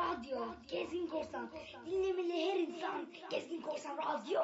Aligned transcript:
Radyo, 0.00 0.54
Gezgin 0.68 1.06
Korsan. 1.06 1.50
Dinlemeli 1.86 2.36
her 2.46 2.56
insan. 2.60 3.06
Gezgin 3.30 3.62
Korsan 3.62 3.96
Radyo. 3.96 4.40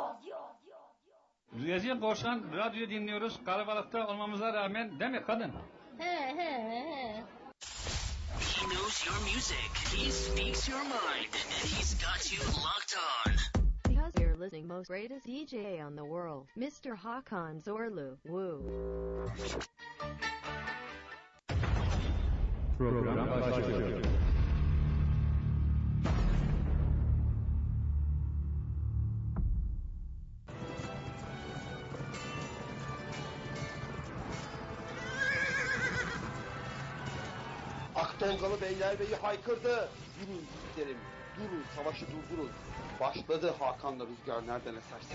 Gezgin 1.66 2.00
Korsan 2.00 2.42
radyo 2.56 2.88
dinliyoruz. 2.88 3.44
Kalabalıkta 3.44 4.06
olmamıza 4.06 4.52
rağmen 4.52 5.00
değil 5.00 5.10
mi 5.10 5.22
kadın? 5.26 5.52
He 5.98 6.04
he 6.04 6.52
he. 6.70 7.22
He 8.40 8.66
knows 8.66 9.06
your 9.06 9.18
music. 9.34 9.70
He 9.96 10.10
speaks 10.10 10.68
your 10.68 10.82
mind. 10.82 11.32
And 11.34 11.52
he's 11.64 11.94
got 11.94 12.32
you 12.32 12.40
locked 12.64 12.94
on. 12.96 13.32
Because 13.88 14.12
you're 14.20 14.36
listening 14.44 14.66
most 14.66 14.88
greatest 14.88 15.26
DJ 15.26 15.54
on 15.86 15.96
the 15.96 16.04
world, 16.04 16.46
Mr. 16.56 16.96
Hakan 16.96 17.60
Zorlu. 17.62 18.18
Woo. 18.24 18.62
Program 22.78 23.28
başlıyor. 23.40 24.25
Akdolgalı 38.36 38.60
Beylerbeyi 38.60 39.14
haykırdı. 39.14 39.88
Durun 40.20 40.32
yiğitlerim, 40.32 40.98
durun 41.36 41.64
savaşı 41.76 42.06
durdurun. 42.06 42.50
Başladı 43.00 43.54
Hakan'la 43.58 44.06
rüzgar 44.06 44.46
nereden 44.46 44.74
eserse. 44.74 45.14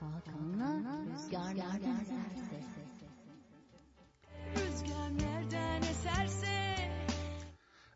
Hakan'la 0.00 1.02
rüzgar 1.14 1.56
nereden 1.56 2.00
eserse. 2.00 2.43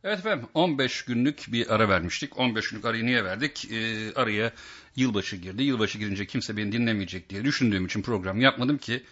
Evet 0.05 0.19
efendim 0.19 0.49
15 0.55 1.03
günlük 1.03 1.45
bir 1.49 1.75
ara 1.75 1.89
vermiştik. 1.89 2.39
15 2.39 2.71
günlük 2.71 2.85
arayı 2.85 3.07
niye 3.07 3.25
verdik? 3.25 3.69
Ee, 3.73 4.13
araya 4.15 4.53
yılbaşı 4.97 5.37
girdi. 5.37 5.63
Yılbaşı 5.63 5.99
girince 5.99 6.27
kimse 6.27 6.57
beni 6.57 6.73
dinlemeyecek 6.73 7.31
diye 7.31 7.45
düşündüğüm 7.45 7.87
için 7.87 8.03
program 8.03 8.41
yapmadım 8.41 8.79
ki. 8.79 9.03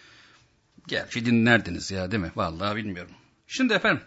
Gerçi 0.87 1.25
dinlerdiniz 1.25 1.91
ya 1.91 2.11
değil 2.11 2.23
mi? 2.23 2.31
Vallahi 2.35 2.75
bilmiyorum. 2.75 3.11
Şimdi 3.47 3.73
efendim 3.73 4.01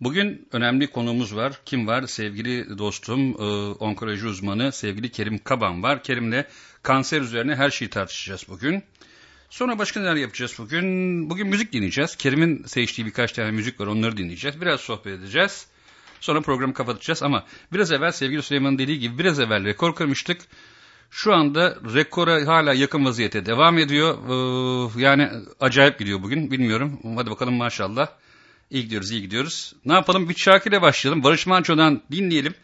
bugün 0.00 0.48
önemli 0.52 0.90
konuğumuz 0.90 1.36
var. 1.36 1.60
Kim 1.64 1.86
var? 1.86 2.06
Sevgili 2.06 2.78
dostum 2.78 3.30
e, 3.30 3.44
onkoloji 3.72 4.26
uzmanı 4.26 4.72
sevgili 4.72 5.10
Kerim 5.10 5.38
Kaban 5.38 5.82
var. 5.82 6.02
Kerim'le 6.02 6.44
kanser 6.82 7.20
üzerine 7.20 7.54
her 7.54 7.70
şeyi 7.70 7.90
tartışacağız 7.90 8.44
bugün. 8.48 8.82
Sonra 9.50 9.78
başka 9.78 10.00
neler 10.00 10.16
yapacağız 10.16 10.54
bugün? 10.58 11.30
Bugün 11.30 11.46
müzik 11.46 11.72
dinleyeceğiz. 11.72 12.16
Kerim'in 12.16 12.62
seçtiği 12.64 13.06
birkaç 13.06 13.32
tane 13.32 13.50
müzik 13.50 13.80
var 13.80 13.86
onları 13.86 14.16
dinleyeceğiz. 14.16 14.60
Biraz 14.60 14.80
sohbet 14.80 15.18
edeceğiz. 15.18 15.66
Sonra 16.20 16.40
programı 16.40 16.74
kapatacağız 16.74 17.22
ama 17.22 17.44
biraz 17.72 17.92
evvel 17.92 18.12
sevgili 18.12 18.42
Süleyman'ın 18.42 18.78
dediği 18.78 18.98
gibi 18.98 19.18
biraz 19.18 19.40
evvel 19.40 19.64
rekor 19.64 19.94
kırmıştık. 19.94 20.40
Şu 21.10 21.34
anda 21.34 21.78
rekora 21.94 22.46
hala 22.46 22.74
yakın 22.74 23.04
vaziyete 23.04 23.46
devam 23.46 23.78
ediyor. 23.78 24.18
Ee, 24.18 25.02
yani 25.02 25.30
acayip 25.60 25.98
gidiyor 25.98 26.22
bugün 26.22 26.50
bilmiyorum. 26.50 27.00
Hadi 27.16 27.30
bakalım 27.30 27.54
maşallah. 27.54 28.08
İyi 28.70 28.84
gidiyoruz 28.84 29.10
iyi 29.10 29.22
gidiyoruz. 29.22 29.74
Ne 29.84 29.92
yapalım 29.92 30.28
bir 30.28 30.34
şarkıyla 30.34 30.82
başlayalım. 30.82 31.24
Barış 31.24 31.46
Manço'dan 31.46 32.02
dinleyelim. 32.12 32.54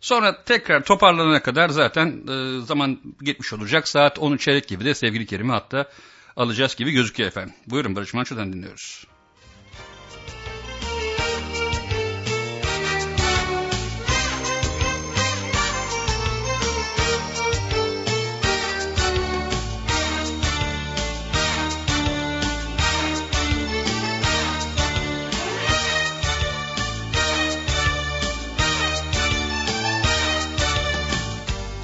Sonra 0.00 0.44
tekrar 0.44 0.84
toparlanana 0.84 1.42
kadar 1.42 1.68
zaten 1.68 2.22
e, 2.28 2.60
zaman 2.60 3.00
geçmiş 3.22 3.52
olacak. 3.52 3.88
Saat 3.88 4.18
10'u 4.18 4.38
çeyrek 4.38 4.68
gibi 4.68 4.84
de 4.84 4.94
sevgili 4.94 5.26
Kerim'i 5.26 5.52
hatta 5.52 5.90
alacağız 6.36 6.76
gibi 6.76 6.92
gözüküyor 6.92 7.28
efendim. 7.28 7.54
Buyurun 7.66 7.96
Barış 7.96 8.14
Manço'dan 8.14 8.52
dinliyoruz. 8.52 9.06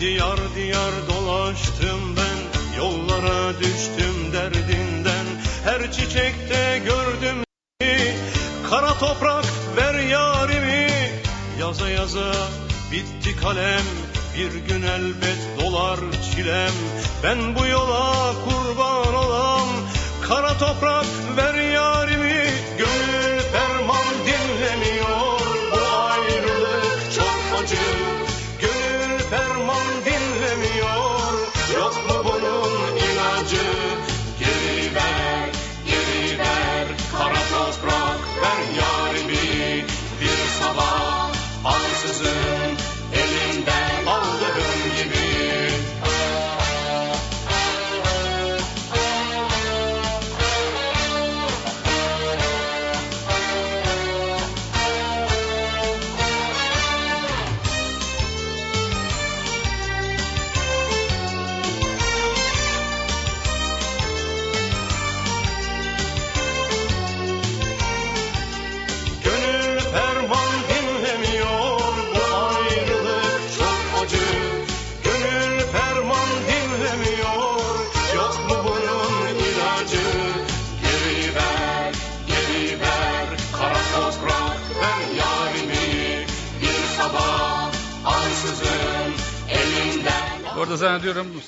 Diyar 0.01 0.39
diyar 0.57 0.93
dolaştım 1.09 2.17
ben 2.17 2.61
Yollara 2.79 3.61
düştüm 3.61 4.33
derdinden. 4.33 5.27
Her 5.65 5.93
çiçekte 5.93 6.83
gördüm 6.85 7.37
seni 7.81 8.15
Kara 8.71 8.99
toprak 8.99 9.45
ver 9.77 9.95
yarimi. 9.95 10.91
Yaza 11.61 11.91
yaza 11.91 12.33
bitti 12.93 13.37
kalem 13.37 13.85
Bir 14.39 14.53
gün 14.69 14.83
elbet 14.83 15.61
dolar 15.61 16.01
çilem. 16.35 16.73
Ben 17.23 17.57
bu 17.57 17.67
yola 17.67 18.33
kurban 18.45 19.15
olam 19.15 19.69
Kara 20.29 20.59
toprak 20.59 21.07
ver 21.37 21.55
yarimi. 21.55 22.51
Gönül 22.79 23.10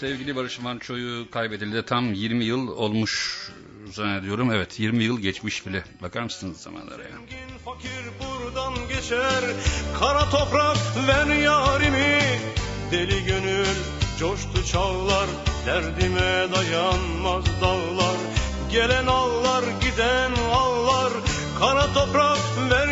sevgili 0.03 0.37
Barış 0.37 0.61
Manço'yu 0.61 1.31
kaybedildi 1.31 1.83
tam 1.87 2.13
20 2.13 2.45
yıl 2.45 2.69
olmuş 2.69 3.39
zannediyorum. 3.93 4.51
Evet 4.53 4.81
20 4.81 5.05
yıl 5.05 5.21
geçmiş 5.21 5.67
bile. 5.67 5.85
Bakar 6.03 6.23
mısınız 6.23 6.61
zamanlara 6.61 7.03
ya? 7.03 7.11
Fakir 7.65 7.91
buradan 8.21 8.75
geçer 8.89 9.45
Kara 9.99 10.31
toprak 10.31 10.77
ver 11.09 11.37
yarimi 11.37 12.21
Deli 12.93 13.25
gönül 13.25 13.77
coştu 14.19 14.67
çağlar 14.73 15.27
Derdime 15.67 16.47
dayanmaz 16.55 17.45
dağlar 17.61 18.17
Gelen 18.73 19.07
ağlar 19.07 19.65
giden 19.81 20.33
ağlar 20.55 21.13
Kara 21.59 21.93
toprak 21.93 22.39
ver 22.71 22.92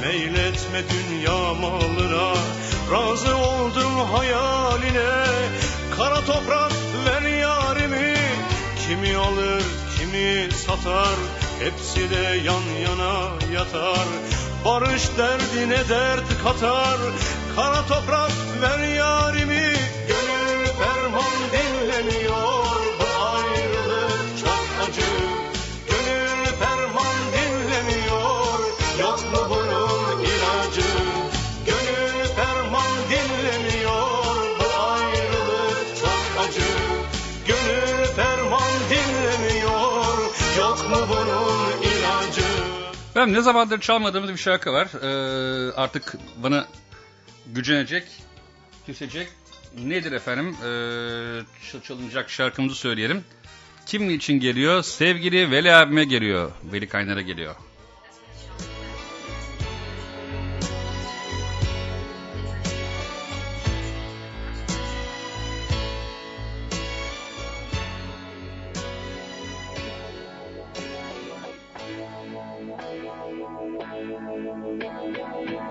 Meyletme 0.00 0.82
dünya 0.90 1.54
malına 1.54 2.34
Razı 2.92 3.36
oldum 3.36 3.94
hayaline. 4.12 5.26
Kara 5.96 6.24
toprak 6.24 6.72
ver 7.06 7.22
yarimi 7.22 8.16
Kimi 8.88 9.16
alır 9.16 9.62
kimi 9.98 10.48
satar 10.52 11.16
Hepsi 11.58 12.10
de 12.10 12.40
yan 12.44 12.62
yana 12.82 13.28
yatar. 13.52 14.06
Barış 14.64 15.02
derdine 15.18 15.88
dert 15.88 16.42
katar 16.44 16.98
Kara 17.56 17.86
toprak 17.86 18.32
ver 18.62 18.88
yarimi. 18.88 19.74
Gönül 20.08 20.66
ferman 20.66 21.32
dinlemiyor 21.52 22.49
Ben 43.20 43.32
ne 43.32 43.40
zamandır 43.40 43.80
çalmadığımız 43.80 44.30
bir 44.32 44.36
şarkı 44.36 44.72
var. 44.72 44.88
Ee, 45.02 45.72
artık 45.72 46.14
bana 46.36 46.66
gücenecek, 47.46 48.04
küsecek. 48.86 49.28
Nedir 49.84 50.12
efendim? 50.12 50.56
Ee, 50.64 51.40
çal- 51.72 51.80
çalınacak 51.82 52.30
şarkımızı 52.30 52.74
söyleyelim. 52.74 53.24
Kim 53.86 54.10
için 54.10 54.40
geliyor? 54.40 54.82
Sevgili 54.82 55.50
Veli 55.50 55.74
abime 55.74 56.04
geliyor. 56.04 56.52
Veli 56.72 56.88
Kaynar'a 56.88 57.20
geliyor. 57.20 57.54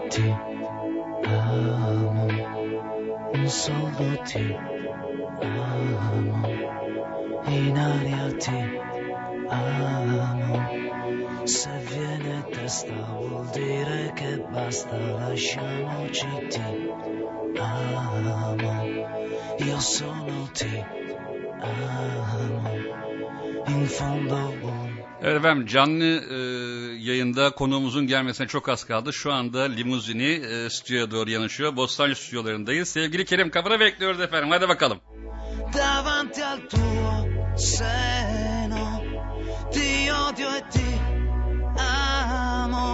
Ti 0.09 0.35
amo, 1.23 2.27
solo 3.45 4.21
ti 4.25 4.55
amo, 5.41 6.47
in 7.45 7.77
aria 7.77 8.31
ti 8.37 8.59
amo. 9.49 10.67
Se 11.45 11.69
viene 11.89 12.43
testa 12.49 12.93
vuol 13.19 13.49
dire 13.51 14.11
che 14.15 14.43
basta, 14.49 14.97
lasciamoci 14.97 16.27
ti 16.49 16.91
amo, 17.59 18.83
io 19.57 19.79
sono 19.79 20.49
ti 20.53 20.83
amo, 21.59 22.71
in 23.67 23.85
fondo 23.85 24.53
un 24.63 24.79
Evet 25.21 25.37
efendim 25.37 25.65
canlı 25.65 26.21
e, 26.31 26.48
yayında 27.09 27.51
konuğumuzun 27.51 28.07
gelmesine 28.07 28.47
çok 28.47 28.69
az 28.69 28.83
kaldı. 28.83 29.13
Şu 29.13 29.33
anda 29.33 29.61
limuzini 29.61 30.31
e, 30.31 30.69
stüdyoya 30.69 31.11
doğru 31.11 31.29
yanaşıyor. 31.29 31.75
Bostancı 31.75 32.15
stüdyolarındayız. 32.15 32.89
Sevgili 32.89 33.25
Kerim 33.25 33.49
Kapı'na 33.49 33.79
bekliyoruz 33.79 34.21
efendim. 34.21 34.49
Hadi 34.49 34.69
bakalım. 34.69 34.99
davanti 35.73 36.41
al 36.43 36.59
tuo 36.69 37.27
seno. 37.55 39.01
Ti 39.71 40.09
odio 40.09 40.49
e 40.55 40.63
ti 40.69 41.01
amo. 41.77 42.87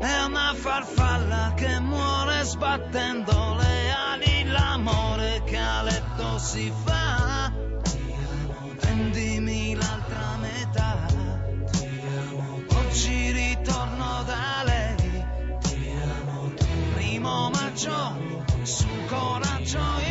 È 0.00 0.24
una 0.24 0.54
farfalla 0.54 1.54
che 1.56 1.80
muore 1.80 2.44
sbattendo 2.44 3.56
le 3.60 3.92
ali. 3.92 4.44
L'amore 4.44 5.42
che 5.44 5.58
a 5.58 5.82
letto 5.82 6.38
si 6.38 6.72
fa. 6.84 7.52
koračom, 17.72 18.44
sú 18.68 18.92
koračom. 19.08 20.01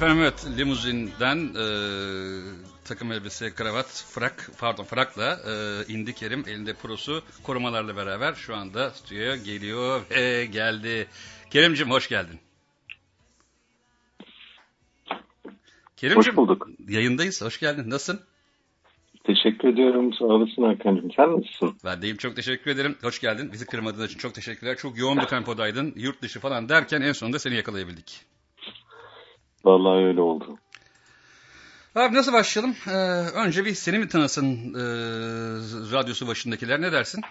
Efendim 0.00 0.22
evet 0.22 0.46
limuzinden 0.58 1.38
e, 1.38 1.66
takım 2.84 3.12
elbise, 3.12 3.54
kravat, 3.54 4.04
frak, 4.14 4.50
pardon 4.60 4.84
frakla 4.84 5.38
e, 5.50 5.92
indi 5.92 6.14
Kerim 6.14 6.44
elinde 6.48 6.74
prosu 6.74 7.22
korumalarla 7.42 7.96
beraber 7.96 8.34
şu 8.34 8.56
anda 8.56 8.90
stüdyoya 8.90 9.36
geliyor 9.36 10.00
ve 10.10 10.46
geldi. 10.46 11.06
Kerimcim 11.50 11.90
hoş 11.90 12.08
geldin. 12.08 12.38
Kerimcim, 15.96 16.32
Hoş 16.32 16.36
bulduk. 16.36 16.68
Yayındayız. 16.88 17.42
Hoş 17.42 17.60
geldin. 17.60 17.90
Nasılsın? 17.90 18.20
Teşekkür 19.24 19.68
ediyorum. 19.68 20.12
Sağ 20.14 20.24
olasın 20.24 20.62
Hakan'cığım. 20.62 21.10
Sen 21.16 21.32
nasılsın? 21.32 21.76
Ben 21.84 22.02
deyim 22.02 22.16
çok 22.16 22.36
teşekkür 22.36 22.70
ederim. 22.70 22.96
Hoş 23.02 23.20
geldin. 23.20 23.50
Bizi 23.52 23.66
kırmadığın 23.66 24.06
için 24.06 24.18
çok 24.18 24.34
teşekkürler. 24.34 24.76
Çok 24.76 24.98
yoğun 24.98 25.18
bir 25.18 25.26
tempodaydın. 25.26 25.92
Yurt 25.96 26.22
dışı 26.22 26.40
falan 26.40 26.68
derken 26.68 27.00
en 27.00 27.12
sonunda 27.12 27.38
seni 27.38 27.54
yakalayabildik. 27.54 28.30
Vallahi 29.64 30.04
öyle 30.04 30.20
oldu. 30.20 30.58
Abi 31.94 32.14
nasıl 32.14 32.32
başlayalım? 32.32 32.76
Ee, 32.88 32.90
önce 33.46 33.64
bir 33.64 33.74
seni 33.74 33.98
mi 33.98 34.08
tanısın 34.08 34.74
e, 34.74 34.82
radyosu 35.92 36.28
başındakiler 36.28 36.80
ne 36.80 36.92
dersin? 36.92 37.22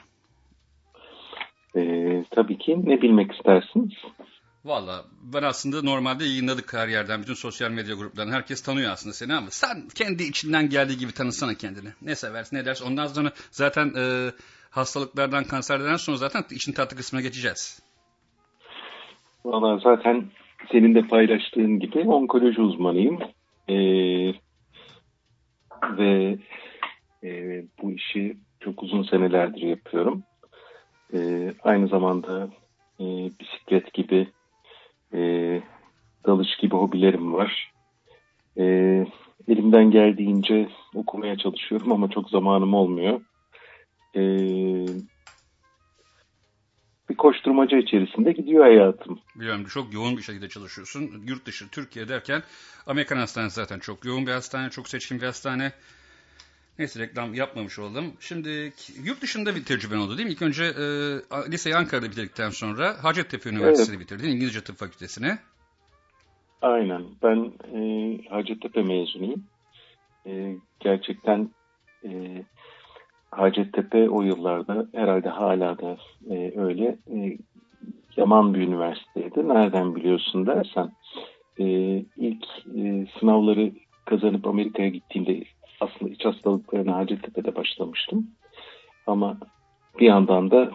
Ee, 1.75 2.23
tabii 2.31 2.57
ki 2.57 2.77
ne 2.85 3.01
bilmek 3.01 3.31
istersiniz? 3.31 3.93
Valla 4.65 5.05
ben 5.21 5.43
aslında 5.43 5.81
normalde 5.81 6.25
yayınladık 6.25 6.73
her 6.73 6.87
yerden 6.87 7.21
bütün 7.21 7.33
sosyal 7.33 7.71
medya 7.71 7.95
gruplarından 7.95 8.35
herkes 8.35 8.61
tanıyor 8.61 8.91
aslında 8.91 9.13
seni 9.13 9.33
ama 9.33 9.47
sen 9.49 9.87
kendi 9.95 10.23
içinden 10.23 10.69
geldiği 10.69 10.97
gibi 10.97 11.11
tanısana 11.11 11.53
kendini. 11.53 11.89
Ne 12.01 12.15
seversin 12.15 12.55
ne 12.55 12.65
dersin 12.65 12.85
ondan 12.85 13.07
sonra 13.07 13.31
zaten 13.51 13.93
e, 13.97 14.31
hastalıklardan, 14.69 15.43
kanserlerden 15.43 15.95
sonra 15.95 16.17
zaten 16.17 16.43
için 16.51 16.73
tatlı 16.73 16.97
kısmına 16.97 17.21
geçeceğiz. 17.21 17.81
Valla 19.45 19.77
zaten 19.77 20.25
senin 20.71 20.95
de 20.95 21.01
paylaştığın 21.01 21.79
gibi 21.79 21.99
onkoloji 21.99 22.61
uzmanıyım. 22.61 23.19
Ee, 23.69 24.33
ve 25.97 26.37
e, 27.23 27.63
bu 27.81 27.91
işi 27.91 28.37
çok 28.59 28.83
uzun 28.83 29.03
senelerdir 29.03 29.61
yapıyorum. 29.61 30.23
Ee, 31.13 31.53
aynı 31.63 31.87
zamanda 31.87 32.49
e, 32.99 33.05
bisiklet 33.39 33.93
gibi, 33.93 34.27
e, 35.13 35.19
dalış 36.25 36.57
gibi 36.57 36.75
hobilerim 36.75 37.33
var. 37.33 37.71
E, 38.57 38.63
elimden 39.47 39.91
geldiğince 39.91 40.69
okumaya 40.95 41.37
çalışıyorum 41.37 41.91
ama 41.91 42.09
çok 42.09 42.29
zamanım 42.29 42.73
olmuyor. 42.73 43.21
E, 44.15 44.21
koşturmaca 47.19 47.77
içerisinde 47.77 48.31
gidiyor 48.31 48.63
hayatım. 48.63 49.19
Biliyorum 49.35 49.65
çok 49.65 49.93
yoğun 49.93 50.17
bir 50.17 50.21
şekilde 50.21 50.49
çalışıyorsun. 50.49 51.23
Yurt 51.27 51.45
dışı, 51.45 51.69
Türkiye 51.69 52.07
derken 52.07 52.41
Amerikan 52.87 53.17
hastanesi 53.17 53.55
zaten 53.55 53.79
çok 53.79 54.05
yoğun 54.05 54.27
bir 54.27 54.31
hastane, 54.31 54.69
çok 54.69 54.87
seçkin 54.87 55.21
bir 55.21 55.25
hastane. 55.25 55.71
Neyse 56.79 56.99
reklam 56.99 57.33
yapmamış 57.33 57.79
oldum. 57.79 58.13
Şimdi 58.19 58.73
yurt 59.03 59.21
dışında 59.21 59.55
bir 59.55 59.65
tecrüben 59.65 59.97
oldu 59.97 60.17
değil 60.17 60.27
mi? 60.27 60.33
İlk 60.33 60.41
önce 60.41 60.63
e, 60.63 60.83
liseyi 61.51 61.75
Ankara'da 61.75 62.05
bitirdikten 62.05 62.49
sonra 62.49 63.03
Hacettepe 63.03 63.49
Üniversitesi'ni 63.49 63.95
Evet. 63.95 64.05
bitirdin. 64.05 64.29
İngilizce 64.29 64.61
Tıp 64.61 64.77
Fakültesini. 64.77 65.37
Aynen. 66.61 67.03
Ben 67.23 67.51
e, 67.75 67.81
Hacettepe 68.29 68.81
mezunuyum. 68.81 69.43
E, 70.25 70.55
gerçekten 70.79 71.49
e, 72.03 72.09
Hacettepe 73.31 74.09
o 74.09 74.21
yıllarda 74.21 74.87
herhalde 74.93 75.29
hala 75.29 75.77
da 75.79 75.97
e, 76.29 76.53
öyle 76.55 76.97
e, 77.15 77.37
yaman 78.17 78.53
bir 78.53 78.59
üniversiteydi. 78.59 79.47
Nereden 79.47 79.95
biliyorsun 79.95 80.47
dersen 80.47 80.91
e, 81.59 81.65
ilk 82.17 82.45
e, 82.77 83.07
sınavları 83.19 83.71
kazanıp 84.05 84.47
Amerika'ya 84.47 84.89
gittiğimde 84.89 85.43
aslında 85.79 86.11
iç 86.11 86.25
hastalıklarına 86.25 86.95
Hacettepe'de 86.95 87.55
başlamıştım. 87.55 88.27
Ama 89.07 89.37
bir 89.99 90.05
yandan 90.05 90.51
da 90.51 90.71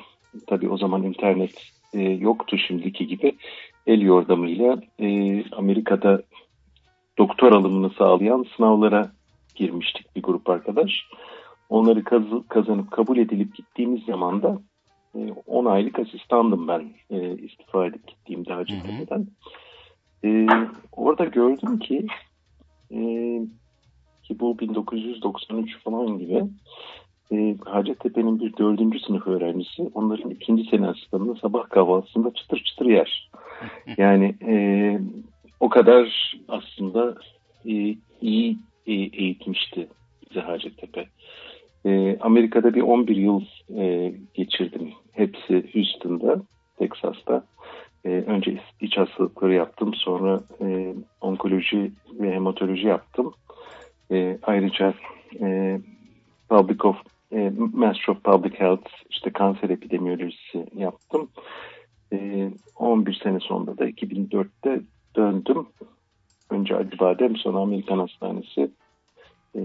tabii 0.46 0.68
o 0.68 0.76
zaman 0.76 1.02
internet 1.02 1.73
e, 1.94 2.00
yoktu 2.00 2.58
şimdiki 2.58 3.06
gibi 3.06 3.37
el 3.87 4.00
yordamıyla 4.00 4.80
e, 4.99 5.08
Amerika'da 5.50 6.23
doktor 7.18 7.52
alımını 7.52 7.90
sağlayan 7.90 8.46
sınavlara 8.56 9.11
girmiştik 9.54 10.16
bir 10.16 10.23
grup 10.23 10.50
arkadaş. 10.50 10.90
Onları 11.68 12.04
kaz- 12.04 12.49
kazanıp 12.49 12.90
kabul 12.90 13.18
edilip 13.18 13.54
gittiğimiz 13.54 14.04
zaman 14.04 14.42
da 14.42 14.59
e, 15.14 15.33
10 15.47 15.64
aylık 15.64 15.99
asistandım 15.99 16.68
ben 16.68 16.92
e, 17.11 17.37
istifa 17.37 17.87
edip 17.87 18.06
gittiğimde 18.06 18.52
Hacettepe'den. 18.52 19.26
E, 20.25 20.47
orada 20.92 21.25
gördüm 21.25 21.78
ki 21.78 22.06
e, 22.90 22.99
ki 24.23 24.40
bu 24.40 24.59
1993 24.59 25.78
falan 25.83 26.18
gibi 26.18 26.44
e, 27.33 27.56
Hacettepe'nin 27.64 28.40
bir 28.40 28.56
dördüncü 28.56 28.99
sınıf 29.00 29.26
öğrencisi 29.26 29.90
onların 29.94 30.30
ikinci 30.30 30.64
sene 30.64 30.88
asistanını 30.88 31.37
sabah 31.37 31.68
kahvaltısında 31.68 32.35
çıtır 32.35 32.59
çıtır 32.64 32.87
yer. 32.87 33.30
Yani 33.97 34.35
e, 34.47 34.54
o 35.61 35.68
kadar 35.68 36.35
aslında 36.49 37.14
e, 37.66 37.97
iyi 38.21 38.59
e, 38.87 38.92
eğitmişti 38.92 39.88
bize 40.30 40.40
Hacettepe. 40.40 41.09
E, 41.86 42.18
Amerika'da 42.20 42.74
bir 42.74 42.82
11 42.82 43.16
yıl 43.16 43.40
e, 43.76 44.14
geçirdim. 44.34 44.92
Hepsi 45.12 45.64
Houston'da, 45.74 46.42
Texas'ta. 46.78 47.44
E, 48.04 48.08
önce 48.08 48.58
iç- 48.80 48.96
hastalıkları 48.96 49.54
yaptım. 49.54 49.94
Sonra 49.94 50.40
e, 50.60 50.94
onkoloji 51.20 51.92
ve 52.20 52.32
hematoloji 52.32 52.86
yaptım. 52.86 53.34
E, 54.10 54.38
ayrıca 54.42 54.94
e, 55.40 55.80
Public 56.48 56.78
of 56.84 56.96
e, 57.32 57.52
Master 57.72 58.08
of 58.12 58.24
Public 58.24 58.60
Health 58.60 58.90
işte 59.10 59.30
kanser 59.30 59.70
epidemiyolojisi 59.70 60.66
yaptım. 60.76 61.28
E, 62.12 62.50
11 62.76 63.20
sene 63.22 63.40
sonra 63.40 63.78
da 63.78 63.88
2004'te 63.88 64.80
döndüm. 65.16 65.66
Önce 66.50 66.76
Acıbadem 66.76 67.36
sonra 67.36 67.58
Amerikan 67.58 67.98
Hastanesi. 67.98 68.70
E, 69.56 69.61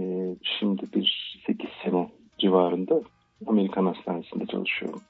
şimdi 0.58 0.82
bir 0.94 1.38
8 1.46 1.70
sene 1.84 2.10
civarında 2.38 3.02
Amerikan 3.46 3.86
Hastanesi'nde 3.86 4.46
çalışıyorum. 4.46 5.02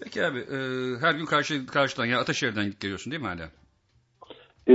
Peki 0.00 0.24
abi 0.24 0.38
e, 0.38 0.58
her 1.00 1.14
gün 1.14 1.24
karşı, 1.24 1.66
karşıdan 1.66 2.06
ya 2.06 2.20
Ataşehir'den 2.20 2.72
geliyorsun 2.80 3.10
değil 3.10 3.22
mi 3.22 3.28
hala? 3.28 3.48
E, 4.68 4.74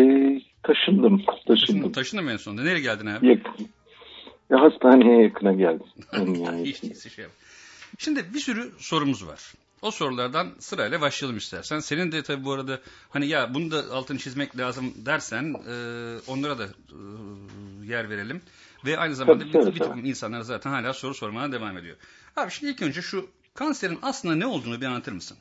taşındım. 0.64 1.22
Taşındım. 1.48 1.92
taşındın 1.92 2.26
mı 2.26 2.32
en 2.32 2.38
sonunda? 2.38 2.64
Nereye 2.64 2.82
geldin 2.82 3.06
abi? 3.06 3.28
Yakın. 3.28 3.68
Ya 4.50 4.62
hastaneye 4.62 5.24
yakına 5.24 5.54
geldim. 5.54 5.86
Yani. 6.14 6.64
Hiç 6.66 6.84
değilse 6.84 7.10
şey 7.10 7.24
yap. 7.24 7.32
Şimdi 7.98 8.34
bir 8.34 8.40
sürü 8.40 8.72
sorumuz 8.78 9.28
var. 9.28 9.54
O 9.82 9.92
sorulardan 9.92 10.48
sırayla 10.60 11.02
başlayalım 11.02 11.38
istersen. 11.38 11.80
Senin 11.80 12.12
de 12.12 12.24
tabii 12.24 12.46
bu 12.46 12.52
arada 12.52 12.80
hani 13.10 13.28
ya 13.28 13.54
bunu 13.54 13.72
da 13.72 13.96
altını 13.96 14.18
çizmek 14.18 14.58
lazım 14.58 14.94
dersen 15.06 15.44
e, 15.44 15.76
onlara 16.28 16.58
da 16.58 16.64
e, 16.64 16.98
yer 17.86 18.10
verelim. 18.10 18.42
Ve 18.86 18.98
aynı 18.98 19.16
zamanda 19.16 19.44
Tabii, 19.52 19.68
bir, 19.68 19.76
bir 19.76 19.80
takım 19.80 20.06
insanlar 20.06 20.42
zaten 20.42 20.70
hala 20.70 20.94
soru 20.94 21.14
sormaya 21.14 21.52
devam 21.52 21.78
ediyor. 21.78 21.96
Abi 22.36 22.52
şimdi 22.52 22.72
ilk 22.72 22.82
önce 22.82 23.02
şu 23.02 23.28
kanserin 23.54 24.00
aslında 24.02 24.36
ne 24.36 24.46
olduğunu 24.46 24.82
bir 24.82 24.86
anlatır 24.86 25.12
mısın? 25.12 25.38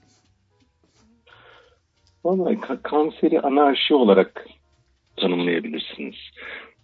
Vallahi 2.25 2.55
ka- 2.55 2.83
kanseri 2.83 3.41
anarşi 3.41 3.95
olarak 3.95 4.47
tanımlayabilirsiniz. 5.17 6.17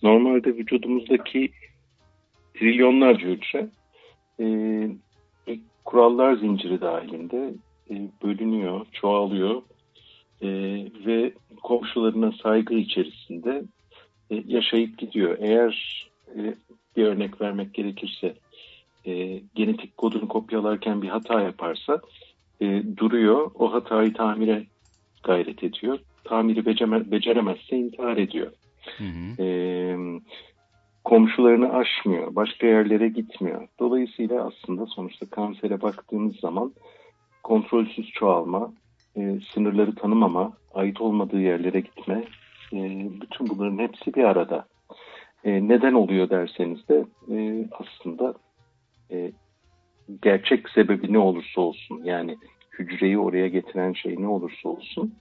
Normalde 0.03 0.57
vücudumuzdaki 0.57 1.53
trilyonlarca 2.55 3.29
hücre 3.29 3.69
e, 4.41 4.47
kurallar 5.85 6.35
zinciri 6.37 6.81
dahilinde 6.81 7.55
e, 7.91 7.95
bölünüyor, 8.25 8.87
çoğalıyor 8.93 9.63
e, 10.43 10.49
ve 11.07 11.33
komşularına 11.63 12.33
saygı 12.43 12.75
içerisinde 12.75 13.63
e, 14.31 14.43
yaşayıp 14.47 14.99
gidiyor. 14.99 15.37
Eğer 15.41 16.05
e, 16.37 16.55
bir 16.97 17.05
örnek 17.05 17.41
vermek 17.41 17.75
gerekirse 17.75 18.35
e, 19.05 19.41
genetik 19.55 19.97
kodunu 19.97 20.29
kopyalarken 20.29 21.03
bir 21.03 21.09
hata 21.09 21.41
yaparsa 21.41 22.01
e, 22.61 22.83
duruyor, 22.97 23.51
o 23.55 23.73
hatayı 23.73 24.15
tamire 24.15 24.67
gayret 25.23 25.65
ediyor. 25.65 25.99
Tamiri 26.25 26.67
beceme, 26.67 27.11
beceremezse 27.11 27.77
intihar 27.77 28.17
ediyor. 28.17 28.53
Ee, 29.39 29.97
komşularını 31.05 31.73
aşmıyor, 31.73 32.35
başka 32.35 32.67
yerlere 32.67 33.09
gitmiyor. 33.09 33.69
Dolayısıyla 33.79 34.47
aslında 34.47 34.87
sonuçta 34.87 35.27
kansere 35.27 35.83
baktığımız 35.83 36.37
zaman 36.37 36.73
kontrolsüz 37.43 38.11
çoğalma, 38.11 38.73
e, 39.17 39.39
sınırları 39.55 39.95
tanımama, 39.95 40.53
ait 40.75 41.01
olmadığı 41.01 41.41
yerlere 41.41 41.81
gitme, 41.81 42.25
e, 42.73 42.79
bütün 43.21 43.49
bunların 43.49 43.79
hepsi 43.79 44.15
bir 44.15 44.25
arada. 44.25 44.67
E, 45.49 45.69
neden 45.69 45.93
oluyor 45.93 46.31
derseniz 46.31 46.89
de 46.89 47.05
e, 47.31 47.69
aslında 47.73 48.35
e, 49.11 49.33
gerçek 50.23 50.69
sebebi 50.69 51.13
ne 51.13 51.19
olursa 51.19 51.61
olsun 51.61 52.01
yani 52.05 52.37
hücreyi 52.79 53.19
oraya 53.19 53.49
getiren 53.49 53.93
şey 53.93 54.17
ne 54.23 54.29
olursa 54.29 54.69
olsun 54.69 55.15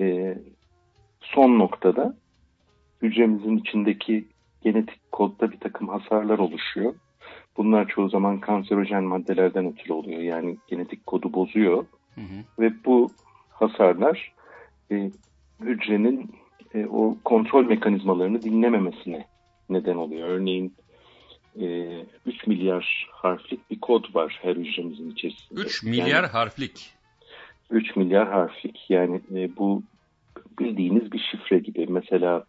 e, 0.00 0.38
son 1.20 1.58
noktada 1.58 2.16
hücremizin 3.02 3.56
içindeki 3.56 4.28
genetik 4.62 5.12
kodda 5.12 5.52
bir 5.52 5.60
takım 5.60 5.88
hasarlar 5.88 6.38
oluşuyor. 6.38 6.94
Bunlar 7.56 7.88
çoğu 7.88 8.08
zaman 8.08 8.40
kanserojen 8.40 9.04
maddelerden 9.04 9.66
ötürü 9.66 9.92
oluyor. 9.92 10.20
Yani 10.20 10.56
genetik 10.66 11.06
kodu 11.06 11.32
bozuyor 11.32 11.86
ve 12.58 12.72
bu 12.84 13.10
hasarlar 13.50 14.32
e, 14.90 15.10
hücrenin 15.60 16.30
e, 16.74 16.86
o 16.86 17.16
kontrol 17.24 17.66
mekanizmalarını 17.66 18.42
dinlememesine 18.42 19.33
neden 19.68 19.96
oluyor. 19.96 20.28
Örneğin 20.28 20.74
e, 21.60 21.98
3 22.26 22.46
milyar 22.46 23.08
harflik 23.12 23.70
bir 23.70 23.80
kod 23.80 24.14
var 24.14 24.38
her 24.42 24.56
hücremizin 24.56 25.10
içerisinde. 25.10 25.60
3 25.60 25.82
milyar 25.82 26.30
harflik. 26.30 26.90
3 27.70 27.96
milyar 27.96 28.28
harflik. 28.28 28.84
Yani 28.88 29.20
e, 29.34 29.56
bu 29.56 29.82
bildiğiniz 30.58 31.12
bir 31.12 31.18
şifre 31.30 31.58
gibi. 31.58 31.86
Mesela 31.86 32.44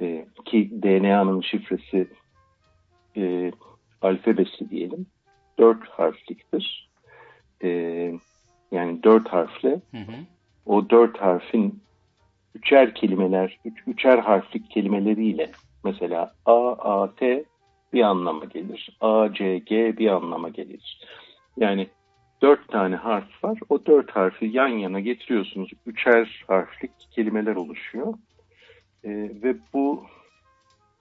e, 0.00 0.26
ki 0.44 0.70
DNA'nın 0.82 1.40
şifresi 1.40 2.08
e, 3.16 3.52
alfabesi 4.02 4.70
diyelim. 4.70 5.06
4 5.58 5.88
harfliktir. 5.88 6.90
E, 7.62 7.68
yani 8.72 9.02
4 9.02 9.28
harfle 9.28 9.80
o 10.66 10.90
4 10.90 11.18
harfin 11.18 11.82
üçer 12.54 12.94
kelimeler, 12.94 13.58
üç, 13.64 13.78
üçer 13.86 14.18
harflik 14.18 14.70
kelimeleriyle 14.70 15.50
mesela 15.84 16.32
A, 16.46 16.72
A, 16.72 17.14
T 17.14 17.44
bir 17.92 18.02
anlama 18.02 18.44
gelir. 18.44 18.96
A, 19.00 19.32
C, 19.34 19.58
G 19.58 19.96
bir 19.98 20.08
anlama 20.08 20.48
gelir. 20.48 21.00
Yani 21.56 21.88
dört 22.42 22.68
tane 22.68 22.96
harf 22.96 23.44
var. 23.44 23.58
O 23.68 23.86
dört 23.86 24.10
harfi 24.10 24.46
yan 24.46 24.68
yana 24.68 25.00
getiriyorsunuz. 25.00 25.70
Üçer 25.86 26.44
harflik 26.48 26.90
kelimeler 27.10 27.56
oluşuyor. 27.56 28.14
Ee, 29.04 29.10
ve 29.42 29.56
bu 29.72 30.04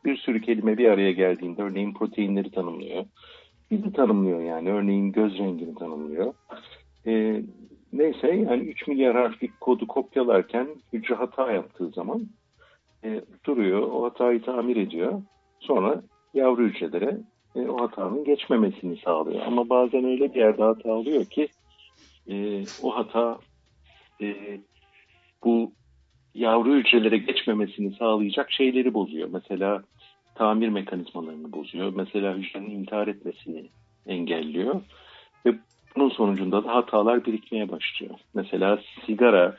bir 0.05 0.17
sürü 0.17 0.41
kelime 0.41 0.77
bir 0.77 0.89
araya 0.89 1.11
geldiğinde 1.11 1.61
örneğin 1.61 1.93
proteinleri 1.93 2.51
tanımlıyor. 2.51 3.05
Bizi 3.71 3.93
tanımlıyor 3.93 4.41
yani. 4.41 4.71
Örneğin 4.71 5.11
göz 5.11 5.37
rengini 5.37 5.75
tanımlıyor. 5.75 6.33
Ee, 7.07 7.41
neyse 7.93 8.27
yani 8.27 8.63
3 8.63 8.87
milyar 8.87 9.15
harflik 9.15 9.61
kodu 9.61 9.87
kopyalarken 9.87 10.67
hücre 10.93 11.15
hata 11.15 11.51
yaptığı 11.51 11.89
zaman 11.89 12.27
e, 13.03 13.21
duruyor. 13.45 13.81
O 13.81 14.03
hatayı 14.03 14.41
tamir 14.41 14.75
ediyor. 14.75 15.21
Sonra 15.59 16.01
yavru 16.33 16.63
hücrelere 16.63 17.17
e, 17.55 17.59
o 17.59 17.81
hatanın 17.81 18.23
geçmemesini 18.23 18.97
sağlıyor. 18.97 19.45
Ama 19.45 19.69
bazen 19.69 20.03
öyle 20.03 20.33
bir 20.33 20.39
yerde 20.39 20.63
hata 20.63 20.89
oluyor 20.89 21.25
ki 21.25 21.47
e, 22.29 22.63
o 22.83 22.95
hata 22.95 23.39
e, 24.21 24.59
bu 25.43 25.71
yavru 26.33 26.75
hücrelere 26.75 27.17
geçmemesini 27.17 27.95
sağlayacak 27.95 28.51
şeyleri 28.51 28.93
bozuyor. 28.93 29.29
Mesela 29.31 29.83
tamir 30.35 30.69
mekanizmalarını 30.69 31.51
bozuyor. 31.51 31.93
Mesela 31.95 32.35
hücrenin 32.35 32.69
intihar 32.69 33.07
etmesini 33.07 33.69
engelliyor. 34.07 34.81
Ve 35.45 35.55
bunun 35.95 36.09
sonucunda 36.09 36.63
da 36.63 36.75
hatalar 36.75 37.25
birikmeye 37.25 37.71
başlıyor. 37.71 38.15
Mesela 38.33 38.79
sigara, 39.05 39.57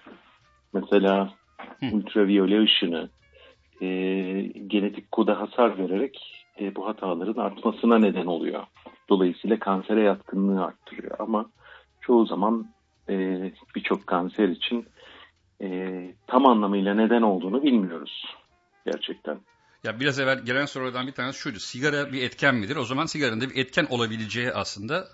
mesela 0.73 1.33
ultraviyole 1.93 2.63
ışını, 2.63 3.09
e, 3.81 3.87
genetik 4.67 5.13
koda 5.13 5.41
hasar 5.41 5.79
vererek 5.79 6.45
e, 6.61 6.75
bu 6.75 6.87
hataların 6.87 7.43
artmasına 7.43 7.99
neden 7.99 8.27
oluyor. 8.27 8.63
Dolayısıyla 9.09 9.59
kansere 9.59 10.03
yatkınlığı 10.03 10.65
arttırıyor. 10.65 11.17
Ama 11.19 11.47
çoğu 12.01 12.27
zaman 12.27 12.67
e, 13.09 13.15
birçok 13.77 14.07
kanser 14.07 14.49
için 14.49 14.87
e, 15.63 16.01
tam 16.27 16.47
anlamıyla 16.47 16.95
neden 16.95 17.23
olduğunu 17.23 17.63
bilmiyoruz 17.63 18.25
gerçekten. 18.87 19.39
Ya 19.85 20.01
biraz 20.01 20.21
evvel 20.21 20.45
gelen 20.45 20.65
sorulardan 20.65 21.07
bir 21.07 21.13
tanesi 21.13 21.39
şuydu. 21.39 21.59
Sigara 21.59 22.13
bir 22.13 22.23
etken 22.23 22.55
midir? 22.55 22.77
O 22.77 22.85
zaman 22.85 23.07
sigaranın 23.07 23.41
da 23.41 23.51
bir 23.51 23.57
etken 23.57 23.87
olabileceği 23.91 24.53
aslında 24.53 25.05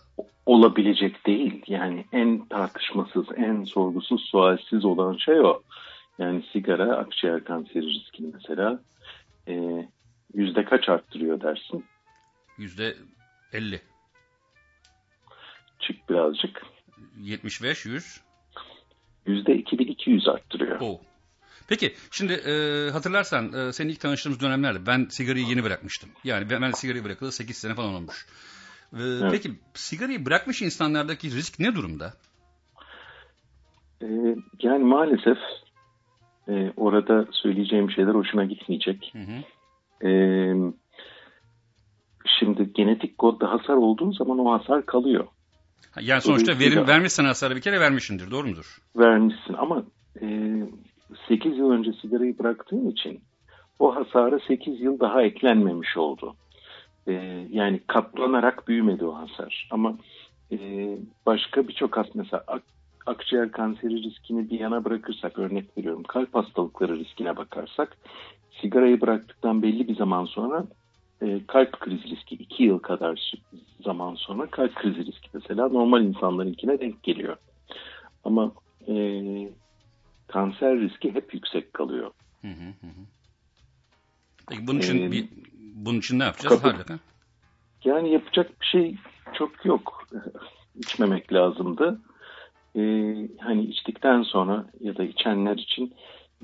Olabilecek 0.47 1.27
değil. 1.27 1.63
Yani 1.67 2.05
en 2.13 2.47
tartışmasız, 2.49 3.27
en 3.37 3.65
sorgusuz, 3.65 4.21
sualsiz 4.31 4.85
olan 4.85 5.17
şey 5.17 5.41
o. 5.41 5.63
Yani 6.19 6.45
sigara 6.53 6.97
akciğer 6.97 7.45
kanseri 7.45 7.87
riskini 7.87 8.31
mesela 8.35 8.81
e, 9.49 9.87
yüzde 10.35 10.65
kaç 10.65 10.89
arttırıyor 10.89 11.41
dersin? 11.41 11.85
yüzde 12.59 12.97
50, 13.53 13.81
Çık 15.79 16.09
birazcık. 16.09 16.63
75, 17.21 17.87
100. 17.87 18.21
Yüzde 19.27 19.55
2200 19.55 20.29
arttırıyor. 20.29 20.81
Oh. 20.81 21.01
Peki 21.69 21.95
şimdi 22.11 22.33
e, 22.33 22.91
hatırlarsan 22.91 23.53
e, 23.53 23.73
senin 23.73 23.89
ilk 23.89 24.01
tanıştığımız 24.01 24.41
dönemlerde 24.41 24.87
ben 24.87 25.07
sigarayı 25.11 25.47
yeni 25.47 25.65
bırakmıştım. 25.65 26.11
Yani 26.25 26.51
ben, 26.51 26.63
ben 26.63 26.71
sigarayı 26.71 27.05
bırakalı 27.05 27.33
8 27.33 27.57
sene 27.57 27.75
falan 27.75 27.95
olmuş. 27.95 28.27
E, 28.93 29.03
Peki 29.31 29.51
sigarayı 29.75 30.27
bırakmış 30.27 30.63
insanlardaki 30.63 31.31
risk 31.31 31.59
ne 31.59 31.75
durumda? 31.75 32.15
E, 34.03 34.07
yani 34.63 34.85
maalesef 34.85 35.39
e, 36.49 36.73
orada 36.77 37.27
söyleyeceğim 37.31 37.91
şeyler 37.91 38.15
hoşuna 38.15 38.45
gitmeyecek. 38.45 39.13
Hı 39.13 39.19
hı. 39.19 40.09
E, 40.09 40.11
şimdi 42.39 42.73
genetik 42.73 43.19
kodda 43.19 43.51
hasar 43.53 43.75
olduğu 43.75 44.13
zaman 44.13 44.39
o 44.39 44.53
hasar 44.53 44.87
kalıyor. 44.87 45.27
Yani 46.01 46.21
sonuçta 46.21 46.59
verim, 46.59 46.87
vermişsen 46.87 47.25
hasarı 47.25 47.57
bir 47.57 47.61
kere 47.61 47.81
vermişsindir 47.81 48.31
doğru 48.31 48.47
mudur? 48.47 48.79
vermişsin 48.97 49.55
ama 49.55 49.85
e, 50.23 50.27
8 51.29 51.59
yıl 51.59 51.71
önce 51.71 51.93
sigarayı 51.93 52.39
bıraktığın 52.39 52.91
için 52.91 53.21
o 53.79 53.97
hasara 53.97 54.39
8 54.49 54.81
yıl 54.81 55.01
daha 55.01 55.23
eklenmemiş 55.23 55.97
oldu. 55.97 56.37
E, 57.07 57.13
yani 57.51 57.81
katlanarak 57.87 58.69
büyümedi 58.69 59.05
o 59.05 59.15
hasar. 59.15 59.69
Ama 59.71 59.99
e, 60.53 60.59
başka 61.27 61.69
birçok 61.69 61.97
has 61.97 62.07
mesela 62.15 62.45
akciğer 63.07 63.53
kanseri 63.53 64.03
riskini 64.03 64.51
bir 64.51 64.61
yana 64.61 64.85
bırakırsak 64.85 65.39
örnek 65.39 65.79
veriyorum 65.79 66.03
kalp 66.03 66.35
hastalıkları 66.35 66.99
riskine 66.99 67.37
bakarsak 67.37 67.97
sigarayı 68.61 69.01
bıraktıktan 69.01 69.63
belli 69.63 69.89
bir 69.89 69.97
zaman 69.97 70.25
sonra 70.25 70.67
e, 71.23 71.47
kalp 71.47 71.81
krizi 71.81 72.09
riski 72.09 72.35
2 72.35 72.63
yıl 72.63 72.79
kadar 72.79 73.33
zaman 73.85 74.15
sonra 74.15 74.47
kalp 74.51 74.75
krizi 74.75 75.07
riski 75.07 75.29
mesela 75.35 75.69
normal 75.69 76.03
insanlarınkine 76.05 76.81
denk 76.81 77.03
geliyor. 77.03 77.37
Ama 78.25 78.53
e, 78.89 78.95
kanser 80.27 80.81
riski 80.81 81.15
hep 81.15 81.35
yüksek 81.35 81.73
kalıyor. 81.73 82.11
Hı 82.43 82.49
hı 82.49 82.69
hı. 82.81 82.87
Peki 84.49 84.67
bunun 84.67 84.79
için 84.79 84.99
Ee, 85.03 85.11
bir 85.11 85.29
bunun 85.75 85.99
için 85.99 86.19
ne 86.19 86.25
yapacağız? 86.25 86.63
kapı- 86.63 86.77
Hadi. 86.77 86.93
ha? 86.93 86.99
Yani 87.85 88.13
yapacak 88.13 88.61
bir 88.61 88.67
şey 88.67 88.97
çok 89.33 89.65
yok. 89.65 90.09
İçmemek 90.75 91.33
lazımdı. 91.33 92.01
E, 92.77 92.83
hani 93.39 93.65
içtikten 93.65 94.23
sonra 94.23 94.67
ya 94.81 94.97
da 94.97 95.05
içenler 95.05 95.57
için 95.57 95.95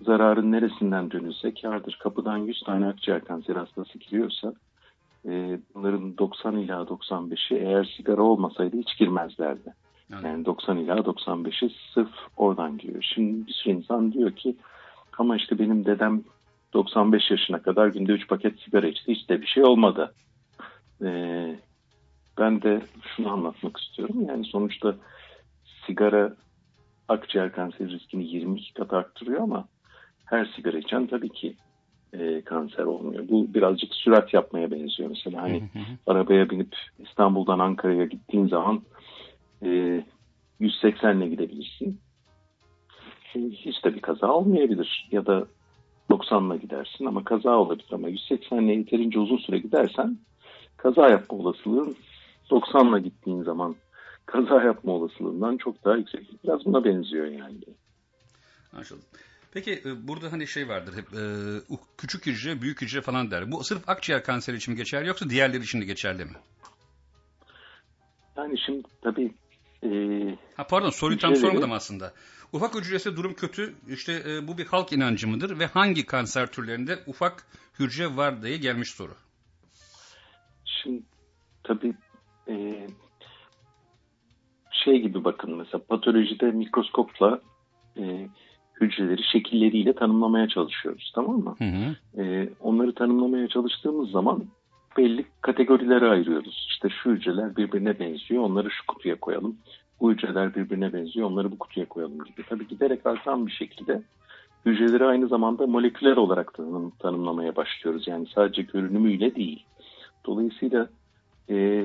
zararın 0.03 0.53
neresinden 0.53 1.11
dönülse 1.11 1.55
kârdır. 1.55 1.99
Kapıdan 2.03 2.37
100 2.39 2.61
tane 2.61 2.87
akciğer 2.87 3.25
kanseri 3.25 3.59
hastası 3.59 3.99
giriyorsa 3.99 4.55
e, 5.29 5.59
bunların 5.75 6.19
90 6.19 6.57
ila 6.57 6.83
95'i 6.83 7.57
eğer 7.57 7.93
sigara 7.97 8.23
olmasaydı 8.23 8.77
hiç 8.77 8.99
girmezlerdi. 8.99 9.75
Yani, 10.13 10.27
Yani 10.27 10.45
90 10.45 10.77
ila 10.77 10.97
95'i 10.97 11.73
sırf 11.95 12.13
oradan 12.37 12.79
giriyor. 12.79 13.03
Şimdi 13.15 13.47
bir 13.47 13.53
sürü 13.53 13.75
insan 13.75 14.13
diyor 14.13 14.31
ki 14.31 14.57
ama 15.19 15.37
işte 15.37 15.59
benim 15.59 15.85
dedem 15.85 16.23
95 16.73 17.31
yaşına 17.31 17.63
kadar 17.63 17.87
günde 17.87 18.13
3 18.13 18.29
paket 18.29 18.61
sigara 18.61 18.87
içti. 18.87 19.13
Hiç 19.15 19.29
de 19.29 19.43
bir 19.43 19.47
şey 19.47 19.65
olmadı. 19.65 20.15
Ee, 21.03 21.57
ben 22.39 22.63
de 22.63 22.83
şunu 23.17 23.33
anlatmak 23.33 23.77
istiyorum. 23.77 24.17
Yani 24.29 24.45
sonuçta 24.45 24.95
sigara 25.87 26.37
akciğer 27.09 27.53
kanseri 27.53 27.89
riskini 27.89 28.25
22 28.25 28.75
kat 28.75 28.93
arttırıyor 28.93 29.41
ama 29.41 29.69
her 30.25 30.45
sigara 30.45 30.79
içen 30.79 31.07
tabii 31.07 31.29
ki 31.29 31.57
e, 32.13 32.43
kanser 32.43 32.85
olmuyor. 32.85 33.29
Bu 33.29 33.55
birazcık 33.55 33.95
sürat 33.95 34.35
yapmaya 34.35 34.71
benziyor. 34.71 35.11
Mesela 35.11 35.43
hani 35.43 35.61
Hı 35.61 35.79
hı 35.79 35.79
hı. 35.79 35.97
arabaya 36.07 36.51
binip 36.51 36.77
İstanbul'dan 36.99 37.59
Ankara'ya 37.59 38.05
gittiğin 38.05 38.49
zaman 38.49 38.83
e, 39.65 40.03
180 40.61 41.17
ile 41.17 41.29
gidebilirsin. 41.29 42.01
E, 43.35 43.41
hiç 43.41 43.85
de 43.85 43.95
bir 43.95 44.01
kaza 44.01 44.33
olmayabilir. 44.33 45.09
Ya 45.13 45.27
da 45.27 45.47
90 46.11 46.51
ile 46.51 46.57
gidersin 46.57 47.07
ama 47.07 47.25
kaza 47.25 47.57
olabilir. 47.57 47.89
Ama 47.93 48.09
180 48.09 48.63
ile 48.63 48.73
yeterince 48.73 49.19
uzun 49.19 49.37
süre 49.37 49.59
gidersen 49.59 50.19
kaza 50.77 51.09
yapma 51.09 51.39
olasılığın 51.39 51.97
90 52.51 52.87
ile 52.87 53.01
gittiğin 53.01 53.43
zaman 53.43 53.77
kaza 54.33 54.63
yapma 54.63 54.93
olasılığından 54.93 55.57
çok 55.57 55.85
daha 55.85 55.97
yüksek. 55.97 56.45
Biraz 56.45 56.65
buna 56.65 56.85
benziyor 56.85 57.27
yani. 57.27 57.59
Anlaşıldı. 58.73 59.03
Peki 59.53 59.83
e, 59.85 60.09
burada 60.09 60.33
hani 60.33 60.47
şey 60.47 60.69
vardır 60.69 60.95
hep 60.97 61.07
e, 61.15 61.23
küçük 61.99 62.27
hücre, 62.27 62.63
büyük 62.63 62.83
hücre 62.83 63.01
falan 63.01 63.31
der. 63.31 63.53
Bu 63.53 63.65
sırf 63.65 63.89
akciğer 63.89 64.25
kanseri 64.25 64.57
için 64.57 64.73
mi 64.73 64.79
geçerli 64.79 65.09
yoksa 65.09 65.31
diğerleri 65.31 65.63
için 65.63 65.81
de 65.81 65.85
geçerli 65.85 66.25
mi? 66.25 66.33
Yani 68.37 68.59
şimdi 68.67 68.83
tabii 69.03 69.35
e, 69.85 69.89
Ha 70.57 70.67
pardon 70.67 70.91
soruyu 70.91 71.19
tam 71.19 71.33
Hücreleri- 71.33 71.41
sormadım 71.41 71.73
aslında. 71.73 72.13
Ufak 72.53 72.75
hücresi 72.75 73.17
durum 73.17 73.35
kötü. 73.35 73.75
İşte 73.89 74.23
e, 74.27 74.49
bu 74.49 74.59
bir 74.59 74.67
halk 74.67 74.93
inancı 74.93 75.29
mıdır 75.29 75.59
ve 75.59 75.67
hangi 75.67 76.07
kanser 76.07 76.47
türlerinde 76.53 76.99
ufak 77.07 77.47
hücre 77.79 78.17
var 78.17 78.43
diye 78.43 78.57
gelmiş 78.57 78.91
soru. 78.91 79.15
Şimdi 80.65 81.03
tabii 81.65 81.95
e, 82.49 82.87
şey 84.85 85.01
gibi 85.01 85.25
bakın 85.25 85.57
mesela 85.57 85.85
patolojide 85.89 86.51
mikroskopla 86.51 87.41
e, 87.97 88.29
hücreleri 88.81 89.23
şekilleriyle 89.23 89.93
tanımlamaya 89.93 90.49
çalışıyoruz 90.49 91.13
tamam 91.15 91.37
mı? 91.37 91.57
Hı 91.59 91.65
hı. 91.65 92.23
E, 92.23 92.49
onları 92.61 92.95
tanımlamaya 92.95 93.49
çalıştığımız 93.49 94.11
zaman 94.11 94.45
belli 94.97 95.25
kategorilere 95.41 96.09
ayırıyoruz. 96.09 96.67
İşte 96.69 96.89
şu 96.89 97.11
hücreler 97.11 97.57
birbirine 97.57 97.99
benziyor 97.99 98.43
onları 98.43 98.71
şu 98.71 98.87
kutuya 98.87 99.21
koyalım. 99.21 99.57
Bu 100.01 100.13
hücreler 100.13 100.55
birbirine 100.55 100.93
benziyor 100.93 101.31
onları 101.31 101.51
bu 101.51 101.59
kutuya 101.59 101.87
koyalım 101.87 102.25
gibi. 102.25 102.43
Tabii 102.49 102.69
giderek 102.69 103.07
artan 103.07 103.47
bir 103.47 103.53
şekilde 103.53 104.03
hücreleri 104.67 105.05
aynı 105.05 105.29
zamanda 105.29 105.67
moleküler 105.67 106.17
olarak 106.17 106.55
tanım, 106.55 106.91
tanımlamaya 106.91 107.57
başlıyoruz. 107.57 108.09
Yani 108.09 108.27
sadece 108.35 108.63
görünümüyle 108.63 109.35
değil. 109.35 109.65
Dolayısıyla 110.27 110.89
e, 111.51 111.85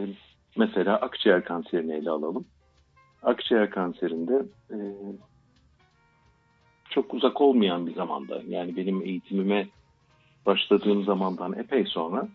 mesela 0.58 0.96
akciğer 0.96 1.46
kanserini 1.46 1.94
ele 1.94 2.10
alalım. 2.10 2.46
Akciğer 3.28 3.70
kanserinde 3.70 4.46
e, 4.72 4.78
çok 6.90 7.14
uzak 7.14 7.42
olmayan 7.42 7.88
bir 7.88 7.94
zamanda 7.94 8.42
yani 8.48 8.78
benim 8.78 9.02
eğitimime 9.02 9.68
başladığım 10.46 11.04
zamandan 11.04 11.54
epey 11.54 11.86
sonra 11.86 12.28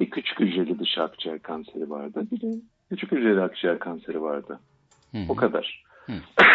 bir 0.00 0.10
küçük 0.10 0.40
hücreli 0.40 0.78
dış 0.78 0.98
akciğer 0.98 1.42
kanseri 1.42 1.90
vardı. 1.90 2.26
Bir 2.32 2.40
de 2.40 2.60
küçük 2.88 3.12
hücreli 3.12 3.40
akciğer 3.40 3.78
kanseri 3.78 4.22
vardı. 4.22 4.60
Hı 5.12 5.18
hı. 5.18 5.24
O 5.28 5.36
kadar. 5.36 5.84
Hı. 6.06 6.12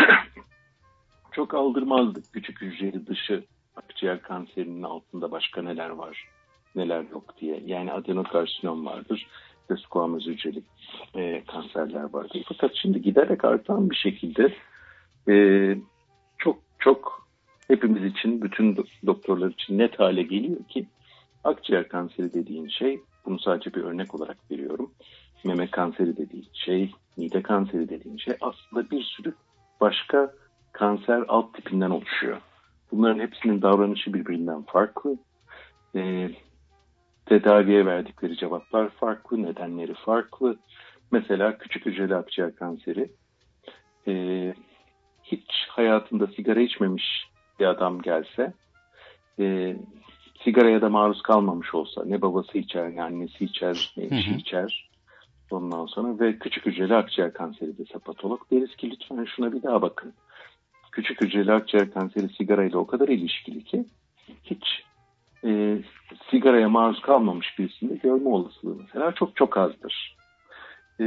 Çok 1.32 1.54
aldırmazdık 1.54 2.34
küçük 2.34 2.62
hücreli 2.62 3.08
dışı 3.08 3.44
akciğer 3.76 4.22
kanserinin 4.22 4.84
altında 4.84 5.32
başka 5.32 5.62
neler 5.62 5.90
var, 5.90 6.28
neler 6.76 7.04
yok 7.12 7.34
diye. 7.42 7.64
Yani 7.66 7.92
adenokarsinom 7.94 8.86
vardır 8.86 9.28
ve 9.72 9.78
squamöz 9.78 10.28
hücreli 10.28 10.64
e, 11.16 11.44
kanserler 11.46 12.14
vardır. 12.14 12.44
Fakat 12.48 12.72
şimdi 12.76 13.02
giderek 13.02 13.46
artan 13.46 13.90
bir 13.90 13.96
şekilde 13.96 14.54
e, 15.30 15.36
çok 16.38 16.60
çok 16.80 17.28
hepimiz 17.68 18.04
için, 18.04 18.42
bütün 18.42 18.76
do- 18.76 19.06
doktorlar 19.06 19.50
için 19.50 19.78
net 19.78 20.00
hale 20.00 20.24
geliyor 20.24 20.64
ki 20.64 20.88
akciğer 21.44 21.88
kanseri 21.88 22.34
dediğin 22.34 22.68
şey, 22.68 23.00
bunu 23.26 23.40
sadece 23.40 23.74
bir 23.74 23.84
örnek 23.84 24.16
olarak 24.16 24.38
veriyorum. 24.52 24.92
Meme 25.44 25.72
kanseri 25.72 26.18
dediğin 26.18 26.48
şey, 26.54 26.92
mide 27.18 27.42
kanseri 27.42 27.90
dediğin 27.90 28.18
şey 28.18 28.36
aslında 28.42 28.92
bir 28.92 29.04
sürü 29.04 29.34
başka 29.82 30.34
kanser 30.72 31.24
alt 31.28 31.54
tipinden 31.54 31.90
oluşuyor. 31.90 32.38
Bunların 32.92 33.20
hepsinin 33.20 33.62
davranışı 33.62 34.14
birbirinden 34.14 34.62
farklı. 34.62 35.18
Ee, 35.96 36.30
tedaviye 37.32 37.86
verdikleri 37.86 38.38
cevaplar 38.38 38.90
farklı, 38.90 39.44
nedenleri 39.44 39.94
farklı. 39.94 40.58
Mesela 41.12 41.58
küçük 41.58 41.86
hücreli 41.86 42.16
akciğer 42.16 42.56
kanseri 42.56 43.12
ee, 44.08 44.54
hiç 45.24 45.50
hayatında 45.70 46.28
sigara 46.28 46.62
içmemiş 46.62 47.28
bir 47.60 47.66
adam 47.66 48.02
gelse 48.02 48.54
e, 49.40 49.76
sigaraya 50.44 50.82
da 50.82 50.90
maruz 50.90 51.22
kalmamış 51.22 51.74
olsa 51.74 52.06
ne 52.06 52.22
babası 52.22 52.58
içer 52.58 52.96
ne 52.96 53.04
annesi 53.04 53.46
içer 53.46 53.94
ne 53.98 54.04
eşi 54.04 54.36
içer 54.36 54.90
ondan 55.52 55.86
sonra 55.86 56.20
ve 56.20 56.40
küçük 56.40 56.66
hücreli 56.66 56.96
akciğer 56.96 57.34
kanseri 57.34 57.78
dese 57.78 58.00
patolog 58.00 58.52
deriz 58.52 58.76
ki 58.76 58.92
lütfen 58.92 59.26
şuna 59.36 59.54
bir 59.54 59.64
daha 59.64 59.82
bakın. 59.82 60.14
Küçük 60.92 61.22
hücreli 61.22 61.54
akciğer 61.54 61.92
kanseri 61.92 62.30
sigarayla 62.30 62.80
o 62.80 62.88
kadar 62.88 63.08
ilişkili 63.08 63.64
ki 63.64 63.86
hiç 64.44 64.64
e, 65.46 65.82
sigaraya 66.32 66.70
maruz 66.70 67.02
kalmamış 67.02 67.60
birisinde 67.60 67.96
görme 67.96 68.30
olasılığı 68.30 68.76
mesela 68.76 69.12
çok 69.12 69.36
çok 69.36 69.58
azdır. 69.58 70.18
E, 71.00 71.06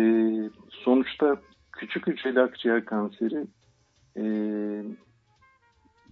sonuçta 0.70 1.37
küçük 1.73 2.07
hücreli 2.07 2.40
akciğer 2.40 2.85
kanseri 2.85 3.47
e, 4.16 4.25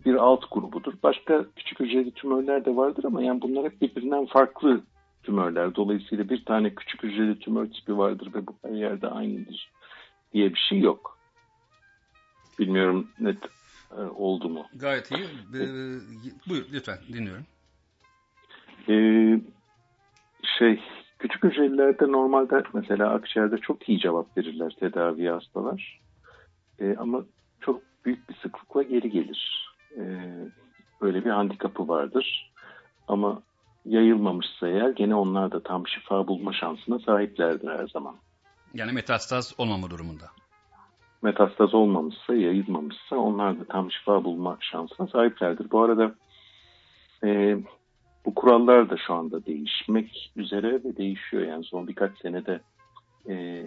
bir 0.07 0.15
alt 0.15 0.45
grubudur. 0.51 0.95
Başka 1.03 1.45
küçük 1.57 1.81
hücreli 1.81 2.11
tümörler 2.11 2.65
de 2.65 2.77
vardır 2.77 3.05
ama 3.05 3.23
yani 3.23 3.43
bunlar 3.43 3.65
hep 3.65 3.81
birbirinden 3.81 4.27
farklı 4.27 4.83
tümörler. 5.23 5.75
Dolayısıyla 5.75 6.29
bir 6.29 6.45
tane 6.45 6.75
küçük 6.75 7.03
hücreli 7.03 7.39
tümör 7.39 7.67
tipi 7.67 7.99
vardır 7.99 8.35
ve 8.35 8.47
bu 8.47 8.55
her 8.65 8.75
yerde 8.75 9.09
aynıdır 9.09 9.71
diye 10.33 10.55
bir 10.55 10.67
şey 10.69 10.81
yok. 10.81 11.19
Bilmiyorum 12.59 13.09
net 13.21 13.39
e, 13.99 14.01
oldu 14.01 14.49
mu? 14.49 14.67
Gayet 14.75 15.11
iyi. 15.11 15.25
Ee, 15.55 15.69
buyur 16.49 16.65
lütfen 16.73 16.99
dinliyorum. 17.13 17.45
Ee, 18.89 19.41
şey 20.59 20.81
küçük 21.19 21.45
hücrelilerde 21.45 22.13
normalde 22.13 22.63
mesela 22.75 23.11
akciğerde 23.11 23.59
çok 23.59 23.89
iyi 23.89 23.99
cevap 23.99 24.37
verirler 24.37 24.77
tedaviye 24.81 25.31
hastalar. 25.31 26.01
Ee, 26.81 26.97
ama 26.99 27.25
çok 27.61 27.83
büyük 28.05 28.29
bir 28.29 28.35
sıklıkla 28.35 28.83
geri 28.83 29.11
gelir. 29.11 29.69
Ee, 29.97 30.03
böyle 31.03 31.25
bir 31.25 31.31
handikapı 31.31 31.89
vardır. 31.89 32.53
Ama 33.09 33.43
yayılmamışsa 33.85 34.69
eğer 34.69 34.91
gene 34.91 35.15
onlar 35.15 35.53
da 35.53 35.63
tam 35.63 35.87
şifa 35.87 36.29
bulma 36.29 36.53
şansına 36.53 36.99
sahiplerdir 36.99 37.69
her 37.69 37.89
zaman. 37.89 38.17
Yani 38.75 38.93
metastaz 38.93 39.55
olmama 39.59 39.91
durumunda. 39.91 40.25
Metastaz 41.23 41.75
olmamışsa, 41.75 42.35
yayılmamışsa 42.35 43.17
onlar 43.17 43.61
da 43.61 43.65
tam 43.65 43.91
şifa 43.91 44.25
bulma 44.25 44.57
şansına 44.61 45.07
sahiplerdir. 45.07 45.71
Bu 45.71 45.83
arada 45.83 46.15
e, 47.25 47.59
bu 48.27 48.35
kurallar 48.35 48.91
da 48.91 48.97
şu 49.07 49.15
anda 49.15 49.47
değişmek 49.47 50.33
üzere 50.37 50.85
ve 50.85 50.97
değişiyor. 50.97 51.43
Yani 51.43 51.65
son 51.65 51.89
birkaç 51.89 52.19
senede 52.19 52.61
e, 53.29 53.65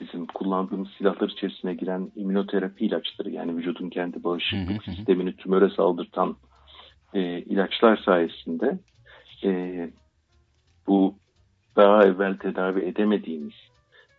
bizim 0.00 0.26
kullandığımız 0.26 0.88
silahlar 0.98 1.28
içerisine 1.28 1.74
giren 1.74 2.12
immünoterapi 2.16 2.86
ilaçları 2.86 3.30
yani 3.30 3.56
vücudun 3.56 3.90
kendi 3.90 4.24
bağışıklık 4.24 4.84
sistemini 4.84 5.36
tümöre 5.36 5.70
saldırtan 5.70 6.36
e, 7.14 7.20
ilaçlar 7.38 7.96
sayesinde 7.96 8.78
e, 9.44 9.90
bu 10.86 11.14
daha 11.76 12.04
evvel 12.04 12.36
tedavi 12.36 12.80
edemediğimiz 12.80 13.54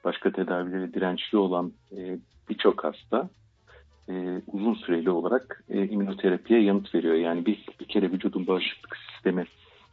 başka 0.04 0.32
tedavilere 0.32 0.94
dirençli 0.94 1.38
olan 1.38 1.72
e, 1.98 2.18
birçok 2.50 2.84
hasta 2.84 3.30
e, 4.12 4.42
uzun 4.48 4.74
süreli 4.74 5.10
olarak 5.10 5.64
e, 5.70 5.88
immünoterapiye 5.88 6.64
yanıt 6.64 6.96
veriyor. 6.96 7.16
Yani 7.16 7.46
bir, 7.46 7.66
bir 7.80 7.86
kere 7.86 8.12
vücudun 8.12 8.48
bağışıklık 8.48 8.98
sistemi 8.98 9.46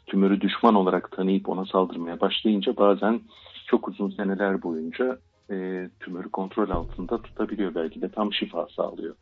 tümörü 0.06 0.40
düşman 0.40 0.74
olarak 0.74 1.12
tanıyıp 1.12 1.48
ona 1.48 1.64
saldırmaya 1.64 2.20
başlayınca 2.20 2.76
bazen 2.76 3.20
çok 3.66 3.88
uzun 3.88 4.10
seneler 4.10 4.62
boyunca 4.62 5.18
e, 5.50 5.88
tümörü 6.00 6.28
kontrol 6.28 6.70
altında 6.70 7.22
tutabiliyor. 7.22 7.74
Belki 7.74 8.02
de 8.02 8.08
tam 8.08 8.32
şifa 8.32 8.66
sağlıyor. 8.76 9.14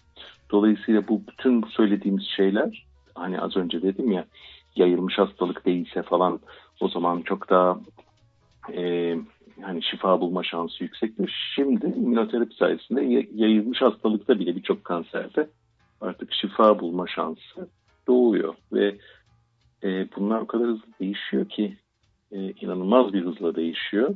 Dolayısıyla 0.50 1.08
bu 1.08 1.22
bütün 1.28 1.62
bu 1.62 1.66
söylediğimiz 1.66 2.24
şeyler 2.36 2.86
hani 3.14 3.40
az 3.40 3.56
önce 3.56 3.82
dedim 3.82 4.12
ya 4.12 4.24
yayılmış 4.76 5.18
hastalık 5.18 5.66
değilse 5.66 6.02
falan 6.02 6.40
o 6.80 6.88
zaman 6.88 7.22
çok 7.22 7.50
daha 7.50 7.80
e, 8.72 9.14
yani 9.60 9.82
şifa 9.82 10.20
bulma 10.20 10.42
şansı 10.42 10.84
yüksektir. 10.84 11.52
Şimdi 11.54 11.86
immünoterapi 11.86 12.54
sayesinde 12.54 13.02
ya- 13.02 13.26
yayılmış 13.34 13.82
hastalıkta 13.82 14.38
bile 14.38 14.56
birçok 14.56 14.84
kanserde 14.84 15.48
artık 16.00 16.32
şifa 16.32 16.78
bulma 16.78 17.06
şansı 17.06 17.68
doğuyor 18.08 18.54
ve 18.72 18.96
e, 19.84 20.08
bunlar 20.16 20.40
o 20.40 20.46
kadar 20.46 20.66
hızlı 20.66 20.86
değişiyor 21.00 21.48
ki 21.48 21.76
e, 22.32 22.50
inanılmaz 22.50 23.12
bir 23.12 23.24
hızla 23.24 23.54
değişiyor. 23.54 24.14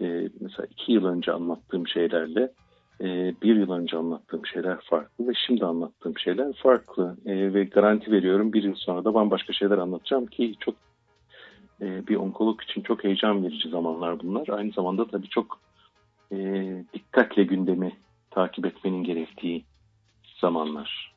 E, 0.00 0.28
mesela 0.40 0.66
iki 0.70 0.92
yıl 0.92 1.04
önce 1.04 1.32
anlattığım 1.32 1.88
şeylerle 1.88 2.52
e, 3.00 3.34
bir 3.42 3.56
yıl 3.56 3.70
önce 3.70 3.96
anlattığım 3.96 4.46
şeyler 4.46 4.80
farklı 4.80 5.28
ve 5.28 5.32
şimdi 5.46 5.64
anlattığım 5.64 6.18
şeyler 6.18 6.52
farklı. 6.52 7.16
E, 7.26 7.54
ve 7.54 7.64
garanti 7.64 8.12
veriyorum 8.12 8.52
bir 8.52 8.62
yıl 8.62 8.74
sonra 8.74 9.04
da 9.04 9.14
bambaşka 9.14 9.52
şeyler 9.52 9.78
anlatacağım 9.78 10.26
ki 10.26 10.54
çok 10.60 10.74
e, 11.80 12.06
bir 12.06 12.16
onkolog 12.16 12.62
için 12.62 12.82
çok 12.82 13.04
heyecan 13.04 13.44
verici 13.44 13.68
zamanlar 13.68 14.20
bunlar. 14.20 14.48
Aynı 14.48 14.72
zamanda 14.72 15.06
tabii 15.06 15.28
çok 15.28 15.60
e, 16.32 16.36
dikkatle 16.94 17.44
gündemi 17.44 17.92
takip 18.30 18.66
etmenin 18.66 19.04
gerektiği 19.04 19.64
zamanlar. 20.40 21.14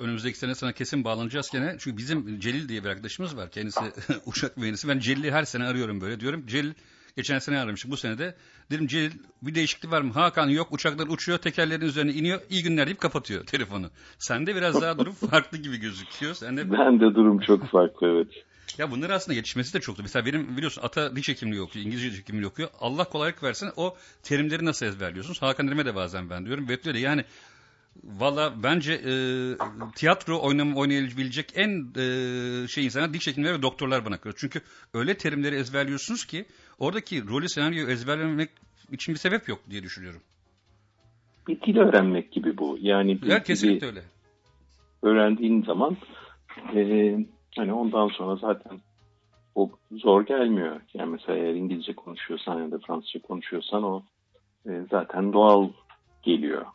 Önümüzdeki 0.00 0.38
sene 0.38 0.54
sana 0.54 0.72
kesin 0.72 1.04
bağlanacağız 1.04 1.50
gene. 1.50 1.76
Çünkü 1.78 1.96
bizim 1.96 2.40
Celil 2.40 2.68
diye 2.68 2.84
bir 2.84 2.88
arkadaşımız 2.88 3.36
var. 3.36 3.50
Kendisi 3.50 3.80
uçak 4.26 4.56
mühendisi. 4.56 4.88
Ben 4.88 4.98
Celil'i 4.98 5.32
her 5.32 5.44
sene 5.44 5.64
arıyorum 5.64 6.00
böyle. 6.00 6.20
Diyorum 6.20 6.46
Celil 6.46 6.72
geçen 7.16 7.38
sene 7.38 7.58
aramışım 7.58 7.90
bu 7.90 7.96
sene 7.96 8.18
de. 8.18 8.34
Dedim 8.70 8.86
Celil 8.86 9.10
bir 9.42 9.54
değişiklik 9.54 9.92
var 9.92 10.02
mı? 10.02 10.12
Hakan 10.12 10.48
yok 10.48 10.68
uçaklar 10.72 11.06
uçuyor 11.06 11.38
tekerlerin 11.38 11.84
üzerine 11.84 12.12
iniyor. 12.12 12.40
İyi 12.50 12.62
günler 12.62 12.86
deyip 12.86 13.00
kapatıyor 13.00 13.46
telefonu. 13.46 13.86
Sende 14.18 14.56
biraz 14.56 14.82
daha 14.82 14.98
durum 14.98 15.12
farklı 15.30 15.58
gibi 15.58 15.80
gözüküyor. 15.80 16.34
Sen 16.34 16.56
de... 16.56 16.72
Ben 16.72 17.00
de 17.00 17.14
durum 17.14 17.38
çok 17.38 17.66
farklı 17.66 18.06
evet. 18.06 18.44
Ya 18.78 18.90
bunlar 18.90 19.10
aslında 19.10 19.36
yetişmesi 19.36 19.74
de 19.74 19.80
çoktu. 19.80 20.02
Mesela 20.02 20.26
benim 20.26 20.56
biliyorsun 20.56 20.82
ata 20.82 21.16
diş 21.16 21.28
hekimliği 21.28 21.60
okuyor, 21.60 21.86
İngilizce 21.86 22.10
diş 22.12 22.18
hekimliği 22.18 22.46
okuyor. 22.46 22.68
Allah 22.80 23.04
kolaylık 23.04 23.42
versin 23.42 23.70
o 23.76 23.96
terimleri 24.22 24.64
nasıl 24.64 24.86
ezberliyorsunuz? 24.86 25.42
Hakan 25.42 25.68
Erim'e 25.68 25.86
de 25.86 25.94
bazen 25.94 26.30
ben 26.30 26.46
diyorum. 26.46 26.68
Ve 26.68 26.78
öyle 26.86 26.98
yani 26.98 27.24
valla 28.04 28.62
bence 28.62 28.92
e, 28.92 29.12
tiyatro 29.94 30.42
oynam 30.42 30.76
oynayabilecek 30.76 31.52
en 31.54 31.92
e, 31.96 32.68
şey 32.68 32.84
insana 32.84 33.14
diş 33.14 33.26
hekimleri 33.26 33.54
ve 33.58 33.62
doktorlar 33.62 34.04
bana 34.04 34.16
kalıyor. 34.16 34.36
Çünkü 34.38 34.60
öyle 34.94 35.14
terimleri 35.14 35.56
ezberliyorsunuz 35.56 36.24
ki 36.24 36.44
oradaki 36.78 37.28
rolü 37.28 37.48
senaryoyu 37.48 37.90
ezberlemek 37.90 38.50
için 38.92 39.14
bir 39.14 39.18
sebep 39.18 39.48
yok 39.48 39.60
diye 39.70 39.82
düşünüyorum. 39.82 40.20
Bir 41.48 41.60
dil 41.60 41.76
öğrenmek 41.76 42.32
gibi 42.32 42.58
bu. 42.58 42.78
Yani 42.80 43.22
bir 43.22 43.26
Ya 43.26 43.42
kesinlikle 43.42 43.86
öyle. 43.86 44.02
öğrendiğin 45.02 45.62
zaman 45.62 45.96
e, 46.74 46.80
hani 47.60 47.72
ondan 47.72 48.08
sonra 48.08 48.36
zaten 48.36 48.80
o 49.54 49.70
zor 49.92 50.26
gelmiyor. 50.26 50.80
Yani 50.94 51.10
mesela 51.10 51.38
eğer 51.38 51.54
İngilizce 51.54 51.94
konuşuyorsan 51.94 52.62
ya 52.62 52.70
da 52.70 52.78
Fransızca 52.78 53.20
konuşuyorsan 53.20 53.82
o 53.82 54.02
e, 54.66 54.70
zaten 54.90 55.32
doğal 55.32 55.68
geliyor. 56.22 56.66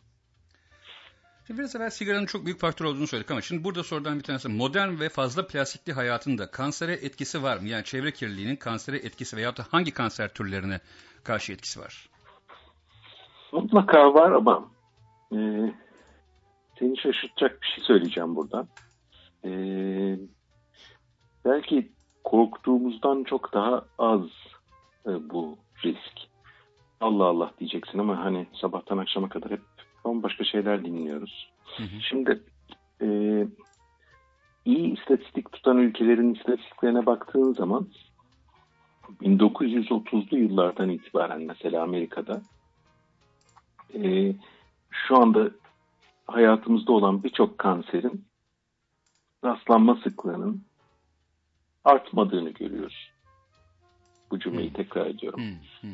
Şimdi 1.46 1.60
biraz 1.60 1.76
evvel 1.76 1.90
sigaranın 1.90 2.26
çok 2.26 2.44
büyük 2.44 2.60
faktör 2.60 2.84
olduğunu 2.84 3.06
söyledik 3.06 3.30
ama 3.30 3.40
şimdi 3.40 3.64
burada 3.64 3.82
sorudan 3.82 4.18
bir 4.18 4.22
tanesi 4.22 4.48
modern 4.48 5.00
ve 5.00 5.08
fazla 5.08 5.46
plastikli 5.46 5.92
hayatında 5.92 6.50
kansere 6.50 6.92
etkisi 6.92 7.42
var 7.42 7.56
mı? 7.56 7.68
Yani 7.68 7.84
çevre 7.84 8.12
kirliliğinin 8.12 8.56
kansere 8.56 8.96
etkisi 8.96 9.36
veyahut 9.36 9.58
da 9.58 9.62
hangi 9.70 9.90
kanser 9.90 10.28
türlerine 10.28 10.80
karşı 11.24 11.52
etkisi 11.52 11.80
var? 11.80 12.08
Mutlaka 13.52 14.14
var 14.14 14.32
ama 14.32 14.68
e, 15.32 15.36
seni 16.78 16.96
şaşırtacak 16.96 17.62
bir 17.62 17.66
şey 17.66 17.84
söyleyeceğim 17.84 18.36
burada. 18.36 18.66
E, 19.44 19.50
belki 21.46 21.92
korktuğumuzdan 22.24 23.24
çok 23.24 23.54
daha 23.54 23.84
az 23.98 24.22
e, 25.06 25.30
bu 25.30 25.58
risk. 25.84 26.28
Allah 27.00 27.24
Allah 27.24 27.52
diyeceksin 27.60 27.98
ama 27.98 28.24
hani 28.24 28.46
sabahtan 28.52 28.98
akşama 28.98 29.28
kadar 29.28 29.50
hep 29.50 29.60
bambaşka 30.04 30.44
şeyler 30.44 30.84
dinliyoruz. 30.84 31.50
Şimdi 32.08 32.42
e, 33.02 33.08
iyi 34.64 34.98
istatistik 34.98 35.52
tutan 35.52 35.78
ülkelerin 35.78 36.34
istatistiklerine 36.34 37.06
baktığın 37.06 37.52
zaman 37.52 37.88
1930'lu 39.22 40.38
yıllardan 40.38 40.90
itibaren 40.90 41.42
mesela 41.42 41.82
Amerika'da 41.82 42.42
e, 43.94 44.32
şu 44.90 45.16
anda 45.16 45.50
hayatımızda 46.26 46.92
olan 46.92 47.22
birçok 47.22 47.58
kanserin 47.58 48.24
rastlanma 49.44 49.96
sıklığının 50.04 50.65
artmadığını 51.86 52.50
görüyoruz. 52.50 53.10
Bu 54.30 54.38
cümleyi 54.38 54.72
tekrar 54.72 55.06
ediyorum. 55.06 55.40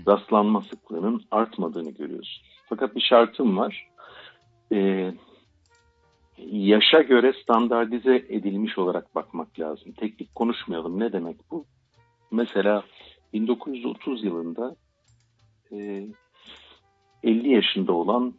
Rastlanma 0.09 0.61
sıklığının 0.61 1.23
artmadığını 1.31 1.91
görüyoruz. 1.91 2.43
Fakat 2.69 2.97
bir 2.97 3.01
şartım 3.01 3.59
var. 3.59 3.89
Ee, 4.73 5.15
yaşa 6.47 7.03
göre 7.03 7.33
standartize 7.43 8.17
edilmiş 8.29 8.79
olarak 8.79 9.15
bakmak 9.15 9.61
lazım. 9.61 9.93
Teknik 9.93 10.35
konuşmayalım. 10.35 11.01
Ne 11.01 11.13
demek 11.13 11.37
bu? 11.51 11.65
Mesela 12.31 12.83
1930 13.33 14.25
yılında 14.25 14.77
e, 15.73 16.07
50 17.23 17.53
yaşında 17.53 17.93
olan 17.93 18.35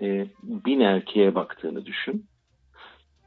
e, 0.00 0.26
bin 0.42 0.80
erkeğe 0.80 1.34
baktığını 1.34 1.86
düşün. 1.86 2.26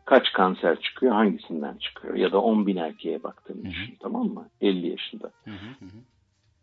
Kaç 0.08 0.34
kanser 0.34 0.82
çıkıyor, 0.82 1.14
hangisinden 1.14 1.78
çıkıyor? 1.78 2.16
Ya 2.16 2.32
da 2.32 2.42
10 2.42 2.68
bin 2.68 2.78
erkeğe 2.78 3.24
baktığını 3.24 3.66
düşün, 3.66 3.98
tamam 4.00 4.28
mı? 4.28 4.50
50 4.62 4.88
yaşında. 4.88 5.32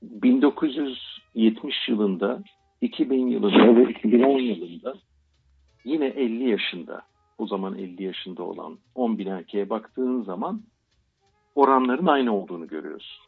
1970 0.02 1.88
yılında, 1.88 2.42
2000 2.80 3.26
yılında 3.26 3.76
ve 3.76 3.90
2010 3.90 4.38
yılında 4.38 4.94
yine 5.84 6.06
50 6.06 6.50
yaşında, 6.50 7.02
o 7.38 7.46
zaman 7.46 7.78
50 7.78 8.02
yaşında 8.02 8.42
olan 8.42 8.78
10 8.94 9.18
bin 9.18 9.26
erkeğe 9.26 9.70
baktığın 9.70 10.22
zaman 10.22 10.62
oranların 11.54 12.06
aynı 12.06 12.36
olduğunu 12.36 12.68
görüyorsun. 12.68 13.24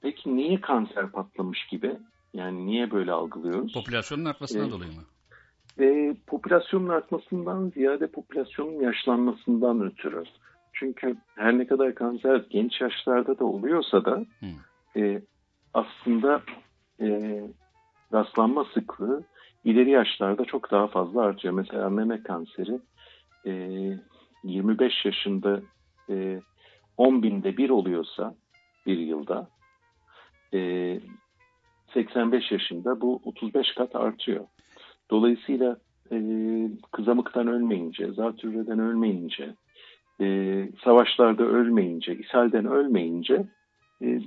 Peki 0.00 0.36
niye 0.36 0.60
kanser 0.60 1.12
patlamış 1.12 1.66
gibi? 1.66 1.96
Yani 2.34 2.66
niye 2.66 2.90
böyle 2.90 3.12
algılıyoruz? 3.12 3.72
Popülasyonun 3.72 4.24
artmasından 4.24 4.68
Ee, 4.68 4.70
dolayı 4.70 4.92
mı? 4.92 5.02
Ve 5.78 6.16
popülasyonun 6.26 6.88
artmasından 6.88 7.72
ziyade 7.74 8.06
popülasyonun 8.06 8.80
yaşlanmasından 8.80 9.82
ötürü. 9.82 10.24
Çünkü 10.72 11.16
her 11.34 11.58
ne 11.58 11.66
kadar 11.66 11.94
kanser 11.94 12.44
genç 12.50 12.80
yaşlarda 12.80 13.38
da 13.38 13.44
oluyorsa 13.44 14.04
da 14.04 14.24
e, 14.96 15.22
aslında 15.74 16.42
e, 17.00 17.40
rastlanma 18.12 18.64
sıklığı 18.74 19.24
ileri 19.64 19.90
yaşlarda 19.90 20.44
çok 20.44 20.70
daha 20.70 20.86
fazla 20.86 21.22
artıyor. 21.22 21.54
Mesela 21.54 21.90
meme 21.90 22.22
kanseri 22.22 22.80
e, 23.46 23.52
25 24.44 25.04
yaşında 25.04 25.60
e, 26.10 26.40
10 26.96 27.22
binde 27.22 27.56
bir 27.56 27.70
oluyorsa 27.70 28.34
bir 28.86 28.98
yılda 28.98 29.48
e, 30.54 31.00
85 31.94 32.52
yaşında 32.52 33.00
bu 33.00 33.20
35 33.24 33.74
kat 33.74 33.96
artıyor. 33.96 34.44
Dolayısıyla 35.10 35.76
e, 36.12 36.18
kızamıktan 36.92 37.46
ölmeyince, 37.48 38.12
zatürreden 38.12 38.78
ölmeyince, 38.78 39.54
e, 40.20 40.68
savaşlarda 40.84 41.44
ölmeyince, 41.44 42.14
ishalden 42.14 42.66
ölmeyince 42.66 43.46
e, 44.02 44.20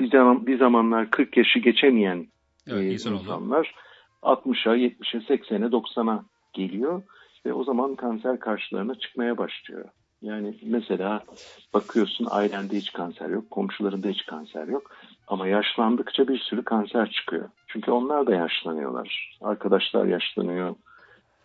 bir, 0.00 0.10
zaman, 0.10 0.46
bir 0.46 0.58
zamanlar 0.58 1.10
40 1.10 1.36
yaşı 1.36 1.58
geçemeyen 1.58 2.26
Evet, 2.66 2.82
e, 2.82 2.92
insanoğlu. 2.92 3.20
insanlar 3.20 3.74
60'a, 4.22 4.76
70'e, 4.76 5.18
80'e, 5.18 5.66
90'a 5.66 6.24
geliyor 6.52 7.02
ve 7.46 7.52
o 7.52 7.64
zaman 7.64 7.94
kanser 7.94 8.38
karşılarına 8.38 8.94
çıkmaya 8.94 9.38
başlıyor. 9.38 9.84
Yani 10.22 10.54
mesela 10.62 11.24
bakıyorsun 11.74 12.26
ailende 12.30 12.76
hiç 12.76 12.92
kanser 12.92 13.28
yok, 13.28 13.50
komşularında 13.50 14.08
hiç 14.08 14.26
kanser 14.26 14.68
yok 14.68 14.90
ama 15.28 15.46
yaşlandıkça 15.46 16.28
bir 16.28 16.38
sürü 16.38 16.64
kanser 16.64 17.10
çıkıyor. 17.10 17.48
Çünkü 17.66 17.90
onlar 17.90 18.26
da 18.26 18.34
yaşlanıyorlar. 18.34 19.38
Arkadaşlar 19.40 20.04
yaşlanıyor, 20.04 20.74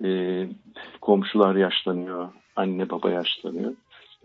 e, 0.03 0.09
komşular 1.01 1.55
yaşlanıyor, 1.55 2.29
anne 2.55 2.89
baba 2.89 3.09
yaşlanıyor. 3.09 3.73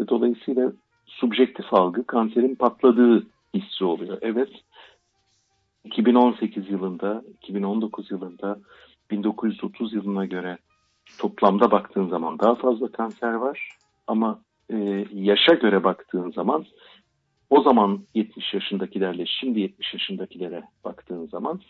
Ve 0.01 0.09
dolayısıyla 0.09 0.73
subjektif 1.07 1.75
algı 1.75 2.07
kanserin 2.07 2.55
patladığı 2.55 3.27
hissi 3.55 3.85
oluyor. 3.85 4.19
Evet 4.21 4.51
2018 5.85 6.71
yılında, 6.71 7.23
2019 7.43 8.11
yılında 8.11 8.59
1930 9.11 9.93
yılına 9.95 10.25
göre 10.25 10.59
toplamda 11.19 11.71
baktığın 11.71 12.09
zaman 12.09 12.39
daha 12.39 12.55
fazla 12.55 12.93
kanser 12.93 13.33
var. 13.33 13.69
Ama 14.07 14.41
e, 14.71 15.07
yaşa 15.13 15.55
göre 15.55 15.85
baktığın 15.85 16.31
zaman 16.31 16.65
o 17.51 17.63
zaman 17.63 18.01
70 18.15 18.55
yaşındakilerle 18.55 19.27
şimdi 19.27 19.61
70 19.61 19.95
yaşındakilere 19.95 20.63
baktığın 20.85 21.27
zaman 21.27 21.61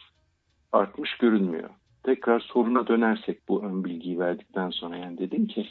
artmış 0.72 1.16
görünmüyor. 1.16 1.70
Tekrar 2.02 2.40
soruna 2.40 2.86
dönersek 2.86 3.48
bu 3.48 3.62
ön 3.62 3.84
bilgiyi 3.84 4.18
verdikten 4.18 4.70
sonra 4.70 4.96
yani 4.96 5.18
dedin 5.18 5.46
ki 5.46 5.68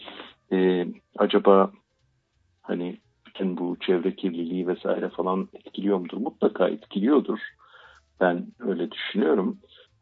e, 0.51 0.87
acaba 1.17 1.71
hani 2.61 2.97
bütün 3.27 3.57
bu 3.57 3.77
çevre 3.79 4.15
kirliliği 4.15 4.67
vesaire 4.67 5.09
falan 5.09 5.49
etkiliyor 5.53 5.97
mudur? 5.97 6.17
Mutlaka 6.17 6.69
etkiliyordur. 6.69 7.39
Ben 8.21 8.47
öyle 8.59 8.91
düşünüyorum. 8.91 9.59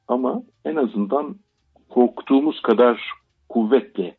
Ama 0.07 0.43
en 0.65 0.75
azından 0.75 1.35
korktuğumuz 1.89 2.61
kadar 2.61 3.11
kuvvetle 3.49 4.17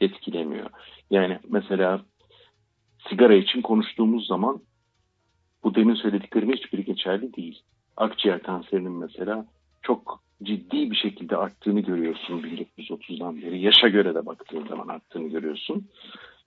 etkilemiyor. 0.00 0.70
Yani 1.10 1.38
mesela 1.48 2.00
sigara 3.08 3.34
için 3.34 3.62
konuştuğumuz 3.62 4.26
zaman 4.26 4.60
bu 5.64 5.74
demin 5.74 5.94
söylediklerimin 5.94 6.56
hiçbiri 6.56 6.84
geçerli 6.84 7.34
değil. 7.34 7.62
Akciğer 7.96 8.42
kanserinin 8.42 8.92
mesela 8.92 9.46
çok 9.82 10.22
ciddi 10.42 10.90
bir 10.90 10.96
şekilde 10.96 11.36
arttığını 11.36 11.80
görüyorsun 11.80 12.42
1930'dan 12.42 13.42
beri. 13.42 13.60
Yaşa 13.60 13.88
göre 13.88 14.14
de 14.14 14.26
baktığın 14.26 14.66
zaman 14.66 14.88
arttığını 14.88 15.28
görüyorsun. 15.28 15.88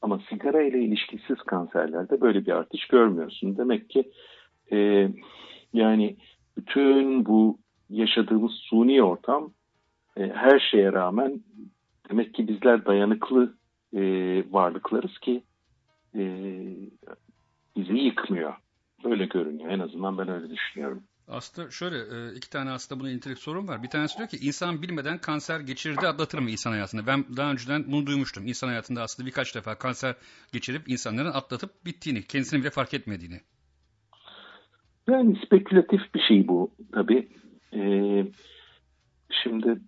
Ama 0.01 0.19
sigara 0.30 0.62
ile 0.62 0.84
ilişkisiz 0.84 1.38
kanserlerde 1.38 2.21
böyle 2.21 2.45
bir 2.45 2.51
artış 2.51 2.88
görmüyorsun. 2.88 3.58
Demek 3.58 3.89
ki 3.89 4.12
e, 4.71 5.10
yani 5.73 6.17
bütün 6.58 7.25
bu 7.25 7.58
yaşadığımız 7.89 8.51
suni 8.51 9.04
ortam 9.04 9.51
e, 10.17 10.30
her 10.30 10.60
şeye 10.60 10.93
rağmen 10.93 11.39
demek 12.10 12.34
ki 12.34 12.47
bizler 12.47 12.86
dayanıklı 12.86 13.54
e, 13.93 14.01
varlıklarız 14.51 15.19
ki 15.19 15.43
e, 16.15 16.21
bizi 17.78 17.93
yıkmıyor. 17.93 18.54
Öyle 19.05 19.25
görünüyor. 19.25 19.69
En 19.69 19.79
azından 19.79 20.17
ben 20.17 20.27
öyle 20.29 20.49
düşünüyorum. 20.49 21.03
Aslında 21.27 21.71
şöyle 21.71 21.97
e, 21.97 22.35
iki 22.35 22.49
tane 22.49 22.71
aslında 22.71 23.01
buna 23.01 23.09
nitelik 23.09 23.37
sorun 23.37 23.67
var. 23.67 23.83
Bir 23.83 23.89
tanesi 23.89 24.17
diyor 24.17 24.29
ki 24.29 24.37
insan 24.37 24.81
bilmeden 24.81 25.17
kanser 25.17 25.59
geçirdi 25.59 26.07
atlatır 26.07 26.39
mı 26.39 26.49
insan 26.49 26.71
hayatında? 26.71 27.07
Ben 27.07 27.25
daha 27.37 27.51
önceden 27.51 27.91
bunu 27.91 28.05
duymuştum. 28.05 28.47
İnsan 28.47 28.67
hayatında 28.67 29.01
aslında 29.01 29.27
birkaç 29.27 29.55
defa 29.55 29.75
kanser 29.75 30.15
geçirip 30.53 30.89
insanların 30.89 31.31
atlatıp 31.31 31.85
bittiğini, 31.85 32.23
kendisini 32.23 32.59
bile 32.59 32.69
fark 32.69 32.93
etmediğini. 32.93 33.41
Yani 35.07 35.39
spekülatif 35.45 36.15
bir 36.15 36.21
şey 36.21 36.47
bu 36.47 36.71
tabii. 36.93 37.27
Ee, 37.73 38.25
şimdi 39.43 39.79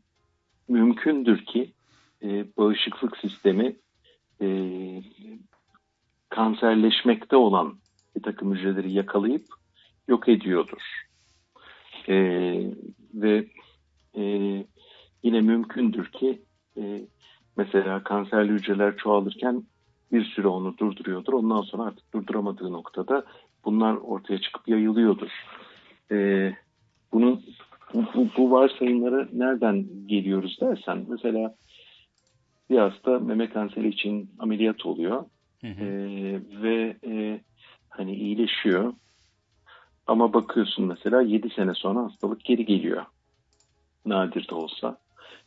mümkündür 0.67 1.45
ki 1.45 1.73
e, 2.23 2.45
bağışıklık 2.57 3.17
sistemi 3.17 3.75
e, 4.41 4.47
kanserleşmekte 6.29 7.35
olan 7.35 7.77
bir 8.17 8.23
takım 8.23 8.55
hücreleri 8.55 8.91
yakalayıp 8.91 9.45
yok 10.07 10.29
ediyordur. 10.29 11.05
E, 12.09 12.15
ve 13.13 13.47
e, 14.17 14.23
yine 15.23 15.41
mümkündür 15.41 16.11
ki 16.11 16.41
e, 16.77 17.01
mesela 17.57 18.03
kanserli 18.03 18.51
hücreler 18.51 18.97
çoğalırken 18.97 19.63
bir 20.11 20.25
süre 20.25 20.47
onu 20.47 20.77
durduruyordur. 20.77 21.33
Ondan 21.33 21.61
sonra 21.61 21.83
artık 21.83 22.13
durduramadığı 22.13 22.71
noktada 22.71 23.25
bunlar 23.65 23.95
ortaya 23.95 24.41
çıkıp 24.41 24.67
yayılıyordur. 24.67 25.31
E, 26.11 26.51
bunun 27.13 27.43
bu, 27.93 28.05
bu, 28.15 28.27
bu 28.37 28.51
varsayımlara 28.51 29.27
nereden 29.33 29.85
geliyoruz 30.07 30.57
dersen 30.61 31.05
mesela 31.09 31.55
bir 32.69 32.77
hasta 32.77 33.19
meme 33.19 33.49
kanseri 33.49 33.87
için 33.87 34.31
ameliyat 34.39 34.85
oluyor 34.85 35.25
Hı 35.61 35.67
hı. 35.67 35.85
Ee, 35.85 36.41
ve 36.61 36.97
e, 37.05 37.41
hani 37.97 38.15
iyileşiyor 38.15 38.93
ama 40.07 40.33
bakıyorsun 40.33 40.85
mesela 40.85 41.21
7 41.21 41.49
sene 41.49 41.73
sonra 41.73 42.03
hastalık 42.03 42.45
geri 42.45 42.65
geliyor 42.65 43.05
nadir 44.05 44.47
de 44.47 44.55
olsa 44.55 44.97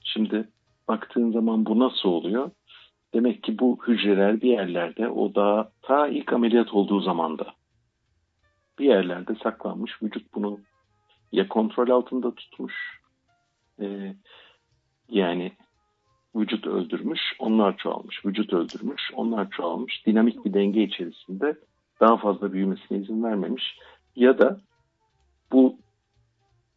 şimdi 0.04 0.48
baktığın 0.88 1.32
zaman 1.32 1.66
bu 1.66 1.78
nasıl 1.78 2.08
oluyor 2.08 2.50
demek 3.14 3.42
ki 3.42 3.58
bu 3.58 3.78
hücreler 3.88 4.40
bir 4.40 4.50
yerlerde 4.50 5.08
o 5.08 5.34
daha 5.34 5.72
ta 5.82 6.08
ilk 6.08 6.32
ameliyat 6.32 6.74
olduğu 6.74 7.00
zamanda 7.00 7.54
bir 8.78 8.84
yerlerde 8.84 9.34
saklanmış 9.42 10.02
vücut 10.02 10.34
bunu 10.34 10.60
ya 11.32 11.48
kontrol 11.48 11.88
altında 11.88 12.34
tutmuş 12.34 13.00
e, 13.80 14.14
yani 15.08 15.52
vücut 16.36 16.66
öldürmüş, 16.66 17.20
onlar 17.38 17.76
çoğalmış. 17.76 18.26
Vücut 18.26 18.52
öldürmüş, 18.52 19.02
onlar 19.14 19.50
çoğalmış. 19.50 20.06
Dinamik 20.06 20.44
bir 20.44 20.54
denge 20.54 20.82
içerisinde 20.82 21.56
daha 22.00 22.16
fazla 22.16 22.52
büyümesine 22.52 22.98
izin 22.98 23.24
vermemiş. 23.24 23.78
Ya 24.16 24.38
da 24.38 24.60
bu 25.52 25.78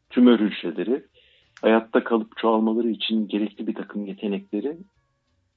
tümör 0.09 0.39
hücreleri 0.39 1.05
hayatta 1.62 2.03
kalıp 2.03 2.38
çoğalmaları 2.38 2.89
için 2.89 3.27
gerekli 3.27 3.67
bir 3.67 3.75
takım 3.75 4.05
yetenekleri 4.05 4.77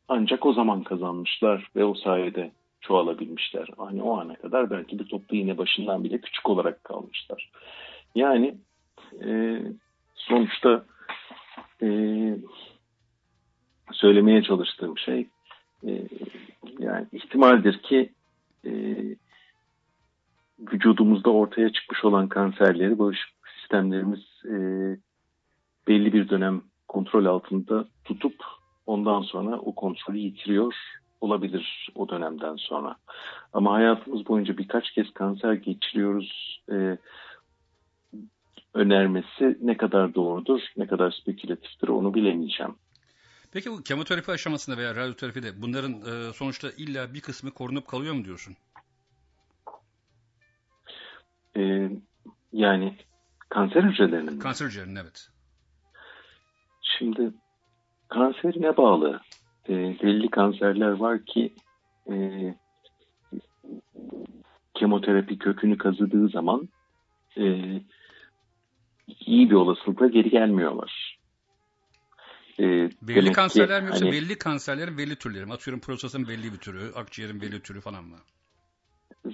ancak 0.09 0.47
o 0.47 0.53
zaman 0.53 0.83
kazanmışlar 0.83 1.71
ve 1.77 1.85
o 1.85 1.95
sayede 1.95 2.53
çoğalabilmişler. 2.81 3.69
Hani 3.79 4.03
o 4.03 4.19
ana 4.19 4.35
kadar 4.35 4.71
belki 4.71 4.99
bir 4.99 5.05
toplu 5.05 5.37
iğne 5.37 5.59
başından 5.59 6.05
bile 6.05 6.21
küçük 6.21 6.51
olarak 6.51 6.85
kalmışlar. 6.85 7.51
Yani 8.15 8.55
e, 9.25 9.61
sonuçta 10.15 10.85
e, 11.83 11.89
söylemeye 13.93 14.43
çalıştığım 14.43 14.99
şey 14.99 15.29
e, 15.87 16.09
yani 16.79 17.07
ihtimaldir 17.13 17.83
ki 17.83 18.13
e, 18.67 18.71
vücudumuzda 20.59 21.31
ortaya 21.31 21.73
çıkmış 21.73 22.05
olan 22.05 22.29
kanserleri 22.29 22.99
bağışıklık 22.99 23.49
sistemlerimiz 23.61 24.21
e, 24.45 24.57
belli 25.89 26.13
bir 26.13 26.29
dönem 26.29 26.63
kontrol 26.89 27.25
altında 27.25 27.89
tutup 28.05 28.35
ondan 28.87 29.23
sonra 29.23 29.59
o 29.59 29.75
kontrolü 29.75 30.19
yitiriyor 30.19 30.75
olabilir 31.21 31.89
o 31.95 32.09
dönemden 32.09 32.57
sonra. 32.57 32.97
Ama 33.53 33.73
hayatımız 33.73 34.27
boyunca 34.27 34.59
birkaç 34.59 34.91
kez 34.91 35.15
kanser 35.15 35.53
geçiriyoruz 35.53 36.61
e, 36.73 36.99
önermesi 38.75 39.59
ne 39.63 39.77
kadar 39.77 40.15
doğrudur, 40.15 40.61
ne 40.77 40.87
kadar 40.87 41.11
spekülatiftir 41.11 41.89
onu 41.89 42.15
bilemeyeceğim. 42.15 42.75
Peki 43.53 43.71
bu 43.71 43.83
kemoterapi 43.83 44.33
aşamasında 44.33 44.77
veya 44.77 44.95
radyoterapide 44.95 45.63
bunların 45.63 45.93
e, 45.93 46.33
sonuçta 46.33 46.69
illa 46.77 47.15
bir 47.15 47.21
kısmı 47.21 47.51
korunup 47.51 47.89
kalıyor 47.89 48.15
mu 48.15 48.25
diyorsun? 48.25 48.57
E, 51.57 51.91
yani 52.53 52.97
kanser 53.49 53.83
hücrelerinin 53.83 54.35
mi? 54.35 54.39
Kanser 54.39 54.67
hücrelerinin 54.67 54.97
evet. 54.97 55.29
Şimdi 56.81 57.33
kanserine 58.09 58.77
bağlı 58.77 59.21
e, 59.69 59.73
belli 59.75 60.31
kanserler 60.31 60.91
var 60.91 61.25
ki 61.25 61.55
e, 62.11 62.15
kemoterapi 64.75 65.39
kökünü 65.39 65.79
kazıdığı 65.79 66.29
zaman 66.29 66.69
e, 67.39 67.45
iyi 69.09 69.51
bir 69.51 69.55
olasılıkla 69.55 70.07
geri 70.07 70.31
gelmiyorlar. 70.31 71.19
E, 72.59 72.63
Belli 72.63 72.91
demek 73.09 73.29
ki 73.29 73.33
kanserler 73.35 73.83
mi 73.83 73.87
yoksa 73.87 74.05
hani- 74.05 74.13
belli 74.13 74.39
kanserlerin 74.39 74.99
belli 74.99 75.17
türleri 75.17 75.47
mi? 75.47 75.53
Atıyorum 75.53 75.81
prostatın 75.81 76.29
belli 76.29 76.53
bir 76.53 76.59
türü, 76.59 76.93
akciğerin 76.95 77.41
belli 77.41 77.63
türü 77.63 77.81
falan 77.81 78.05
mı? 78.05 78.17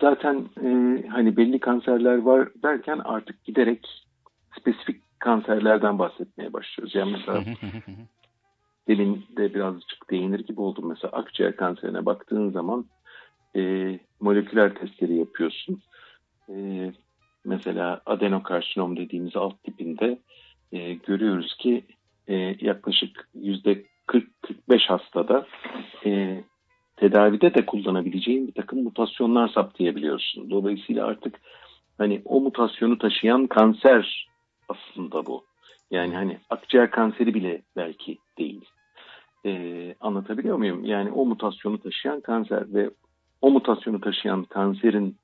Zaten 0.00 0.48
e, 0.62 0.68
hani 1.08 1.36
belli 1.36 1.60
kanserler 1.60 2.18
var 2.18 2.48
derken 2.62 3.00
artık 3.04 3.44
giderek 3.44 4.06
spesifik 4.60 5.02
kanserlerden 5.18 5.98
bahsetmeye 5.98 6.52
başlıyoruz. 6.52 6.94
Yani 6.94 7.12
mesela 7.12 7.44
demin 8.88 9.24
de 9.36 9.54
birazcık 9.54 10.10
değinir 10.10 10.40
gibi 10.40 10.60
oldum. 10.60 10.88
Mesela 10.88 11.12
akciğer 11.12 11.56
kanserine 11.56 12.06
baktığın 12.06 12.50
zaman 12.50 12.86
e, 13.56 13.60
moleküler 14.20 14.74
testleri 14.74 15.16
yapıyorsun. 15.16 15.82
E, 16.48 16.92
mesela 17.44 18.00
adenokarsinom 18.06 18.96
dediğimiz 18.96 19.36
alt 19.36 19.62
tipinde 19.62 20.18
e, 20.72 20.94
görüyoruz 20.94 21.56
ki 21.56 21.84
e, 22.28 22.34
yaklaşık 22.60 23.28
yüzde 23.34 23.84
40-45 24.06 24.86
hastada 24.86 25.46
e, 26.06 26.44
tedavide 27.02 27.54
de 27.54 27.66
kullanabileceğin 27.66 28.48
bir 28.48 28.52
takım 28.52 28.82
mutasyonlar 28.82 29.48
saptayabiliyorsun. 29.48 30.50
Dolayısıyla 30.50 31.06
artık 31.06 31.40
hani 31.98 32.22
o 32.24 32.40
mutasyonu 32.40 32.98
taşıyan 32.98 33.46
kanser 33.46 34.28
aslında 34.68 35.26
bu. 35.26 35.44
Yani 35.90 36.14
hani 36.14 36.38
akciğer 36.50 36.90
kanseri 36.90 37.34
bile 37.34 37.62
belki 37.76 38.18
değil. 38.38 38.64
Ee, 39.46 39.94
anlatabiliyor 40.00 40.56
muyum? 40.56 40.84
Yani 40.84 41.10
o 41.10 41.26
mutasyonu 41.26 41.80
taşıyan 41.80 42.20
kanser 42.20 42.74
ve 42.74 42.90
o 43.40 43.50
mutasyonu 43.50 44.00
taşıyan 44.00 44.44
kanserin 44.44 45.16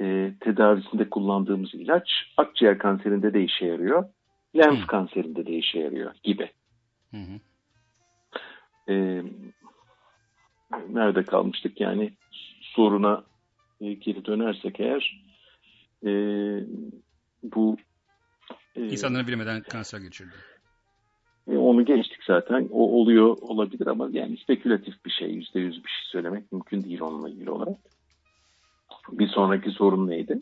e, 0.00 0.32
tedavisinde 0.40 1.10
kullandığımız 1.10 1.74
ilaç 1.74 2.08
akciğer 2.36 2.78
kanserinde 2.78 3.34
de 3.34 3.44
işe 3.44 3.66
yarıyor. 3.66 4.04
Lenf 4.56 4.86
kanserinde 4.86 5.46
de 5.46 5.52
işe 5.52 5.78
yarıyor 5.78 6.14
gibi. 6.22 6.50
Hı 7.10 7.16
hı. 7.16 7.40
Ee, 8.88 9.22
nerede 10.92 11.22
kalmıştık 11.24 11.80
yani 11.80 12.12
soruna 12.60 13.24
e, 13.80 13.92
geri 13.92 14.24
dönersek 14.24 14.80
eğer 14.80 15.24
e, 16.06 16.10
bu 17.42 17.76
e, 18.76 18.80
İnsanların 18.88 19.26
bilmeden 19.26 19.62
kanser 19.62 19.98
geçirdi. 19.98 20.34
e, 21.48 21.56
onu 21.56 21.84
geçtik 21.84 22.24
zaten. 22.26 22.68
O 22.72 23.00
oluyor 23.00 23.36
olabilir 23.40 23.86
ama 23.86 24.08
yani 24.12 24.36
spekülatif 24.36 25.04
bir 25.04 25.10
şey. 25.10 25.30
Yüzde 25.30 25.60
yüz 25.60 25.74
bir 25.84 25.88
şey 25.90 26.04
söylemek 26.12 26.52
mümkün 26.52 26.84
değil 26.84 27.00
onunla 27.00 27.28
ilgili 27.28 27.50
olarak. 27.50 27.78
Bir 29.12 29.28
sonraki 29.28 29.70
sorun 29.70 30.08
neydi? 30.08 30.38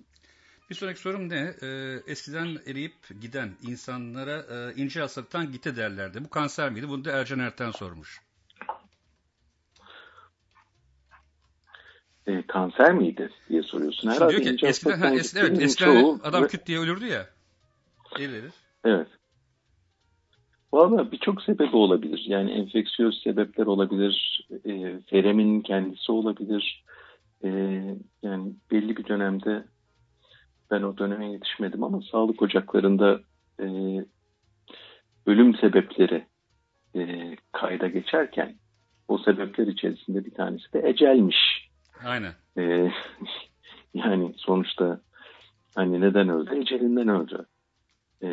Bir 0.70 0.74
sonraki 0.74 1.00
sorum 1.00 1.28
ne? 1.28 1.54
Ee, 1.62 1.96
eskiden 2.06 2.48
eriyip 2.66 2.94
giden 3.20 3.50
insanlara 3.68 4.36
e, 4.36 4.74
ince 4.82 5.00
hastalıktan 5.00 5.52
gitti 5.52 5.76
derlerdi. 5.76 6.24
Bu 6.24 6.30
kanser 6.30 6.70
miydi? 6.70 6.88
Bunu 6.88 7.04
da 7.04 7.12
Ercan 7.12 7.38
Erten 7.38 7.70
sormuş. 7.70 8.20
E, 12.32 12.42
kanser 12.46 12.94
miydi 12.94 13.30
diye 13.48 13.62
soruyorsun. 13.62 14.00
Şimdi 14.00 14.14
Herhalde 14.14 14.44
diyor 14.44 14.56
ki 14.56 14.66
eskiden, 14.66 14.98
ha, 14.98 15.14
es, 15.14 15.36
evet, 15.36 15.62
eskiden 15.62 15.92
çoğu 15.92 16.18
adam 16.22 16.46
küt 16.46 16.66
diye 16.66 16.78
ölürdü 16.78 17.06
ya. 17.06 17.26
Erilir. 18.18 18.52
Evet. 18.84 19.06
Valla 20.72 21.12
birçok 21.12 21.42
sebebi 21.42 21.76
olabilir. 21.76 22.24
Yani 22.26 22.50
enfeksiyöz 22.50 23.22
sebepler 23.24 23.66
olabilir. 23.66 24.46
E, 24.64 25.00
feremin 25.10 25.60
kendisi 25.60 26.12
olabilir. 26.12 26.84
E, 27.44 27.48
yani 28.22 28.52
belli 28.70 28.96
bir 28.96 29.04
dönemde 29.04 29.64
ben 30.70 30.82
o 30.82 30.98
döneme 30.98 31.32
yetişmedim 31.32 31.84
ama 31.84 32.00
sağlık 32.12 32.42
ocaklarında 32.42 33.20
e, 33.60 33.66
ölüm 35.26 35.56
sebepleri 35.56 36.26
e, 36.96 37.36
kayda 37.52 37.88
geçerken 37.88 38.54
o 39.08 39.18
sebepler 39.18 39.66
içerisinde 39.66 40.24
bir 40.24 40.34
tanesi 40.34 40.72
de 40.72 40.88
ecelmiş. 40.88 41.71
Aynen. 42.04 42.34
E, 42.58 42.62
yani 43.94 44.34
sonuçta 44.36 45.00
hani 45.74 46.00
neden 46.00 46.28
öldü? 46.28 46.60
Ecelinden 46.60 47.08
öldü. 47.08 47.46
E, 48.22 48.28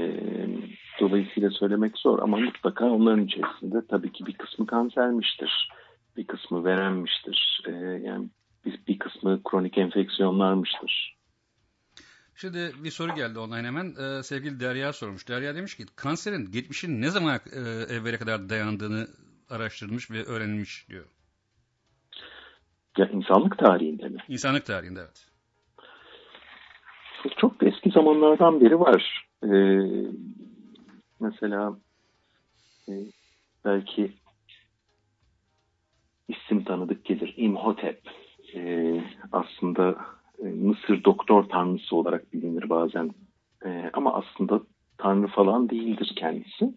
dolayısıyla 1.00 1.50
söylemek 1.50 1.98
zor 1.98 2.20
ama 2.20 2.38
mutlaka 2.38 2.86
onların 2.86 3.26
içerisinde 3.26 3.88
tabii 3.90 4.12
ki 4.12 4.26
bir 4.26 4.34
kısmı 4.34 4.68
kansermiştir. 4.68 5.70
Bir 6.18 6.28
kısmı 6.28 6.66
verenmiştir. 6.66 7.64
E, 7.68 7.72
yani 8.06 8.30
bir, 8.66 8.80
bir 8.88 9.00
kısmı 9.00 9.44
kronik 9.44 9.78
enfeksiyonlarmıştır. 9.78 11.20
Şimdi 12.36 12.72
bir 12.84 12.92
soru 12.92 13.16
geldi 13.16 13.40
online 13.40 13.68
hemen. 13.68 13.96
Ee, 13.96 14.24
sevgili 14.24 14.60
Derya 14.60 14.94
sormuş. 14.94 15.28
Derya 15.28 15.56
demiş 15.56 15.76
ki 15.76 15.86
kanserin 15.96 16.52
geçmişin 16.52 17.02
ne 17.02 17.10
zaman 17.10 17.40
e, 17.52 17.60
evvele 17.94 18.18
kadar 18.18 18.50
dayandığını 18.50 19.08
araştırılmış 19.50 20.12
ve 20.12 20.24
öğrenilmiş 20.24 20.90
diyor. 20.90 21.06
Ya 23.00 23.08
insanlık 23.08 23.58
tarihinde 23.58 24.10
mi? 24.10 24.18
İnsanlık 24.28 24.66
tarihinde 24.66 25.00
evet. 25.00 25.28
Çok 27.38 27.64
eski 27.64 27.90
zamanlardan 27.90 28.62
beri 28.62 28.80
var. 28.80 29.28
E, 29.44 29.52
mesela 31.20 31.78
e, 32.90 32.94
belki 33.66 34.12
isim 36.28 36.64
tanıdık 36.64 37.06
gelir. 37.06 37.34
İmhotep. 37.38 38.02
E, 38.56 38.94
aslında 39.32 39.98
e, 40.40 40.44
Mısır 40.44 41.04
doktor 41.04 41.44
tanrısı 41.44 41.96
olarak 41.96 42.34
bilinir 42.34 42.70
bazen. 42.70 43.12
E, 43.66 43.90
ama 43.94 44.14
aslında 44.14 44.62
tanrı 44.98 45.28
falan 45.28 45.70
değildir 45.70 46.14
kendisi. 46.16 46.74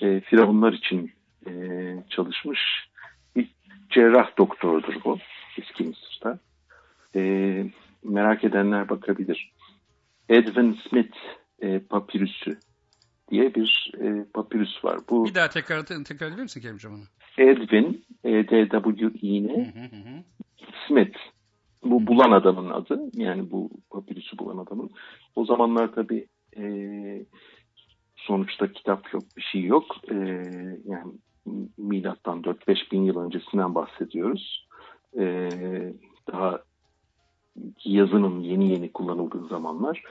E, 0.00 0.20
Firavunlar 0.20 0.72
için 0.72 1.12
e, 1.46 1.52
çalışmış 2.10 2.60
bir 3.36 3.50
cerrah 3.90 4.38
doktordur 4.38 4.94
bu 5.04 5.18
eski 5.58 5.84
Mısır'da. 5.84 6.38
E, 7.16 7.20
merak 8.04 8.44
edenler 8.44 8.88
bakabilir. 8.88 9.52
Edwin 10.28 10.78
Smith 10.88 11.16
e, 11.60 11.78
papirüsü 11.78 12.58
diye 13.30 13.54
bir 13.54 13.92
e, 14.00 14.24
papirüs 14.34 14.84
var. 14.84 14.98
Bu 15.10 15.24
Bir 15.24 15.34
daha 15.34 15.48
tekrar 15.48 15.86
tekrar 15.86 16.26
edebilir 16.26 16.42
misin 16.42 16.60
Kerimcan 16.60 16.92
onu? 16.92 17.02
Edwin, 17.38 18.04
e, 18.24 18.30
D-W-I-N, 18.30 19.74
Smith. 20.88 21.18
Bu 21.84 22.06
bulan 22.06 22.32
adamın 22.32 22.70
adı. 22.70 23.00
Yani 23.12 23.50
bu 23.50 23.70
papirüsü 23.90 24.38
bulan 24.38 24.58
adamın. 24.58 24.90
O 25.36 25.44
zamanlar 25.44 25.94
tabii 25.94 26.26
e, 26.56 26.64
sonuçta 28.16 28.72
kitap 28.72 29.12
yok, 29.12 29.22
bir 29.36 29.42
şey 29.42 29.62
yok. 29.62 29.96
E, 30.10 30.14
yani 30.84 31.12
milattan 31.78 32.42
4-5 32.42 32.92
bin 32.92 33.02
yıl 33.02 33.16
öncesinden 33.18 33.74
bahsediyoruz. 33.74 34.66
E, 35.18 35.48
daha 36.32 36.60
yazının 37.84 38.40
yeni 38.40 38.70
yeni 38.70 38.92
kullanıldığı 38.92 39.46
zamanlar 39.46 40.02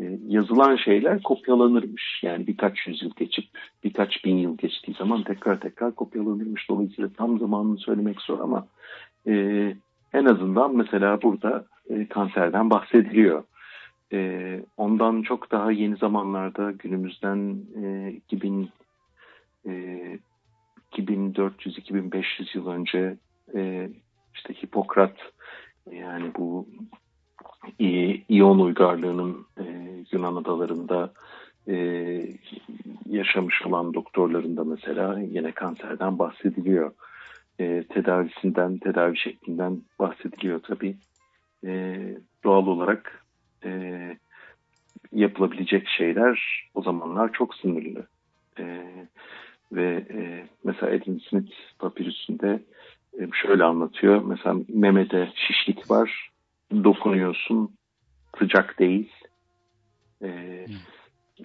e, 0.00 0.18
yazılan 0.28 0.76
şeyler 0.76 1.22
kopyalanırmış. 1.22 2.22
Yani 2.22 2.46
birkaç 2.46 2.86
yüzyıl 2.86 3.10
geçip 3.16 3.44
birkaç 3.84 4.24
bin 4.24 4.36
yıl 4.36 4.56
geçtiği 4.56 4.94
zaman 4.94 5.22
tekrar 5.22 5.60
tekrar 5.60 5.94
kopyalanırmış. 5.94 6.68
Dolayısıyla 6.68 7.10
tam 7.16 7.38
zamanını 7.38 7.78
söylemek 7.78 8.20
zor 8.20 8.40
ama 8.40 8.66
e, 9.26 9.34
en 10.12 10.24
azından 10.24 10.76
mesela 10.76 11.22
burada 11.22 11.64
e, 11.90 12.08
kanserden 12.08 12.70
bahsediliyor. 12.70 13.44
E, 14.12 14.60
ondan 14.76 15.22
çok 15.22 15.50
daha 15.50 15.72
yeni 15.72 15.96
zamanlarda 15.96 16.70
günümüzden 16.70 17.56
e, 17.82 18.10
2000 18.12 18.70
e, 19.66 20.18
2400-2500 20.92 22.58
yıl 22.58 22.66
önce 22.66 23.16
e, 23.54 23.90
işte 24.34 24.54
Hipokrat 24.54 25.16
yani 25.90 26.30
bu 26.38 26.68
İyon 28.28 28.58
uygarlığının 28.58 29.46
e, 29.58 29.64
Yunan 30.12 30.36
adalarında 30.36 31.12
e, 31.68 31.76
yaşamış 33.06 33.62
olan 33.62 33.94
doktorlarında 33.94 34.64
mesela 34.64 35.20
yine 35.20 35.52
kanserden 35.52 36.18
bahsediliyor. 36.18 36.92
E, 37.60 37.84
tedavisinden, 37.88 38.78
tedavi 38.78 39.18
şeklinden 39.18 39.82
bahsediliyor 39.98 40.60
tabii. 40.62 40.96
E, 41.64 41.98
doğal 42.44 42.66
olarak 42.66 43.24
e, 43.64 44.00
yapılabilecek 45.12 45.88
şeyler 45.88 46.64
o 46.74 46.82
zamanlar 46.82 47.32
çok 47.32 47.54
sınırlı. 47.54 48.06
E, 48.58 48.82
ve 49.72 50.04
e, 50.10 50.46
mesela 50.64 50.96
Adam 50.96 51.20
Smith 51.20 51.52
papirüsünde 51.78 52.62
şöyle 53.32 53.64
anlatıyor. 53.64 54.22
Mesela 54.24 54.56
memede 54.68 55.32
şişlik 55.34 55.90
var, 55.90 56.30
dokunuyorsun, 56.84 57.70
sıcak 58.38 58.78
değil, 58.78 59.12
e, 60.22 60.66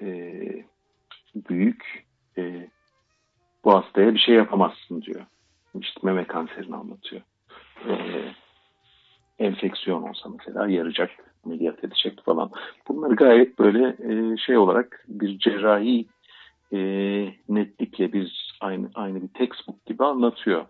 e, 0.02 0.42
büyük, 1.50 2.06
e, 2.38 2.68
bu 3.64 3.74
hastaya 3.74 4.14
bir 4.14 4.20
şey 4.20 4.36
yapamazsın 4.36 5.02
diyor. 5.02 5.26
İşte 5.80 6.00
meme 6.04 6.24
kanserini 6.28 6.76
anlatıyor. 6.76 7.22
E, 7.90 7.94
enfeksiyon 9.40 10.04
olsa 10.04 10.30
mesela 10.30 10.68
yarayacak, 10.68 11.10
ameliyat 11.46 11.84
edecek 11.84 12.24
falan. 12.26 12.52
Bunları 12.88 13.16
gayet 13.16 13.60
böyle 13.60 13.88
e, 13.88 14.38
şey 14.38 14.58
olarak 14.58 15.06
bir 15.08 15.40
cerrahi 15.40 16.06
e, 16.74 16.80
netlikle 17.50 18.14
biz 18.14 18.30
aynı 18.62 18.90
aynı 18.96 19.22
bir 19.22 19.28
textbook 19.28 19.86
gibi 19.86 20.04
anlatıyor. 20.04 20.66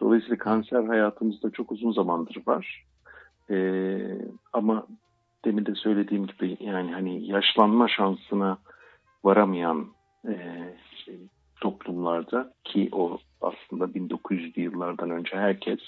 Dolayısıyla 0.00 0.38
kanser 0.38 0.84
hayatımızda 0.84 1.50
çok 1.50 1.72
uzun 1.72 1.92
zamandır 1.92 2.42
var. 2.46 2.86
E, 3.50 3.98
ama 4.52 4.86
demin 5.44 5.66
de 5.66 5.74
söylediğim 5.74 6.26
gibi 6.26 6.56
yani 6.60 6.92
hani 6.92 7.26
yaşlanma 7.26 7.88
şansına 7.88 8.58
varamayan 9.24 9.86
e, 10.28 10.34
toplumlarda 11.60 12.54
ki 12.64 12.88
o 12.92 13.18
aslında 13.40 13.84
1900'lü 13.84 14.60
yıllardan 14.60 15.10
önce 15.10 15.36
herkes 15.36 15.80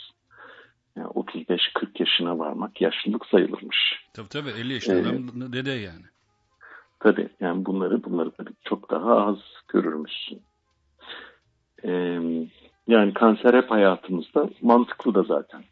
yani 0.97 1.09
35-40 1.09 1.59
yaşına 1.99 2.39
varmak 2.39 2.81
yaşlılık 2.81 3.27
sayılırmış. 3.27 3.79
Tabii 4.15 4.29
tabii 4.29 4.51
50 4.51 4.73
yaşında 4.73 5.09
adam 5.09 5.53
dede 5.53 5.71
yani. 5.71 6.05
Tabii 7.01 7.29
yani 7.41 7.65
bunları 7.65 8.05
bunları 8.05 8.31
tabii 8.31 8.53
çok 8.65 8.91
daha 8.91 9.27
az 9.27 9.39
görürmüşsün. 9.69 10.43
Ee, 11.85 12.21
yani 12.87 13.15
kanser 13.15 13.55
hep 13.55 13.71
hayatımızda 13.71 14.51
mantıklı 14.63 15.15
da 15.15 15.23
zaten 15.23 15.65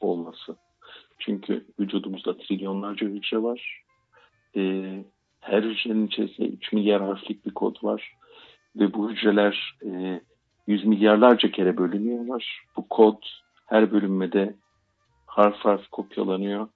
olması. 0.00 0.56
Çünkü 1.18 1.66
vücudumuzda 1.80 2.36
trilyonlarca 2.36 3.06
hücre 3.06 3.42
var. 3.42 3.82
Ee, 4.56 5.04
her 5.40 5.62
hücrenin 5.62 6.06
içerisinde 6.06 6.48
3 6.48 6.72
milyar 6.72 7.02
harflik 7.02 7.46
bir 7.46 7.54
kod 7.54 7.84
var. 7.84 8.12
Ve 8.76 8.94
bu 8.94 9.10
hücreler 9.10 9.76
e, 9.84 10.20
yüz 10.66 10.84
milyarlarca 10.84 11.50
kere 11.50 11.76
bölünüyorlar. 11.76 12.62
Bu 12.76 12.88
kod 12.88 13.22
her 13.66 13.92
bölünmede 13.92 14.54
harf 15.26 15.56
harf 15.56 15.88
kopyalanıyor. 15.88 16.68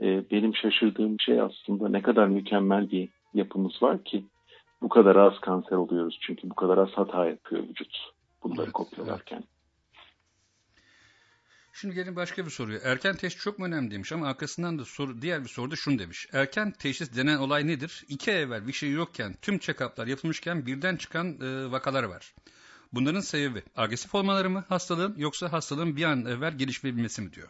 Ee, 0.00 0.30
benim 0.30 0.54
şaşırdığım 0.54 1.20
şey 1.20 1.40
aslında 1.40 1.88
ne 1.88 2.02
kadar 2.02 2.26
mükemmel 2.26 2.90
bir 2.90 3.08
yapımız 3.34 3.82
var 3.82 4.04
ki 4.04 4.24
bu 4.82 4.88
kadar 4.88 5.16
az 5.16 5.40
kanser 5.40 5.76
oluyoruz. 5.76 6.18
Çünkü 6.20 6.50
bu 6.50 6.54
kadar 6.54 6.78
az 6.78 6.90
hata 6.90 7.26
yapıyor 7.26 7.62
vücut 7.62 8.15
bunları 8.50 8.64
Evet, 8.64 8.72
kopyalarken. 8.72 9.44
Şimdi 11.72 11.94
gelin 11.94 12.16
başka 12.16 12.46
bir 12.46 12.50
soruya. 12.50 12.80
Erken 12.84 13.16
teşhis 13.16 13.42
çok 13.42 13.58
mu 13.58 13.66
önemli 13.66 13.90
demiş 13.90 14.12
ama 14.12 14.28
arkasından 14.28 14.78
da 14.78 14.84
soru, 14.84 15.22
diğer 15.22 15.44
bir 15.44 15.48
soruda 15.48 15.76
şunu 15.76 15.98
demiş. 15.98 16.28
Erken 16.32 16.70
teşhis 16.70 17.16
denen 17.16 17.38
olay 17.38 17.66
nedir? 17.66 18.04
İki 18.08 18.32
ay 18.32 18.42
evvel 18.42 18.68
bir 18.68 18.72
şey 18.72 18.90
yokken 18.90 19.34
tüm 19.42 19.58
check-up'lar 19.58 20.08
yapılmışken 20.08 20.66
birden 20.66 20.96
çıkan 20.96 21.40
e, 21.40 21.70
vakalar 21.70 22.04
var. 22.04 22.34
Bunların 22.92 23.20
sebebi 23.20 23.62
agresif 23.76 24.14
olmaları 24.14 24.50
mı 24.50 24.64
hastalığın 24.68 25.14
yoksa 25.18 25.52
hastalığın 25.52 25.96
bir 25.96 26.04
an 26.04 26.24
evvel 26.24 26.58
gelişebilmesi 26.58 27.22
mi 27.22 27.32
diyor. 27.32 27.48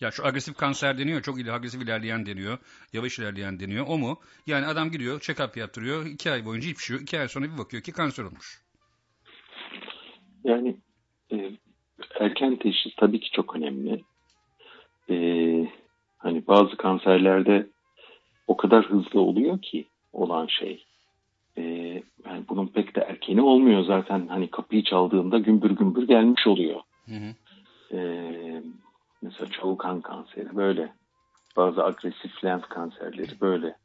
Ya 0.00 0.10
şu 0.10 0.26
agresif 0.26 0.56
kanser 0.56 0.98
deniyor, 0.98 1.22
çok 1.22 1.40
ili 1.40 1.52
agresif 1.52 1.82
ilerleyen 1.82 2.26
deniyor, 2.26 2.58
yavaş 2.92 3.18
ilerleyen 3.18 3.60
deniyor. 3.60 3.84
O 3.88 3.98
mu? 3.98 4.20
Yani 4.46 4.66
adam 4.66 4.90
gidiyor, 4.90 5.20
check-up 5.20 5.58
yaptırıyor, 5.58 6.06
iki 6.06 6.30
ay 6.30 6.44
boyunca 6.44 6.68
hiçbir 6.68 6.82
şey 6.82 6.96
yok. 6.96 7.02
İki 7.02 7.20
ay 7.20 7.28
sonra 7.28 7.52
bir 7.52 7.58
bakıyor 7.58 7.82
ki 7.82 7.92
kanser 7.92 8.24
olmuş. 8.24 8.60
Yani 10.44 10.76
e, 11.32 11.50
erken 12.20 12.56
teşhis 12.56 12.94
tabii 12.96 13.20
ki 13.20 13.30
çok 13.30 13.56
önemli. 13.56 14.04
E, 15.10 15.16
hani 16.18 16.46
bazı 16.46 16.76
kanserlerde 16.76 17.66
o 18.46 18.56
kadar 18.56 18.84
hızlı 18.84 19.20
oluyor 19.20 19.62
ki 19.62 19.86
olan 20.12 20.46
şey. 20.46 20.84
E, 21.58 21.62
yani 22.26 22.44
bunun 22.48 22.66
pek 22.66 22.96
de 22.96 23.00
erkeni 23.00 23.42
olmuyor 23.42 23.84
zaten. 23.84 24.26
Hani 24.26 24.50
kapıyı 24.50 24.84
çaldığında 24.84 25.38
gümbür 25.38 25.70
gümbür 25.70 26.08
gelmiş 26.08 26.46
oluyor. 26.46 26.80
Hı 27.06 27.14
hı. 27.14 27.34
E, 27.96 28.62
mesela 29.22 29.50
çoğu 29.50 29.76
kan 29.76 30.00
kanseri 30.00 30.56
böyle. 30.56 30.92
Bazı 31.56 31.84
agresif 31.84 32.44
lenf 32.44 32.68
kanserleri 32.68 33.40
böyle. 33.40 33.76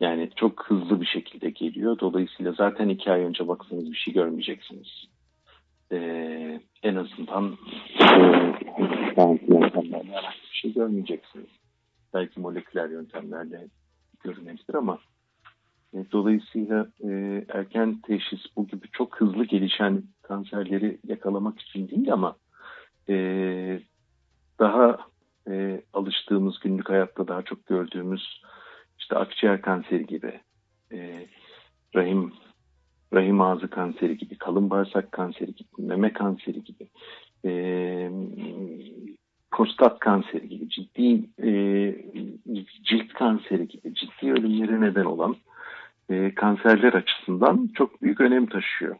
Yani 0.00 0.30
çok 0.36 0.66
hızlı 0.66 1.00
bir 1.00 1.06
şekilde 1.06 1.50
geliyor. 1.50 1.98
Dolayısıyla 1.98 2.52
zaten 2.52 2.88
iki 2.88 3.12
ay 3.12 3.20
önce 3.20 3.48
baksanız 3.48 3.92
bir 3.92 3.96
şey 3.96 4.14
görmeyeceksiniz. 4.14 4.88
Ee, 5.92 6.60
en 6.82 6.96
azından 6.96 7.58
e, 8.00 9.38
yöntemlerle 9.48 10.28
bir 10.52 10.60
şey 10.60 10.72
görmeyeceksiniz. 10.72 11.46
Belki 12.14 12.40
moleküler 12.40 12.88
yöntemlerle 12.88 13.66
görünebilir 14.24 14.74
ama 14.74 14.98
e, 15.94 16.04
dolayısıyla 16.12 16.86
e, 17.04 17.44
erken 17.48 18.00
teşhis 18.00 18.40
bu 18.56 18.66
gibi 18.66 18.90
çok 18.92 19.20
hızlı 19.20 19.44
gelişen 19.44 20.02
kanserleri 20.22 20.98
yakalamak 21.06 21.60
için 21.60 21.88
değil 21.88 22.12
ama 22.12 22.36
e, 23.08 23.16
daha 24.58 24.98
e, 25.48 25.82
alıştığımız 25.92 26.58
günlük 26.58 26.90
hayatta 26.90 27.28
daha 27.28 27.42
çok 27.42 27.66
gördüğümüz 27.66 28.42
işte 28.98 29.16
akciğer 29.16 29.62
kanseri 29.62 30.06
gibi, 30.06 30.40
e, 30.92 31.26
rahim 31.94 32.32
rahim 33.14 33.40
ağzı 33.40 33.68
kanseri 33.68 34.16
gibi, 34.16 34.38
kalın 34.38 34.70
bağırsak 34.70 35.12
kanseri 35.12 35.54
gibi, 35.54 35.68
meme 35.78 36.12
kanseri 36.12 36.64
gibi, 36.64 36.88
e, 37.44 37.52
prostat 39.50 39.98
kanseri 39.98 40.48
gibi, 40.48 40.68
ciddi 40.68 41.28
e, 41.42 41.50
cilt 42.82 43.12
kanseri 43.12 43.68
gibi, 43.68 43.94
ciddi 43.94 44.32
ölümlere 44.32 44.80
neden 44.80 45.04
olan 45.04 45.36
e, 46.10 46.34
kanserler 46.34 46.92
açısından 46.92 47.70
çok 47.74 48.02
büyük 48.02 48.20
önem 48.20 48.46
taşıyor. 48.46 48.96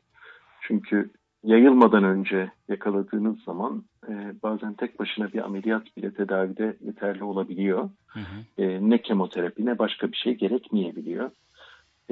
Çünkü 0.60 1.10
yayılmadan 1.44 2.04
önce 2.04 2.50
yakaladığınız 2.68 3.42
zaman 3.44 3.84
e, 4.08 4.12
bazen 4.42 4.74
tek 4.74 4.98
başına 4.98 5.32
bir 5.32 5.44
ameliyat 5.44 5.96
bile 5.96 6.14
tedavide 6.14 6.76
yeterli 6.80 7.24
olabiliyor. 7.24 7.90
Hı 8.06 8.20
hı. 8.20 8.62
E, 8.62 8.90
ne 8.90 9.02
kemoterapi 9.02 9.66
ne 9.66 9.78
başka 9.78 10.12
bir 10.12 10.16
şey 10.16 10.34
gerekmeyebiliyor. 10.34 11.30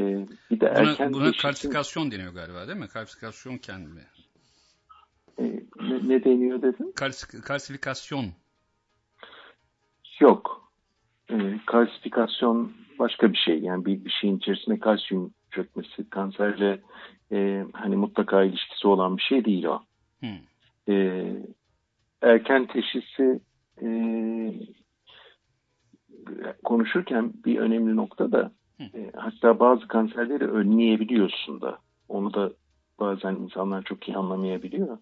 E, 0.01 0.27
bir 0.51 0.61
de 0.61 0.71
Buna, 0.77 0.91
erken 0.91 1.13
buna 1.13 1.25
teşhisin- 1.29 1.43
kalsifikasyon 1.43 2.11
deniyor 2.11 2.35
galiba 2.35 2.69
değil 2.69 2.79
mi? 2.79 2.89
Kalsifikasyon 2.89 3.59
kendi. 3.59 4.07
E, 5.39 5.45
ne, 5.81 6.09
ne 6.09 6.25
deniyor 6.25 6.63
dedin? 6.63 6.93
Kals- 6.97 7.41
kalsifikasyon. 7.43 8.27
Yok. 10.21 10.73
E, 11.31 11.61
kalsifikasyon 11.67 12.73
başka 12.99 13.33
bir 13.33 13.39
şey. 13.39 13.59
Yani 13.59 13.85
bir, 13.85 14.05
bir 14.05 14.11
şeyin 14.21 14.37
içerisine 14.37 14.79
kalsiyum 14.79 15.35
çökmesi 15.51 16.11
kanserle 16.11 16.81
e, 17.33 17.65
hani 17.73 17.97
mutlaka 17.97 18.43
ilişkisi 18.43 18.89
olan 18.89 19.17
bir 19.17 19.23
şey 19.23 19.45
değil 19.45 19.65
o. 19.65 19.81
Hı. 20.21 20.27
E, 20.93 21.25
erken 22.23 22.67
teşhisi 22.67 23.41
e, 23.83 23.89
konuşurken 26.65 27.33
bir 27.45 27.59
önemli 27.59 27.97
nokta 27.97 28.33
da 28.33 28.53
E, 28.81 29.11
hatta 29.17 29.61
bazı 29.61 29.89
kanserleri 29.89 30.45
önleyebiliyorsun 30.45 31.61
da. 31.61 31.79
Onu 32.09 32.35
da 32.35 32.51
bazen 33.01 33.35
insanlar 33.35 33.83
çok 33.83 34.09
iyi 34.09 34.17
anlamayabiliyor. 34.17 34.99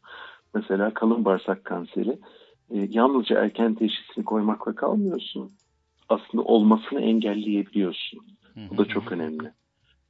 Mesela 0.55 0.95
kalın 0.95 1.24
bağırsak 1.24 1.64
kanseri 1.64 2.18
e, 2.70 2.89
yalnızca 2.91 3.45
erken 3.45 3.74
teşhisini 3.74 4.24
koymakla 4.24 4.74
kalmıyorsun. 4.74 5.53
Aslında 6.09 6.45
olmasını 6.45 7.01
engelleyebiliyorsun. 7.01 8.20
Bu 8.70 8.79
da 8.79 8.85
çok 8.85 9.12
önemli. 9.12 9.53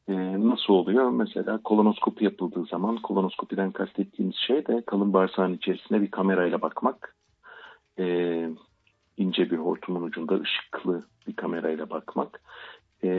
E, 0.09 0.15
nasıl 0.49 0.75
oluyor? 0.75 1.11
Mesela 1.11 1.59
kolonoskopi 1.63 2.25
yapıldığı 2.25 2.65
zaman 2.65 2.97
kolonoskopiden 2.97 3.71
kastettiğimiz 3.71 4.37
şey 4.37 4.67
de 4.67 4.83
kalın 4.87 5.13
bağırsağın 5.13 5.55
içerisine 5.55 6.03
bir 6.03 6.11
kamerayla 6.11 6.63
bakmak. 6.63 7.17
E, 7.99 8.49
ince 9.17 9.51
bir 9.51 9.57
hortumun 9.57 10.03
ucunda 10.03 10.41
ışıklı 10.41 11.07
bir 11.27 11.37
kamerayla 11.37 11.91
bakmak. 11.91 12.41
E, 13.03 13.11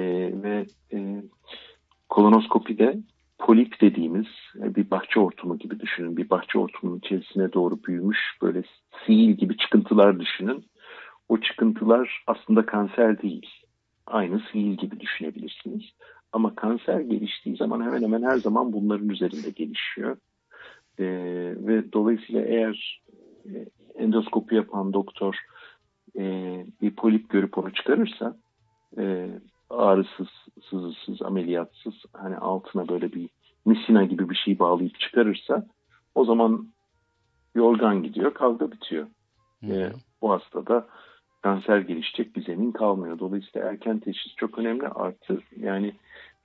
ve 0.43 0.65
e, 0.93 1.23
kolonoskopide 2.09 2.99
polip 3.39 3.81
dediğimiz 3.81 4.27
e, 4.63 4.75
bir 4.75 4.91
bahçe 4.91 5.19
hortumu 5.19 5.57
gibi 5.57 5.79
düşünün. 5.79 6.17
Bir 6.17 6.29
bahçe 6.29 6.59
hortumunun 6.59 6.97
içerisine 6.97 7.53
doğru 7.53 7.83
büyümüş 7.83 8.19
böyle 8.41 8.63
sihir 9.05 9.29
gibi 9.37 9.57
çıkıntılar 9.57 10.19
düşünün. 10.19 10.65
O 11.29 11.37
çıkıntılar 11.37 12.23
aslında 12.27 12.65
kanser 12.65 13.21
değil. 13.21 13.49
Aynı 14.07 14.41
sihir 14.51 14.77
gibi 14.77 14.99
düşünebilirsiniz. 14.99 15.83
Ama 16.33 16.55
kanser 16.55 16.99
geliştiği 16.99 17.55
zaman 17.55 17.81
hemen 17.81 18.01
hemen 18.01 18.23
her 18.23 18.37
zaman 18.37 18.73
bunların 18.73 19.09
üzerinde 19.09 19.49
gelişiyor. 19.49 20.17
Ee, 20.99 21.05
ve 21.57 21.91
dolayısıyla 21.93 22.41
eğer 22.41 23.01
e, 23.45 23.65
endoskopi 23.95 24.55
yapan 24.55 24.93
doktor 24.93 25.35
e, 26.19 26.23
bir 26.81 26.95
polip 26.95 27.29
görüp 27.29 27.57
onu 27.57 27.73
çıkarırsa 27.73 28.37
e, 28.97 29.29
ağrısız, 29.69 30.27
sızısız, 30.69 31.21
ameliyatsız 31.21 31.93
hani 32.13 32.37
altına 32.37 32.87
böyle 32.87 33.13
bir 33.13 33.29
misina 33.65 34.03
gibi 34.03 34.29
bir 34.29 34.35
şey 34.35 34.59
bağlayıp 34.59 34.99
çıkarırsa 34.99 35.67
o 36.15 36.25
zaman 36.25 36.67
yorgan 37.55 38.03
gidiyor, 38.03 38.33
kavga 38.33 38.71
bitiyor. 38.71 39.07
E, 39.63 39.91
bu 40.21 40.31
hastada 40.31 40.87
kanser 41.41 41.79
gelişecek 41.79 42.35
bir 42.35 42.45
zemin 42.45 42.71
kalmıyor. 42.71 43.19
Dolayısıyla 43.19 43.69
erken 43.69 43.99
teşhis 43.99 44.35
çok 44.35 44.57
önemli. 44.57 44.87
Artı 44.87 45.41
yani 45.57 45.95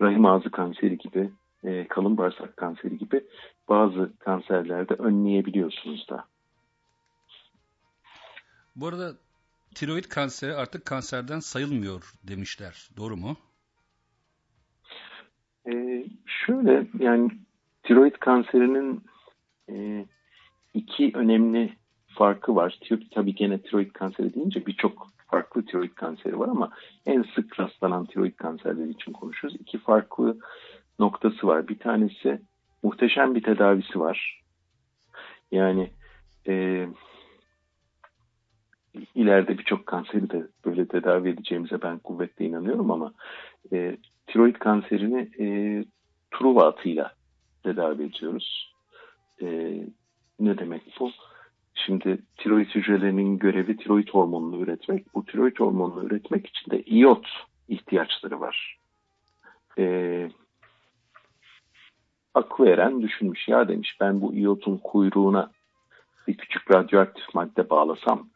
rahim 0.01 0.27
ağzı 0.27 0.51
kanseri 0.51 0.99
gibi, 0.99 1.31
e, 1.65 1.89
kalın 1.89 2.17
bağırsak 2.17 2.57
kanseri 2.57 2.99
gibi 2.99 3.25
bazı 3.69 4.13
kanserlerde 4.19 4.95
önleyebiliyorsunuz 4.95 6.09
da. 6.11 6.25
Bu 8.77 8.87
arada 8.87 9.13
tiroid 9.75 10.05
kanseri 10.05 10.55
artık 10.55 10.85
kanserden 10.85 11.41
sayılmıyor 11.41 12.13
demişler. 12.23 12.89
Doğru 12.97 13.17
mu? 13.17 13.37
Ee, 15.73 16.05
şöyle 16.27 16.87
yani 16.99 17.31
tiroid 17.83 18.15
kanserinin 18.15 19.05
e, 19.71 20.07
iki 20.75 21.13
önemli 21.15 21.77
farkı 22.09 22.57
var. 22.57 22.79
Tabii, 23.15 23.35
gene 23.35 23.63
tiroid 23.63 23.93
kanseri 23.93 24.35
deyince 24.35 24.67
birçok 24.67 25.09
farklı 25.31 25.67
tiroid 25.67 25.95
kanseri 25.95 26.39
var 26.39 26.49
ama 26.49 26.71
en 27.07 27.25
sık 27.35 27.61
rastlanan 27.61 28.07
tiroid 28.07 28.37
kanserleri 28.37 28.91
için 28.91 29.13
konuşuyoruz. 29.13 29.61
İki 29.61 29.79
farklı 29.79 30.39
noktası 30.99 31.47
var. 31.47 31.69
Bir 31.69 31.79
tanesi 31.79 32.41
muhteşem 32.83 33.35
bir 33.35 33.43
tedavisi 33.43 34.01
var. 34.01 34.43
Yani 35.53 35.91
e, 36.49 36.87
ileride 39.15 39.59
birçok 39.59 39.87
kanseri 39.87 40.31
de 40.31 40.47
böyle 40.65 40.89
tedavi 40.89 41.29
edeceğimize 41.29 41.83
ben 41.83 41.99
kuvvetle 41.99 42.45
inanıyorum 42.45 42.91
ama 42.91 43.13
e, 43.73 43.97
tiroid 44.27 44.57
kanserini 44.57 45.29
e, 45.39 45.47
Truva 46.31 46.69
atıyla 46.69 47.13
tedavi 47.63 48.03
ediyoruz. 48.03 48.75
E, 49.43 49.79
ne 50.41 50.59
demek 50.59 50.83
bu? 51.01 51.11
Şimdi 51.75 52.19
tiroid 52.37 52.67
hücrelerinin 52.67 53.39
görevi 53.39 53.77
tiroid 53.77 54.09
hormonunu 54.09 54.61
üretmek. 54.61 55.15
Bu 55.15 55.25
tiroid 55.25 55.57
hormonunu 55.57 56.05
üretmek 56.05 56.47
için 56.47 56.71
de 56.71 56.83
iot 56.83 57.27
ihtiyaçları 57.69 58.41
var. 58.41 58.79
E, 59.79 60.29
aklı 62.35 62.69
eren 62.69 63.03
düşünmüş 63.03 63.49
ya 63.49 63.69
demiş 63.69 63.97
ben 64.01 64.21
bu 64.21 64.35
iotun 64.35 64.77
kuyruğuna 64.77 65.51
bir 66.29 66.37
küçük 66.37 66.71
radyoaktif 66.71 67.35
madde 67.35 67.71
bağlasam 67.71 68.29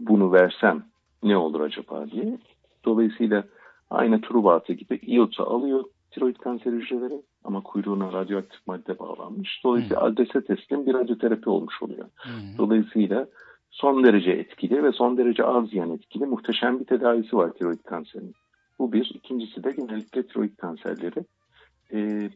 bunu 0.00 0.32
versem 0.32 0.82
ne 1.22 1.36
olur 1.36 1.60
acaba 1.60 2.10
diye. 2.10 2.38
Dolayısıyla 2.84 3.44
aynı 3.90 4.20
Truva 4.20 4.54
atı 4.54 4.72
gibi 4.72 5.00
iotu 5.06 5.42
alıyor 5.42 5.84
tiroid 6.10 6.36
kanser 6.36 6.72
hücreleri 6.72 7.22
ama 7.44 7.62
kuyruğuna 7.62 8.12
radyoaktif 8.12 8.66
madde 8.66 8.98
bağlanmış. 8.98 9.60
Dolayısıyla 9.64 10.02
adrese 10.02 10.44
teslim 10.44 10.86
bir 10.86 10.94
radyoterapi 10.94 11.50
olmuş 11.50 11.82
oluyor. 11.82 12.08
Dolayısıyla 12.58 13.26
son 13.70 14.04
derece 14.04 14.30
etkili 14.30 14.82
ve 14.82 14.92
son 14.92 15.16
derece 15.16 15.44
az 15.44 15.74
yan 15.74 15.90
etkili 15.90 16.26
muhteşem 16.26 16.80
bir 16.80 16.84
tedavisi 16.84 17.36
var 17.36 17.52
tiroid 17.52 17.82
kanserinin. 17.82 18.34
Bu 18.78 18.92
bir. 18.92 19.10
İkincisi 19.14 19.64
de 19.64 19.72
genellikle 19.72 20.26
tiroid 20.26 20.56
kanserleri 20.56 21.24
e, 21.92 22.30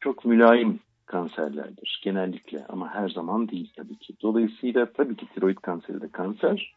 çok 0.00 0.24
mülayim 0.24 0.80
kanserlerdir 1.06 2.00
genellikle 2.04 2.66
ama 2.68 2.94
her 2.94 3.08
zaman 3.08 3.48
değil 3.48 3.72
tabii 3.76 3.96
ki. 3.96 4.14
Dolayısıyla 4.22 4.92
tabii 4.92 5.16
ki 5.16 5.26
tiroid 5.34 5.58
kanseri 5.58 6.00
de 6.00 6.08
kanser 6.08 6.74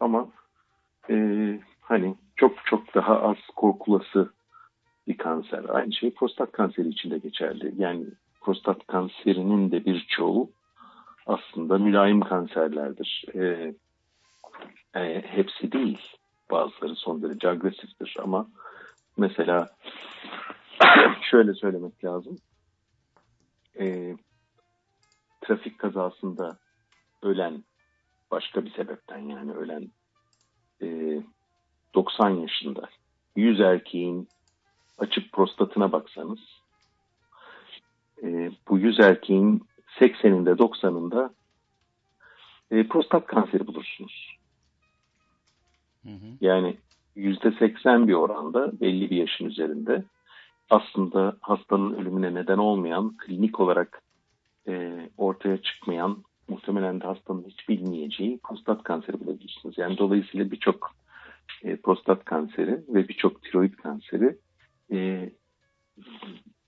ama 0.00 0.28
e, 1.10 1.14
hani 1.80 2.14
çok 2.36 2.66
çok 2.66 2.94
daha 2.94 3.20
az 3.20 3.36
korkulası 3.56 4.30
bir 5.08 5.16
kanser. 5.16 5.64
Aynı 5.68 5.92
şey 5.92 6.10
prostat 6.10 6.52
kanseri 6.52 6.88
için 6.88 7.10
de 7.10 7.18
geçerli. 7.18 7.74
Yani 7.76 8.06
prostat 8.40 8.86
kanserinin 8.86 9.70
de 9.70 9.84
birçoğu 9.84 10.50
aslında 11.26 11.78
mülayim 11.78 12.20
kanserlerdir. 12.20 13.24
E, 13.34 13.74
e, 14.94 15.22
hepsi 15.26 15.72
değil. 15.72 16.00
Bazıları 16.50 16.96
son 16.96 17.22
derece 17.22 17.48
agresiftir 17.48 18.16
ama 18.22 18.48
mesela 19.16 19.68
şöyle 21.30 21.54
söylemek 21.54 22.04
lazım. 22.04 22.38
E, 23.80 24.16
trafik 25.40 25.78
kazasında 25.78 26.58
ölen 27.22 27.64
başka 28.30 28.64
bir 28.64 28.70
sebepten 28.70 29.18
yani 29.18 29.52
ölen 29.52 29.90
e, 30.82 31.20
90 31.94 32.30
yaşında 32.30 32.88
100 33.36 33.60
erkeğin 33.60 34.28
açıp 34.98 35.32
prostatına 35.32 35.92
baksanız 35.92 36.38
e, 38.22 38.50
bu 38.68 38.78
100 38.78 39.00
erkeğin 39.00 39.64
80'inde 40.00 40.50
90'ında 40.50 41.30
e, 42.70 42.88
prostat 42.88 43.26
kanseri 43.26 43.66
bulursunuz. 43.66 44.36
Hı 46.02 46.12
hı. 46.12 46.26
Yani 46.40 46.76
%80 47.16 48.08
bir 48.08 48.12
oranda 48.14 48.80
belli 48.80 49.10
bir 49.10 49.16
yaşın 49.16 49.44
üzerinde 49.44 50.04
aslında 50.70 51.36
hastanın 51.40 51.94
ölümüne 51.94 52.34
neden 52.34 52.58
olmayan, 52.58 53.16
klinik 53.16 53.60
olarak 53.60 54.02
e, 54.68 54.94
ortaya 55.16 55.62
çıkmayan, 55.62 56.24
muhtemelen 56.48 57.00
de 57.00 57.04
hastanın 57.04 57.44
hiç 57.44 57.68
bilmeyeceği 57.68 58.40
prostat 58.44 58.82
kanseri 58.82 59.20
bulabilirsiniz. 59.20 59.78
Yani 59.78 59.98
dolayısıyla 59.98 60.50
birçok 60.50 60.96
e, 61.62 61.76
prostat 61.76 62.24
kanseri 62.24 62.84
ve 62.88 63.08
birçok 63.08 63.42
tiroid 63.42 63.74
kanseri 63.74 64.38
e, 64.92 65.30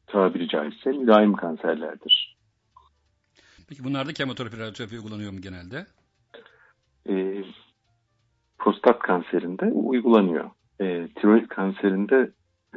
tabiri 0.06 0.48
caizse 0.48 0.90
mülayim 0.92 1.32
kanserlerdir. 1.32 2.38
Peki 3.68 3.84
bunlarda 3.84 4.12
kemoterapi, 4.12 4.58
radyoterapi 4.58 4.96
uygulanıyor 4.96 5.32
mu 5.32 5.40
genelde? 5.40 5.86
E, 7.08 7.44
prostat 8.58 8.98
kanserinde 8.98 9.64
uygulanıyor. 9.64 10.50
E, 10.80 11.08
tiroid 11.08 11.48
kanserinde 11.48 12.32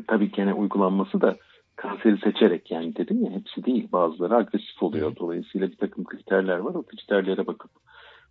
tabii 0.07 0.31
gene 0.31 0.53
uygulanması 0.53 1.21
da 1.21 1.37
kanseri 1.81 2.17
seçerek 2.17 2.71
yani 2.71 2.95
dedim 2.95 3.25
ya 3.25 3.31
hepsi 3.31 3.65
değil 3.65 3.91
bazıları 3.91 4.35
agresif 4.35 4.83
oluyor. 4.83 5.15
Dolayısıyla 5.15 5.71
bir 5.71 5.77
takım 5.77 6.03
kriterler 6.03 6.57
var. 6.57 6.75
O 6.75 6.83
kriterlere 6.83 7.47
bakıp 7.47 7.71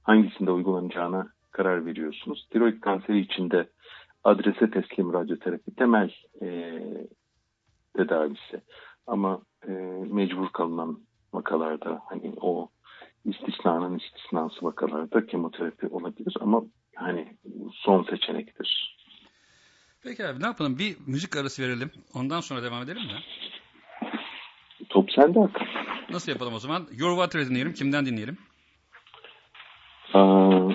hangisinde 0.03 0.51
uygulanacağına 0.51 1.29
karar 1.51 1.87
veriyorsunuz. 1.87 2.47
Tiroid 2.51 2.81
kanseri 2.81 3.21
içinde 3.21 3.69
adrese 4.25 4.71
teslim 4.71 5.13
radyoterapi 5.13 5.75
temel 5.75 6.15
e, 6.43 6.79
tedavisi. 7.97 8.63
Ama 9.07 9.41
e, 9.69 9.71
mecbur 10.11 10.49
kalınan 10.49 10.99
vakalarda 11.33 12.03
hani 12.07 12.33
o 12.41 12.69
istisnanın 13.25 13.99
istisnası 13.99 14.65
vakalarda 14.65 15.27
kemoterapi 15.27 15.87
olabilir 15.87 16.37
ama 16.41 16.63
hani 16.97 17.37
son 17.73 18.03
seçenektir. 18.03 19.00
Peki 20.03 20.27
abi 20.27 20.43
ne 20.43 20.47
yapalım? 20.47 20.79
Bir 20.79 20.97
müzik 21.07 21.37
arası 21.37 21.63
verelim. 21.63 21.91
Ondan 22.15 22.41
sonra 22.41 22.63
devam 22.63 22.83
edelim 22.83 23.03
mi? 23.03 23.21
Top 24.89 25.13
sende 25.13 25.41
Hakan. 25.41 25.67
Nasıl 26.11 26.33
yapalım 26.33 26.55
o 26.55 26.59
zaman? 26.59 26.87
Your 26.93 27.11
Water'ı 27.11 27.49
dinleyelim. 27.51 27.73
Kimden 27.75 28.07
dinleyelim? 28.07 28.39
Aa, 30.15 30.69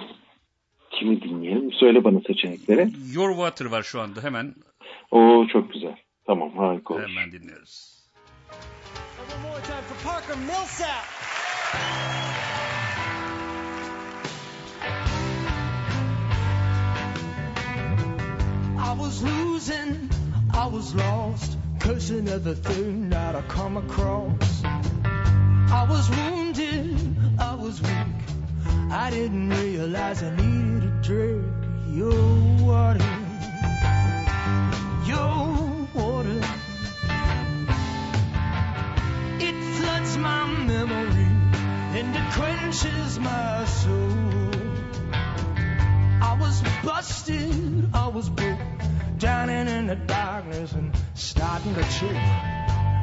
kimi 0.92 1.22
dinleyelim? 1.22 1.72
Söyle 1.72 2.04
bana 2.04 2.20
seçenekleri. 2.28 2.90
Your 3.14 3.30
Water 3.30 3.66
var 3.66 3.84
şu 3.84 4.02
anda 4.02 4.24
hemen. 4.24 4.56
O 5.12 5.48
çok 5.54 5.74
güzel. 5.74 5.96
Tamam 6.28 6.58
harika 6.58 6.94
olur. 6.94 7.04
Hemen 7.08 7.32
dinliyoruz. 7.32 7.96
One 9.36 9.50
more 9.50 9.64
time 9.64 9.82
for 9.82 10.10
Parker 10.10 10.38
Millsap. 10.38 11.06
I 18.86 18.94
was 18.94 19.24
losing, 19.24 20.12
I 20.54 20.68
was 20.68 20.94
lost, 20.94 21.58
cursing 21.80 22.28
everything 22.30 23.10
that 23.10 23.36
I 23.36 23.42
come 23.42 23.78
across. 23.78 24.64
I 24.64 25.88
was 25.90 26.08
wounded, 26.08 27.18
I 27.40 27.56
was 27.56 27.82
weak. 27.82 28.16
I 28.92 29.10
didn't 29.10 29.50
realize 29.50 30.22
I 30.22 30.30
needed 30.36 30.84
a 30.84 31.02
drink. 31.02 31.46
Your 31.90 32.14
water, 32.64 33.18
your 35.06 35.88
water. 35.96 36.42
It 39.48 39.58
floods 39.78 40.18
my 40.18 40.46
memory 40.46 41.30
and 41.98 42.16
it 42.16 42.34
quenches 42.34 43.20
my 43.20 43.66
soul. 43.66 44.36
I 46.22 46.38
was 46.40 46.62
busted, 46.84 47.90
I 47.94 48.08
was 48.10 48.30
broke, 48.30 48.60
drowning 49.18 49.68
in 49.68 49.88
the 49.88 49.96
darkness 49.96 50.74
and 50.74 50.92
starting 51.14 51.74
to 51.76 51.84
choke. 51.84 52.12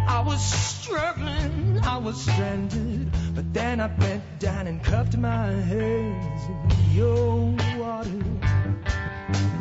I 0.08 0.22
was 0.26 0.42
struggling, 0.42 1.78
I 1.82 1.98
was 1.98 2.20
stranded, 2.22 3.10
but 3.34 3.52
then 3.54 3.80
I 3.80 3.86
bent 3.86 4.22
down 4.38 4.66
and 4.66 4.82
cupped 4.82 5.16
my 5.16 5.46
hands 5.46 6.42
in 6.48 6.96
your 6.96 7.54
water, 7.78 8.10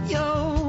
your 0.08 0.61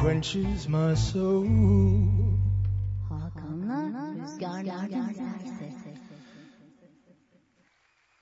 quenches 0.00 0.68
my 0.68 0.96
soul. 0.96 1.46
Hakan'la 3.08 4.14
rüzgarlardan. 4.22 5.14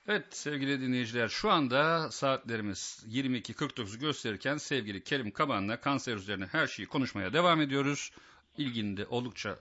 Evet 0.07 0.25
sevgili 0.31 0.81
dinleyiciler 0.81 1.27
şu 1.27 1.51
anda 1.51 2.11
saatlerimiz 2.11 3.05
22.49 3.09 3.99
gösterirken 3.99 4.57
sevgili 4.57 5.03
Kerim 5.03 5.31
Kaban'la 5.31 5.81
kanser 5.81 6.15
üzerine 6.15 6.45
her 6.45 6.67
şeyi 6.67 6.87
konuşmaya 6.87 7.33
devam 7.33 7.61
ediyoruz. 7.61 8.11
İlginin 8.57 8.97
de 8.97 9.05
oldukça 9.05 9.59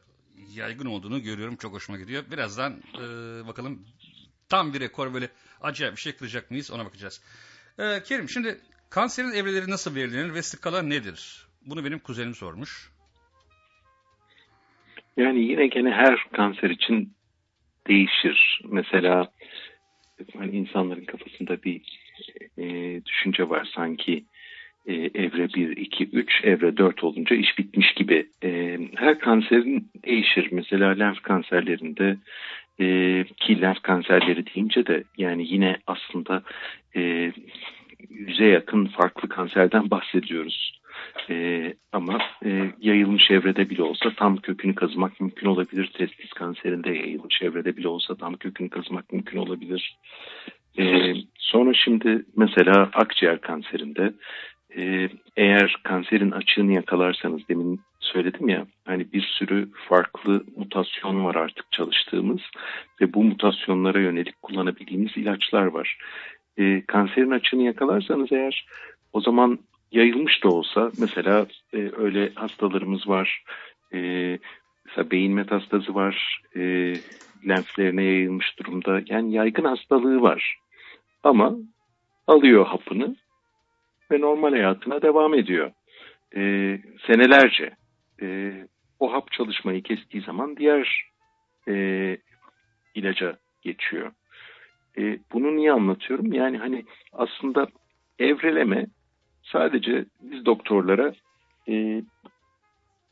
yaygın 0.55 0.87
olduğunu 0.87 1.23
görüyorum. 1.23 1.57
Çok 1.57 1.73
hoşuma 1.73 1.99
gidiyor. 1.99 2.25
Birazdan 2.31 2.83
e, 2.95 3.01
bakalım 3.47 3.87
tam 4.49 4.75
bir 4.75 4.81
rekor 4.81 5.15
böyle 5.15 5.31
acayip 5.61 5.97
bir 5.97 6.01
şey 6.01 6.17
kıracak 6.17 6.51
mıyız 6.51 6.71
ona 6.71 6.85
bakacağız. 6.85 7.21
E, 7.79 8.03
Kerim 8.03 8.29
şimdi 8.29 8.61
kanserin 8.91 9.33
evreleri 9.33 9.71
nasıl 9.71 9.95
belirlenir 9.95 10.35
ve 10.35 10.43
skala 10.43 10.83
nedir? 10.83 11.48
Bunu 11.71 11.85
benim 11.85 11.99
kuzenim 11.99 12.35
sormuş. 12.35 12.91
Yani 15.17 15.41
yine 15.41 15.67
gene 15.67 15.91
her 15.91 16.27
kanser 16.33 16.71
için 16.71 17.13
değişir. 17.89 18.61
Mesela 18.65 19.33
hani 20.39 20.57
insanların 20.57 21.05
kafasında 21.05 21.63
bir 21.63 21.81
e, 22.59 22.65
düşünce 23.05 23.49
var 23.49 23.69
sanki 23.75 24.25
e, 24.87 24.95
evre 24.95 25.49
1, 25.55 25.77
2, 25.77 26.05
3, 26.05 26.45
evre 26.45 26.77
4 26.77 27.05
olunca 27.05 27.37
iş 27.37 27.59
bitmiş 27.59 27.95
gibi. 27.95 28.27
E, 28.45 28.79
her 28.95 29.19
kanserin 29.19 29.91
değişir. 30.05 30.49
Mesela 30.53 30.91
lenf 30.91 31.23
kanserlerinde 31.23 32.17
e, 32.81 32.87
ki 33.37 33.61
lenf 33.61 33.83
kanserleri 33.83 34.55
deyince 34.55 34.87
de 34.87 35.05
yani 35.19 35.47
yine 35.53 35.77
aslında 35.87 36.43
e, 36.97 37.33
yüze 38.11 38.45
yakın 38.45 38.87
farklı 38.87 39.29
kanserden 39.29 39.91
bahsediyoruz. 39.91 40.78
Ee, 41.31 41.75
ama 41.93 42.19
e, 42.45 42.73
yayılmış 42.81 43.31
evrede 43.31 43.71
bile 43.71 43.83
olsa 43.83 44.11
tam 44.17 44.37
kökünü 44.37 44.75
kazımak 44.75 45.21
mümkün 45.21 45.47
olabilir. 45.47 45.91
Testis 45.95 46.33
kanserinde 46.33 46.91
yayılmış 46.91 47.43
evrede 47.43 47.77
bile 47.77 47.89
olsa 47.89 48.15
tam 48.15 48.35
kökünü 48.35 48.71
kazımak 48.71 49.13
mümkün 49.13 49.39
olabilir. 49.39 49.99
Ee, 50.79 51.15
sonra 51.39 51.75
şimdi 51.75 52.25
mesela 52.37 52.91
akciğer 52.95 53.41
kanserinde 53.41 54.13
e, 54.77 55.09
eğer 55.37 55.77
kanserin 55.83 56.31
açığını 56.31 56.73
yakalarsanız 56.73 57.49
demin 57.49 57.81
söyledim 58.01 58.49
ya 58.49 58.67
hani 58.85 59.13
bir 59.13 59.23
sürü 59.23 59.69
farklı 59.89 60.45
mutasyon 60.57 61.25
var 61.25 61.35
artık 61.35 61.73
çalıştığımız 61.73 62.41
ve 63.01 63.15
bu 63.15 63.25
mutasyonlara 63.25 64.01
yönelik 64.01 64.43
kullanabildiğimiz 64.43 65.17
ilaçlar 65.17 65.67
var. 65.67 65.99
E, 66.57 66.87
kanserin 66.87 67.31
açığını 67.31 67.63
yakalarsanız 67.63 68.33
eğer 68.33 68.67
o 69.13 69.21
zaman 69.21 69.59
yayılmış 69.93 70.45
da 70.45 70.49
olsa 70.49 70.91
mesela 70.99 71.47
e, 71.73 71.91
öyle 71.97 72.33
hastalarımız 72.35 73.09
var. 73.09 73.45
E, 73.95 73.99
mesela 74.87 75.11
beyin 75.11 75.35
metastazı 75.35 75.95
var. 75.95 76.43
E, 76.57 76.95
lenflerine 77.49 78.05
yayılmış 78.05 78.59
durumda. 78.59 79.01
Yani 79.07 79.33
yaygın 79.35 79.65
hastalığı 79.65 80.23
var. 80.23 80.59
Ama 81.23 81.57
alıyor 82.27 82.67
hapını 82.67 83.17
ve 84.11 84.21
normal 84.21 84.51
hayatına 84.51 85.03
devam 85.03 85.35
ediyor. 85.35 85.71
E, 86.37 86.41
senelerce. 87.07 87.71
E, 88.23 88.53
o 89.01 89.13
hap 89.13 89.33
çalışmayı 89.33 89.83
kestiği 89.83 90.23
zaman 90.23 90.57
diğer 90.57 91.11
e, 91.69 92.17
ilaca 92.95 93.39
geçiyor. 93.63 94.13
E, 94.99 95.19
bunu 95.33 95.57
niye 95.57 95.73
anlatıyorum? 95.73 96.33
Yani 96.33 96.59
hani 96.59 96.85
aslında 97.13 97.67
evreleme 98.19 98.87
sadece 99.53 100.05
biz 100.23 100.47
doktorlara 100.47 101.13
e, 101.69 102.03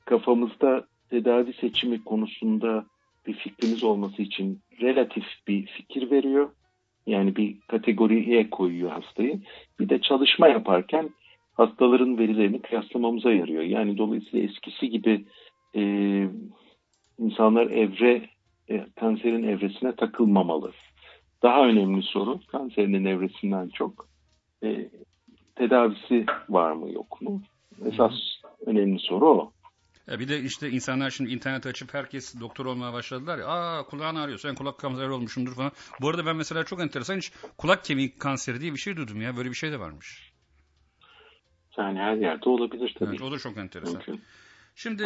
kafamızda 0.05 0.87
tedavi 1.11 1.53
seçimi 1.53 2.05
konusunda 2.05 2.87
bir 3.27 3.35
fikrimiz 3.35 3.85
olması 3.85 4.23
için 4.23 4.61
relatif 4.81 5.25
bir 5.49 5.67
fikir 5.67 6.11
veriyor. 6.11 6.51
Yani 7.07 7.37
bir 7.37 7.61
kategoriye 7.61 8.51
koyuyor 8.51 8.91
hastayı. 8.91 9.41
Bir 9.81 9.89
de 9.89 10.01
çalışma 10.01 10.49
yaparken 10.49 11.11
hastaların 11.55 12.19
verilerini 12.19 12.63
kıyaslamamıza 12.63 13.33
yarıyor. 13.33 13.63
Yani 13.63 13.99
dolayısıyla 13.99 14.47
eskisi 14.47 14.91
gibi 14.91 15.25
e, 15.77 15.83
insanlar 17.19 17.67
evre 17.67 18.29
e, 18.69 18.87
kanserin 19.01 19.43
evresine 19.43 19.97
takılmamalı. 19.97 20.73
Daha 21.43 21.67
önemli 21.67 22.03
soru 22.03 22.41
kanserinin 22.47 23.05
evresinden 23.05 23.69
çok 23.69 24.09
e, 24.63 24.89
tedavisi 25.57 26.27
var 26.49 26.73
mı 26.73 26.93
yok 26.93 27.23
mu? 27.23 27.43
Esas 27.87 28.13
önemli 28.67 28.99
soru 28.99 29.27
o. 29.27 29.53
Bir 30.09 30.29
de 30.29 30.41
işte 30.41 30.71
insanlar 30.71 31.11
şimdi 31.11 31.33
internet 31.33 31.67
açıp 31.67 31.95
herkes 31.95 32.41
doktor 32.41 32.67
olmaya 32.67 32.93
başladılar 32.93 33.39
ya. 33.39 33.47
Aa 33.47 33.85
kulağın 33.85 34.17
ağrıyor 34.17 34.39
sen 34.39 34.55
kulak 34.55 34.79
kanseri 34.79 35.11
olmuşsundur 35.11 35.55
falan. 35.55 35.73
Bu 36.01 36.09
arada 36.09 36.27
ben 36.27 36.37
mesela 36.37 36.65
çok 36.65 36.81
enteresan 36.81 37.17
hiç 37.17 37.33
kulak 37.59 37.85
kemiği 37.85 38.19
kanseri 38.19 38.61
diye 38.61 38.73
bir 38.73 38.79
şey 38.79 38.97
duydum 38.97 39.21
ya. 39.21 39.37
Böyle 39.37 39.49
bir 39.49 39.55
şey 39.55 39.73
de 39.73 39.81
varmış. 39.81 40.33
Yani 41.79 41.99
her 41.99 42.17
yerde 42.17 42.49
olabilir 42.49 42.95
tabii. 42.99 43.11
Evet, 43.11 43.23
o 43.23 43.33
da 43.33 43.39
çok 43.39 43.57
enteresan. 43.57 43.95
Mümkün. 43.95 44.23
Şimdi 44.75 45.03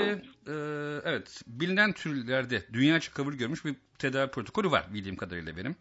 e, 0.47 0.55
evet 1.05 1.43
bilinen 1.47 1.93
türlerde 1.93 2.63
dünyaca 2.73 3.13
kabul 3.13 3.35
görmüş 3.35 3.65
bir 3.65 3.77
tedavi 3.99 4.31
protokolü 4.31 4.71
var 4.71 4.85
bildiğim 4.95 5.17
kadarıyla 5.17 5.57
benim. 5.57 5.77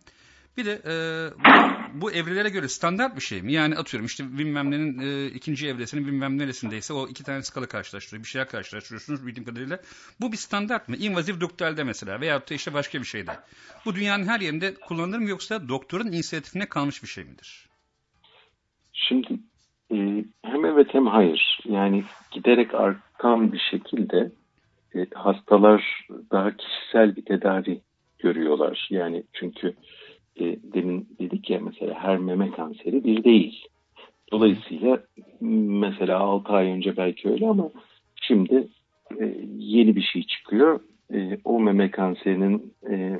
Bir 0.57 0.65
de 0.65 0.81
e, 0.85 0.93
bu, 1.93 2.11
evrelere 2.11 2.49
göre 2.49 2.67
standart 2.67 3.15
bir 3.15 3.21
şey 3.21 3.41
mi? 3.41 3.53
Yani 3.53 3.75
atıyorum 3.75 4.05
işte 4.05 4.37
bilmem 4.37 4.71
nenin 4.71 4.99
e, 4.99 5.27
ikinci 5.27 5.67
evresinin 5.67 6.07
bilmem 6.07 6.37
neresindeyse 6.37 6.93
o 6.93 7.07
iki 7.07 7.23
tane 7.23 7.41
skala 7.41 7.67
karşılaştırıyor. 7.67 8.23
Bir 8.23 8.29
şeyler 8.29 8.47
karşılaştırıyorsunuz 8.47 9.27
bildiğim 9.27 9.45
kadarıyla. 9.45 9.79
Bu 10.21 10.31
bir 10.31 10.37
standart 10.37 10.89
mı? 10.89 10.95
İnvazif 10.95 11.41
doktoralde 11.41 11.83
mesela 11.83 12.21
veyahut 12.21 12.49
da 12.49 12.55
işte 12.55 12.73
başka 12.73 12.99
bir 12.99 13.05
şeyde. 13.05 13.31
Bu 13.85 13.95
dünyanın 13.95 14.27
her 14.27 14.39
yerinde 14.39 14.73
kullanılır 14.73 15.19
mı 15.19 15.29
yoksa 15.29 15.69
doktorun 15.69 16.07
inisiyatifine 16.07 16.65
kalmış 16.65 17.03
bir 17.03 17.07
şey 17.07 17.23
midir? 17.23 17.69
Şimdi 18.93 19.39
e, 19.91 19.95
hem 20.45 20.65
evet 20.65 20.87
hem 20.91 21.07
hayır. 21.07 21.59
Yani 21.65 22.03
giderek 22.31 22.73
artan 22.73 23.51
bir 23.51 23.61
şekilde 23.71 24.31
e, 24.95 25.07
hastalar 25.15 26.07
daha 26.31 26.57
kişisel 26.57 27.15
bir 27.15 27.25
tedavi 27.25 27.81
görüyorlar. 28.19 28.87
Yani 28.89 29.23
çünkü 29.33 29.75
demin 30.73 31.07
dedik 31.19 31.49
ya 31.49 31.59
mesela 31.59 31.93
her 31.93 32.17
meme 32.17 32.51
kanseri 32.51 33.03
bir 33.03 33.23
değil. 33.23 33.65
Dolayısıyla 34.31 35.03
mesela 35.41 36.19
6 36.19 36.53
ay 36.53 36.71
önce 36.71 36.97
belki 36.97 37.29
öyle 37.29 37.47
ama 37.47 37.69
şimdi 38.21 38.67
e, 39.19 39.35
yeni 39.57 39.95
bir 39.95 40.01
şey 40.01 40.23
çıkıyor. 40.23 40.79
E, 41.13 41.37
o 41.43 41.59
meme 41.59 41.91
kanserinin 41.91 42.73
e, 42.89 43.19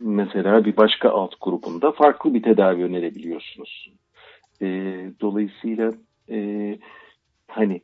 mesela 0.00 0.64
bir 0.64 0.76
başka 0.76 1.10
alt 1.10 1.34
grubunda 1.40 1.92
farklı 1.92 2.34
bir 2.34 2.42
tedavi 2.42 2.84
önerebiliyorsunuz. 2.84 3.92
E, 4.62 4.66
dolayısıyla 5.20 5.92
e, 6.30 6.78
hani 7.48 7.80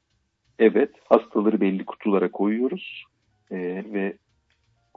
evet 0.58 0.90
hastaları 1.08 1.60
belli 1.60 1.84
kutulara 1.84 2.30
koyuyoruz 2.30 3.04
e, 3.50 3.56
ve 3.92 4.16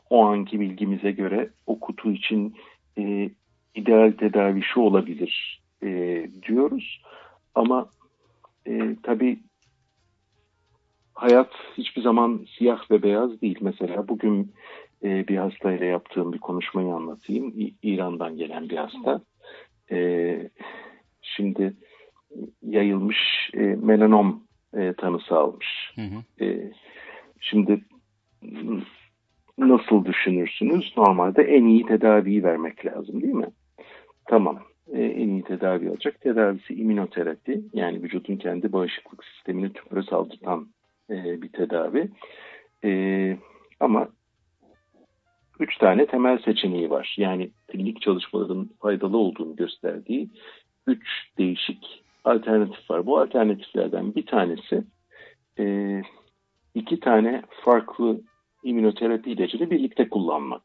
o 0.09 0.25
anki 0.25 0.59
bilgimize 0.59 1.11
göre 1.11 1.49
o 1.67 1.79
kutu 1.79 2.11
için 2.11 2.55
e, 2.97 3.29
ideal 3.75 4.11
tedavi 4.11 4.61
şu 4.61 4.79
olabilir 4.79 5.63
e, 5.83 5.87
diyoruz. 6.47 7.01
Ama 7.55 7.89
e, 8.67 8.95
tabii 9.03 9.39
hayat 11.13 11.51
hiçbir 11.77 12.01
zaman 12.01 12.45
siyah 12.57 12.91
ve 12.91 13.03
beyaz 13.03 13.41
değil. 13.41 13.57
Mesela 13.61 14.07
bugün 14.07 14.53
e, 15.03 15.27
bir 15.27 15.37
hastayla 15.37 15.85
yaptığım 15.85 16.33
bir 16.33 16.39
konuşmayı 16.39 16.93
anlatayım. 16.93 17.53
İ- 17.59 17.75
İran'dan 17.83 18.37
gelen 18.37 18.69
bir 18.69 18.77
hasta. 18.77 19.21
E, 19.91 20.49
şimdi 21.21 21.73
yayılmış 22.61 23.49
e, 23.53 23.59
melanom 23.59 24.43
e, 24.73 24.93
tanısı 24.93 25.35
almış. 25.35 25.91
Hı 25.95 26.01
hı. 26.01 26.45
E, 26.45 26.71
şimdi 27.39 27.81
nasıl 29.57 30.05
düşünürsünüz? 30.05 30.93
Normalde 30.97 31.43
en 31.43 31.65
iyi 31.65 31.85
tedaviyi 31.85 32.43
vermek 32.43 32.85
lazım 32.85 33.21
değil 33.21 33.33
mi? 33.33 33.49
Tamam. 34.25 34.59
E, 34.93 35.03
en 35.03 35.29
iyi 35.29 35.43
tedavi 35.43 35.89
alacak. 35.89 36.21
Tedavisi 36.21 36.73
immünoterapi. 36.73 37.61
Yani 37.73 38.03
vücudun 38.03 38.35
kendi 38.35 38.73
bağışıklık 38.73 39.23
sistemini 39.25 39.73
tümöre 39.73 40.05
saldıran 40.05 40.67
e, 41.09 41.41
bir 41.41 41.51
tedavi. 41.51 42.09
E, 42.83 43.37
ama 43.79 44.07
üç 45.59 45.77
tane 45.77 46.05
temel 46.05 46.37
seçeneği 46.37 46.89
var. 46.89 47.15
Yani 47.17 47.51
klinik 47.67 48.01
çalışmaların 48.01 48.69
faydalı 48.79 49.17
olduğunu 49.17 49.55
gösterdiği 49.55 50.29
üç 50.87 51.07
değişik 51.37 52.03
alternatif 52.23 52.91
var. 52.91 53.05
Bu 53.05 53.19
alternatiflerden 53.19 54.15
bir 54.15 54.25
tanesi 54.25 54.83
e, 55.59 56.01
iki 56.75 56.99
tane 56.99 57.43
farklı 57.49 58.21
immünoterapi 58.63 59.31
ilacını 59.31 59.71
birlikte 59.71 60.09
kullanmak. 60.09 60.61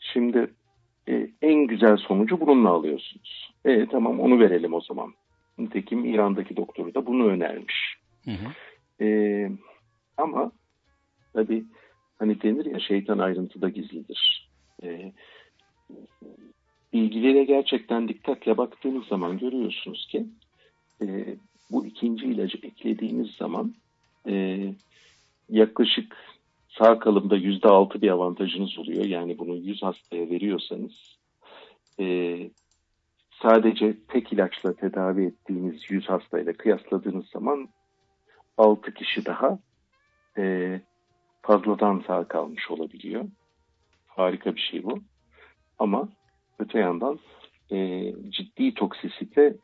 Şimdi 0.00 0.50
e, 1.08 1.30
en 1.42 1.66
güzel 1.66 1.96
sonucu 1.96 2.40
bununla 2.40 2.68
alıyorsunuz. 2.68 3.50
E, 3.64 3.86
tamam 3.86 4.20
onu 4.20 4.40
verelim 4.40 4.74
o 4.74 4.80
zaman. 4.80 5.14
Nitekim 5.58 6.04
İran'daki 6.04 6.56
doktoru 6.56 6.94
da 6.94 7.06
bunu 7.06 7.26
önermiş. 7.26 7.96
Hı 8.24 8.30
hı. 8.30 9.04
E, 9.04 9.50
ama 10.16 10.52
tabii 11.32 11.64
hani 12.18 12.42
denir 12.42 12.66
ya 12.66 12.80
şeytan 12.80 13.18
ayrıntıda 13.18 13.68
gizlidir. 13.68 14.50
E, 14.82 15.12
bilgilere 16.92 17.44
gerçekten 17.44 18.08
dikkatle 18.08 18.56
baktığınız 18.56 19.06
zaman 19.06 19.38
görüyorsunuz 19.38 20.06
ki 20.10 20.26
e, 21.02 21.36
bu 21.70 21.86
ikinci 21.86 22.26
ilacı 22.26 22.58
eklediğiniz 22.62 23.30
zaman 23.30 23.74
e, 24.28 24.64
yaklaşık 25.48 26.16
sağ 26.78 26.98
kalımda 26.98 27.36
yüzde 27.36 27.68
altı 27.68 28.02
bir 28.02 28.10
avantajınız 28.10 28.78
oluyor. 28.78 29.04
Yani 29.04 29.38
bunu 29.38 29.56
100 29.56 29.82
hastaya 29.82 30.30
veriyorsanız 30.30 30.92
e, 32.00 32.38
sadece 33.42 33.96
tek 34.08 34.32
ilaçla 34.32 34.74
tedavi 34.74 35.24
ettiğiniz 35.24 35.90
100 35.90 36.08
hastayla 36.08 36.52
kıyasladığınız 36.52 37.26
zaman 37.26 37.68
6 38.58 38.94
kişi 38.94 39.26
daha 39.26 39.58
e, 40.38 40.80
fazladan 41.42 42.04
sağ 42.06 42.28
kalmış 42.28 42.70
olabiliyor. 42.70 43.24
Harika 44.06 44.54
bir 44.54 44.68
şey 44.70 44.84
bu. 44.84 44.98
Ama 45.78 46.08
öte 46.58 46.78
yandan 46.78 47.18
e, 47.72 48.06
ciddi 48.28 48.74
toksisite 48.74 49.56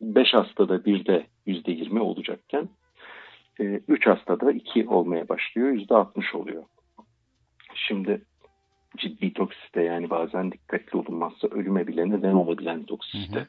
5 0.00 0.34
hastada 0.34 0.84
birde 0.84 1.26
%20 1.46 1.98
olacakken 1.98 2.68
3 3.58 4.06
hastada 4.06 4.52
2 4.52 4.88
olmaya 4.88 5.28
başlıyor. 5.28 5.68
%60 5.68 6.36
oluyor. 6.36 6.64
Şimdi 7.74 8.22
ciddi 8.96 9.32
toksite 9.32 9.82
yani 9.82 10.10
bazen 10.10 10.52
dikkatli 10.52 10.98
olunmazsa 10.98 11.48
ölüme 11.48 11.86
bile 11.86 12.10
neden 12.10 12.32
olabilen 12.32 12.84
toksite. 12.84 13.46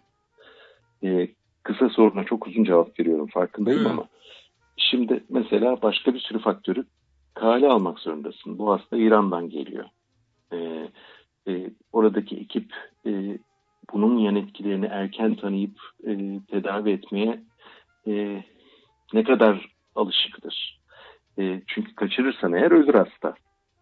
E, 1.04 1.28
kısa 1.64 1.90
soruna 1.90 2.24
çok 2.24 2.48
uzun 2.48 2.64
cevap 2.64 3.00
veriyorum 3.00 3.28
farkındayım 3.28 3.82
Evet. 3.82 3.92
ama 3.92 4.08
şimdi 4.78 5.24
mesela 5.30 5.82
başka 5.82 6.14
bir 6.14 6.20
sürü 6.20 6.40
faktörü 6.40 6.86
kale 7.34 7.68
almak 7.68 8.00
zorundasın. 8.00 8.58
Bu 8.58 8.72
hasta 8.72 8.98
İran'dan 8.98 9.50
geliyor. 9.50 9.86
E, 10.54 10.58
e, 11.48 11.70
oradaki 11.92 12.38
ekip 12.38 12.74
e, 13.06 13.38
bunun 13.94 14.18
yan 14.18 14.36
etkilerini 14.36 14.86
erken 14.86 15.36
tanıyıp 15.36 15.80
e, 16.08 16.40
tedavi 16.52 16.92
etmeye 16.92 17.44
e, 18.08 18.44
ne 19.14 19.24
kadar 19.24 19.77
alışıktır. 19.98 20.80
E, 21.40 21.62
çünkü 21.68 21.96
kaçırırsan 21.96 22.54
eğer 22.54 22.72
ölür 22.72 22.94
hasta. 22.94 23.36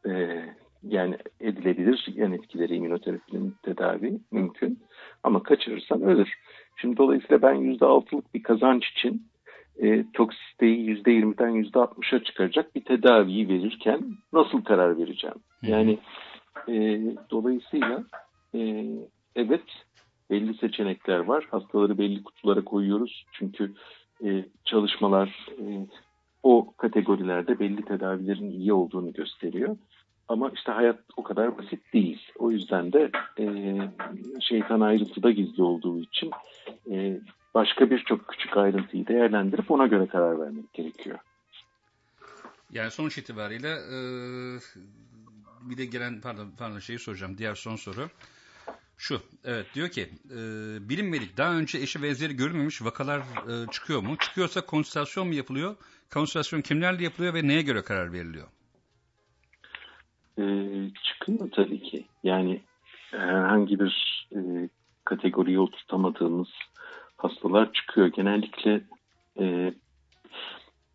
E, 0.07 0.41
yani 0.83 1.17
edilebilir 1.39 2.07
yan 2.15 2.31
etkileri 2.31 2.75
immünoterapinin 2.75 3.55
tedavi 3.63 4.19
mümkün. 4.31 4.79
Ama 5.23 5.43
kaçırırsan 5.43 6.01
ölür. 6.01 6.33
Şimdi 6.75 6.97
dolayısıyla 6.97 7.41
ben 7.41 7.55
%6'lık 7.55 8.33
bir 8.33 8.43
kazanç 8.43 8.85
için 8.87 9.27
e, 9.81 10.05
toksiteyi 10.13 11.03
%20'den 11.03 11.63
%60'a 11.63 12.23
çıkaracak 12.23 12.75
bir 12.75 12.83
tedaviyi 12.83 13.49
verirken 13.49 14.01
nasıl 14.33 14.63
karar 14.63 14.97
vereceğim? 14.97 15.37
Yani 15.61 15.99
e, 16.67 17.01
dolayısıyla 17.29 18.03
e, 18.55 18.85
evet 19.35 19.63
belli 20.29 20.53
seçenekler 20.57 21.19
var. 21.19 21.47
Hastaları 21.51 21.97
belli 21.97 22.23
kutulara 22.23 22.63
koyuyoruz. 22.63 23.25
Çünkü 23.31 23.73
e, 24.25 24.45
çalışmalar 24.65 25.47
e, 25.59 25.63
o 26.45 26.73
kategorilerde 26.77 27.59
belli 27.59 27.85
tedavilerin 27.85 28.51
iyi 28.51 28.73
olduğunu 28.73 29.13
gösteriyor. 29.13 29.77
Ama 30.27 30.51
işte 30.55 30.71
hayat 30.71 30.99
o 31.17 31.23
kadar 31.23 31.57
basit 31.57 31.93
değil. 31.93 32.31
O 32.39 32.51
yüzden 32.51 32.93
de 32.93 33.11
e, 33.39 33.45
şeytan 34.41 34.81
ayrıntıda 34.81 35.31
gizli 35.31 35.63
olduğu 35.63 35.99
için 35.99 36.31
e, 36.91 37.19
başka 37.53 37.89
birçok 37.89 38.27
küçük 38.27 38.57
ayrıntıyı 38.57 39.07
değerlendirip 39.07 39.71
ona 39.71 39.87
göre 39.87 40.07
karar 40.07 40.39
vermek 40.39 40.73
gerekiyor. 40.73 41.19
Yani 42.71 42.91
sonuç 42.91 43.17
itibariyle 43.17 43.69
e, 43.69 43.97
bir 45.61 45.77
de 45.77 45.85
gelen 45.85 46.21
pardon 46.21 46.47
pardon 46.57 46.79
şeyi 46.79 46.99
soracağım 46.99 47.37
diğer 47.37 47.55
son 47.55 47.75
soru. 47.75 48.09
Şu 48.97 49.21
evet 49.43 49.65
diyor 49.73 49.89
ki 49.89 50.09
e, 50.25 50.37
bilinmedik 50.89 51.37
daha 51.37 51.53
önce 51.53 51.77
eşi 51.77 52.03
benzeri 52.03 52.35
görülmemiş 52.35 52.81
vakalar 52.81 53.19
e, 53.19 53.71
çıkıyor 53.71 54.01
mu? 54.01 54.17
Çıkıyorsa 54.17 54.65
konsültasyon 54.65 55.27
mu 55.27 55.33
yapılıyor? 55.33 55.75
Konsültasyon 56.13 56.61
kimlerle 56.61 57.03
yapılıyor 57.03 57.33
ve 57.33 57.47
neye 57.47 57.61
göre 57.61 57.81
karar 57.81 58.13
veriliyor? 58.13 58.47
E, 60.39 60.43
çıkıyor 61.03 61.51
tabii 61.51 61.81
ki. 61.81 62.05
Yani 62.23 62.61
herhangi 63.11 63.79
bir 63.79 64.27
e, 64.35 64.69
kategoriye 65.05 65.59
oturtamadığımız 65.59 66.49
hastalar 67.17 67.73
çıkıyor. 67.73 68.07
Genellikle 68.07 68.81
e, 69.39 69.73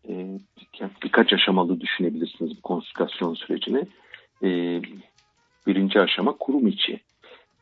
e, 0.09 0.39
birkaç 1.03 1.33
aşamalı 1.33 1.81
düşünebilirsiniz 1.81 2.57
bu 2.57 2.61
konsültasyon 2.61 3.33
sürecini. 3.33 3.87
E, 4.43 4.81
birinci 5.67 5.99
aşama 5.99 6.37
kurum 6.37 6.67
içi. 6.67 6.99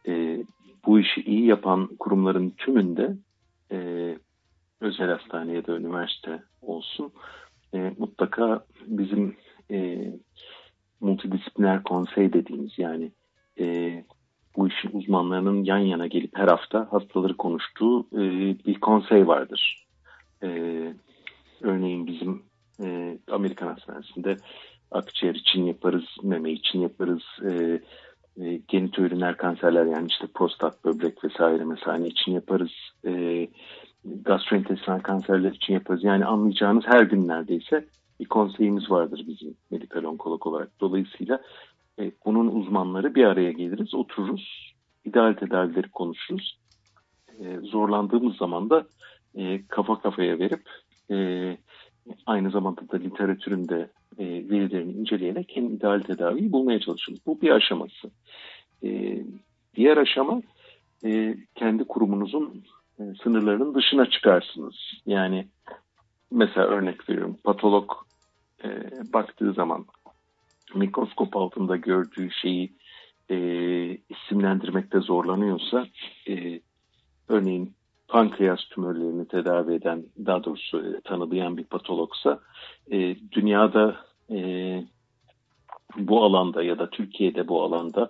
E, 0.08 0.43
bu 0.86 1.00
işi 1.00 1.22
iyi 1.22 1.45
yapan 1.45 1.88
kurumların 2.00 2.50
tümünde 2.50 3.16
e, 3.72 3.78
özel 4.82 5.10
hastane 5.10 5.54
ya 5.54 5.68
da 5.68 5.78
üniversite 5.78 6.43
olsun 6.62 7.12
e, 7.74 7.93
mutlaka 7.97 8.66
bizim 8.88 9.36
e, 9.72 10.12
multidisipliner 11.02 11.84
konsey 11.84 12.34
dediğimiz 12.34 12.72
yani 12.78 13.12
e, 13.60 13.66
bu 14.58 14.68
işin 14.68 14.89
uzmanlarının 14.93 15.64
yan 15.64 15.78
yana 15.78 16.08
gelip 16.08 16.38
her 16.38 16.47
hafta 16.47 16.88
hastaları 16.91 17.38
konuştuğu 17.38 18.08
e, 18.14 18.20
bir 18.66 18.80
konsey 18.80 19.28
vardır. 19.28 19.88
E, 20.43 20.50
örneğin 21.62 22.08
bizim 22.08 22.43
e, 22.84 23.18
Amerikan 23.32 23.68
Hastanesi'nde 23.68 24.38
akciğer 24.91 25.36
için 25.36 25.64
yaparız, 25.64 26.06
meme 26.24 26.52
için 26.52 26.80
yaparız, 26.80 27.24
e, 27.52 27.82
e, 28.41 28.61
genitoüriner 28.67 29.37
kanserler 29.37 29.85
yani 29.85 30.07
işte 30.07 30.27
prostat, 30.33 30.85
böbrek 30.85 31.23
vesaire 31.23 31.63
mesane 31.63 32.07
için 32.07 32.31
yaparız. 32.31 32.71
E, 33.05 33.47
gastrointestinal 34.05 34.99
kanserler 34.99 35.51
için 35.51 35.73
yaparız. 35.73 36.03
Yani 36.03 36.25
anlayacağınız 36.25 36.83
her 36.87 37.01
gün 37.01 37.27
neredeyse 37.27 37.85
bir 38.19 38.25
konseyimiz 38.25 38.91
vardır 38.91 39.23
bizim 39.27 39.55
medikal 39.71 40.03
onkolog 40.03 40.47
olarak. 40.47 40.69
Dolayısıyla 40.79 41.41
e, 41.99 42.11
bunun 42.25 42.47
uzmanları 42.47 43.15
bir 43.15 43.25
araya 43.25 43.51
geliriz, 43.51 43.93
otururuz, 43.93 44.73
ideal 45.05 45.33
tedavileri 45.33 45.89
konuşuruz. 45.89 46.59
E, 47.39 47.57
zorlandığımız 47.57 48.37
zaman 48.37 48.69
da 48.69 48.87
e, 49.35 49.67
kafa 49.67 50.01
kafaya 50.01 50.39
verip 50.39 50.69
e, 51.11 51.57
aynı 52.25 52.51
zamanda 52.51 52.81
da 52.91 52.97
literatürün 52.97 53.69
de 53.69 53.89
e, 54.20 54.26
verilerini 54.26 54.91
inceleyerek 54.91 55.57
en 55.57 55.63
ideal 55.63 55.99
tedaviyi 55.99 56.51
bulmaya 56.51 56.80
çalışırız. 56.80 57.20
Bu 57.26 57.41
bir 57.41 57.49
aşaması. 57.49 58.11
E, 58.84 59.20
diğer 59.76 59.97
aşama 59.97 60.41
e, 61.05 61.38
kendi 61.55 61.84
kurumunuzun 61.84 62.63
e, 62.99 63.03
sınırlarının 63.24 63.76
dışına 63.76 64.09
çıkarsınız. 64.09 64.76
Yani 65.05 65.47
mesela 66.32 66.67
örnek 66.67 67.09
veriyorum 67.09 67.38
patolog 67.43 67.91
e, 68.63 68.70
baktığı 69.13 69.53
zaman 69.53 69.86
mikroskop 70.76 71.38
altında 71.38 71.76
gördüğü 71.76 72.32
şeyi 72.32 72.74
e, 73.30 73.38
isimlendirmekte 74.09 74.99
zorlanıyorsa 74.99 75.88
e, 76.30 76.61
örneğin 77.28 77.74
pankreas 78.07 78.59
tümörlerini 78.59 79.28
tedavi 79.28 79.74
eden 79.74 80.03
daha 80.26 80.43
doğrusu 80.43 80.80
e, 80.80 81.01
tanılayan 81.01 81.57
bir 81.57 81.63
patologsa 81.63 82.39
e, 82.91 83.15
dünyada 83.32 84.09
e, 84.32 84.39
bu 85.97 86.23
alanda 86.23 86.63
ya 86.63 86.80
da 86.80 86.89
Türkiye'de 86.89 87.47
bu 87.47 87.63
alanda 87.63 88.09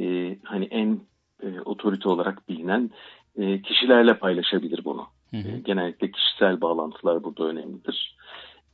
e, 0.00 0.36
hani 0.44 0.64
en 0.64 1.00
e, 1.42 1.60
otorite 1.60 2.08
olarak 2.08 2.48
bilinen 2.48 2.90
e, 3.38 3.62
kişilerle 3.62 4.14
paylaşabilir 4.14 4.84
bunu. 4.84 5.06
Hı 5.30 5.36
hı. 5.36 5.48
E, 5.48 5.60
genellikle 5.60 6.10
kişisel 6.10 6.60
bağlantılar 6.60 7.24
burada 7.24 7.44
önemlidir. 7.44 8.16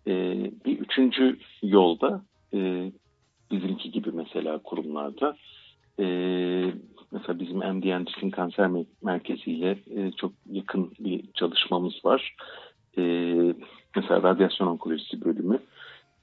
E, 0.07 0.13
bir 0.65 0.79
üçüncü 0.79 1.39
yolda 1.63 2.25
e, 2.55 2.93
bizimki 3.51 3.91
gibi 3.91 4.11
mesela 4.13 4.59
kurumlarda 4.59 5.37
e, 5.99 6.05
mesela 7.13 7.41
bizim 7.41 7.59
MD 7.59 7.93
Anderson 7.93 8.31
Kanser 8.31 8.67
Me- 8.67 8.87
Merkezi 9.03 9.51
ile 9.51 9.71
e, 9.71 10.11
çok 10.13 10.33
yakın 10.51 10.93
bir 10.99 11.25
çalışmamız 11.35 12.05
var. 12.05 12.37
E, 12.99 13.03
mesela 13.97 14.23
radyasyon 14.23 14.67
onkolojisi 14.67 15.25
bölümü 15.25 15.59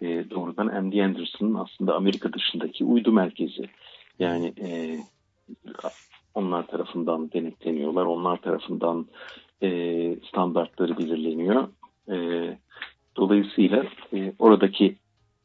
e, 0.01 0.29
doğrudan 0.29 0.83
MD 0.83 0.99
Anderson'ın 0.99 1.53
aslında 1.53 1.95
Amerika 1.95 2.33
dışındaki 2.33 2.85
uydu 2.85 3.11
merkezi. 3.11 3.69
Yani 4.19 4.53
e, 4.61 4.99
onlar 6.33 6.67
tarafından 6.67 7.31
denetleniyorlar. 7.31 8.05
Onlar 8.05 8.37
tarafından 8.37 9.05
e, 9.63 9.69
standartları 10.29 10.97
belirleniyor. 10.97 11.67
E, 12.11 12.17
dolayısıyla 13.15 13.85
e, 14.13 14.33
oradaki 14.39 14.95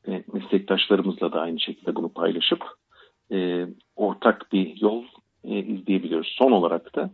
e, 0.09 0.23
meslektaşlarımızla 0.33 1.33
da 1.33 1.41
aynı 1.41 1.61
şekilde 1.61 1.97
bunu 1.97 2.09
paylaşıp 2.09 2.65
e, 3.33 3.67
ortak 3.97 4.53
bir 4.53 4.81
yol 4.81 5.05
e, 5.45 5.59
izleyebiliyoruz. 5.59 6.35
Son 6.39 6.53
olarak 6.53 6.97
da 6.97 7.11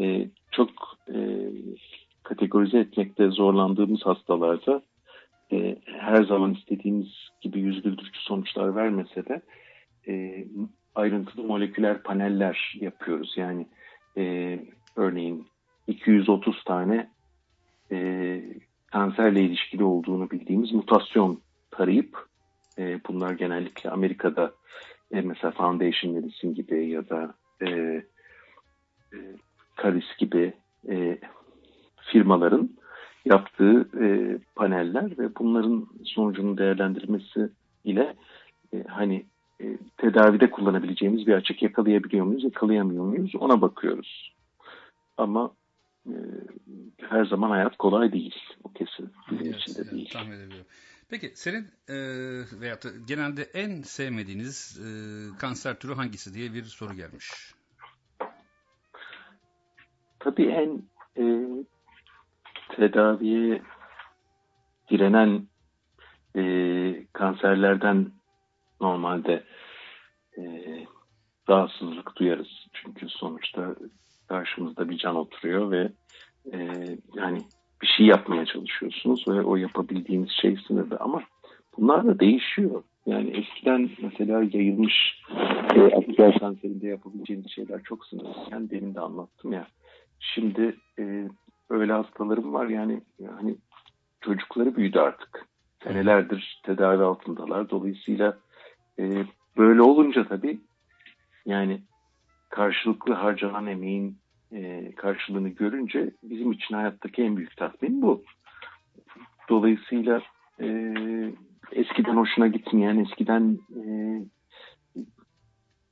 e, 0.00 0.28
çok 0.50 0.70
e, 1.14 1.50
kategorize 2.22 2.78
etmekte 2.78 3.28
zorlandığımız 3.28 4.02
hastalarda 4.02 4.82
e, 5.52 5.76
her 6.04 6.24
zaman 6.24 6.54
istediğimiz 6.54 7.08
gibi 7.40 7.60
yüz 7.60 7.82
güldürücü 7.82 8.20
sonuçlar 8.20 8.76
vermese 8.76 9.26
de 9.26 9.42
e, 10.08 10.44
ayrıntılı 10.94 11.44
moleküler 11.44 12.02
paneller 12.02 12.76
yapıyoruz. 12.80 13.34
Yani 13.36 13.66
e, 14.16 14.58
örneğin 14.96 15.46
230 15.86 16.64
tane 16.64 17.10
e, 17.92 18.40
kanserle 18.86 19.42
ilişkili 19.42 19.84
olduğunu 19.84 20.30
bildiğimiz 20.30 20.72
mutasyon 20.72 21.40
tarayıp 21.70 22.26
e, 22.78 23.00
bunlar 23.08 23.32
genellikle 23.32 23.90
Amerika'da 23.90 24.52
e, 25.12 25.20
mesela 25.20 25.50
Foundation 25.50 26.14
Medicine 26.14 26.52
gibi 26.52 26.88
ya 26.88 27.08
da 27.08 27.34
e, 27.60 27.68
e, 29.12 29.18
Caris 29.82 30.16
gibi 30.18 30.52
e, 30.88 31.18
firmaların 32.12 32.70
yaptığı 33.24 33.88
e, 34.00 34.38
paneller 34.54 35.18
ve 35.18 35.36
bunların 35.36 35.88
sonucunun 36.04 36.58
değerlendirilmesi 36.58 37.48
ile 37.84 38.14
e, 38.74 38.84
hani 38.88 39.26
e, 39.60 39.78
tedavide 39.96 40.50
kullanabileceğimiz 40.50 41.26
bir 41.26 41.32
açık 41.32 41.62
yakalayabiliyor 41.62 42.26
muyuz, 42.26 42.44
yakalayamıyor 42.44 43.04
muyuz 43.04 43.34
ona 43.34 43.60
bakıyoruz. 43.60 44.34
Ama 45.16 45.54
e, 46.06 46.14
her 47.00 47.24
zaman 47.24 47.50
hayat 47.50 47.76
kolay 47.76 48.12
değil. 48.12 48.34
O 48.64 48.72
kesin. 48.72 49.12
Bizim 49.30 49.46
Evet, 49.46 49.60
için 49.60 49.74
de 49.74 49.90
değil. 49.90 50.10
tahmin 50.12 50.32
edebiliyorum. 50.32 50.66
Peki 51.08 51.32
senin 51.34 51.64
e, 51.88 51.96
veyahut 52.60 52.84
da 52.84 52.88
genelde 53.06 53.42
en 53.42 53.82
sevmediğiniz 53.82 54.80
e, 54.80 54.88
kanser 55.38 55.78
türü 55.78 55.94
hangisi 55.94 56.34
diye 56.34 56.54
bir 56.54 56.62
soru 56.64 56.94
gelmiş. 56.94 57.54
Tabii 60.18 60.46
en 60.46 60.82
e, 61.16 61.24
tedaviye 62.76 63.62
direnen 64.90 65.42
e, 66.36 66.42
kanserlerden 67.12 68.10
normalde 68.80 69.44
e, 70.38 70.42
rahatsızlık 71.48 72.16
duyarız. 72.16 72.66
Çünkü 72.72 73.08
sonuçta 73.08 73.74
karşımızda 74.28 74.88
bir 74.88 74.98
can 74.98 75.16
oturuyor 75.16 75.70
ve 75.70 75.92
e, 76.52 76.58
yani 77.14 77.38
bir 77.82 77.86
şey 77.86 78.06
yapmaya 78.06 78.46
çalışıyorsunuz 78.46 79.28
ve 79.28 79.42
o 79.42 79.56
yapabildiğiniz 79.56 80.30
şey 80.30 80.56
sınırlı 80.66 80.96
ama 81.00 81.22
bunlar 81.76 82.06
da 82.06 82.20
değişiyor. 82.20 82.82
Yani 83.06 83.30
eskiden 83.30 83.90
mesela 84.02 84.42
yayılmış 84.52 85.22
e, 85.74 85.80
akciğer 85.80 86.38
kanserinde 86.38 86.86
yapabileceğiniz 86.86 87.50
şeyler 87.50 87.82
çok 87.82 88.06
sınırlıyken 88.06 88.70
demin 88.70 88.94
de 88.94 89.00
anlattım 89.00 89.52
ya. 89.52 89.66
Şimdi 90.20 90.76
e, 90.98 91.28
öyle 91.70 91.92
hastalarım 91.92 92.52
var 92.52 92.66
yani 92.66 93.00
hani 93.36 93.56
çocukları 94.20 94.76
büyüdü 94.76 94.98
artık. 94.98 95.46
Senelerdir 95.82 96.60
tedavi 96.64 97.02
altındalar. 97.02 97.70
Dolayısıyla 97.70 98.38
e, 98.98 99.24
böyle 99.56 99.82
olunca 99.82 100.28
tabii 100.28 100.60
yani 101.46 101.82
karşılıklı 102.50 103.14
harcanan 103.14 103.66
emeğin 103.66 104.18
e, 104.52 104.92
karşılığını 104.92 105.48
görünce 105.48 106.10
bizim 106.22 106.52
için 106.52 106.74
hayattaki 106.74 107.22
en 107.22 107.36
büyük 107.36 107.56
tatmin 107.56 108.02
bu. 108.02 108.22
Dolayısıyla 109.48 110.22
e, 110.60 110.94
eskiden 111.72 112.16
hoşuna 112.16 112.46
gitmeyen, 112.46 112.98
eskiden 112.98 113.58
e, 113.76 113.84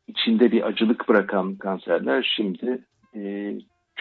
içinde 0.06 0.52
bir 0.52 0.66
acılık 0.66 1.08
bırakan 1.08 1.56
kanserler 1.56 2.32
şimdi 2.36 2.84
e, 3.14 3.52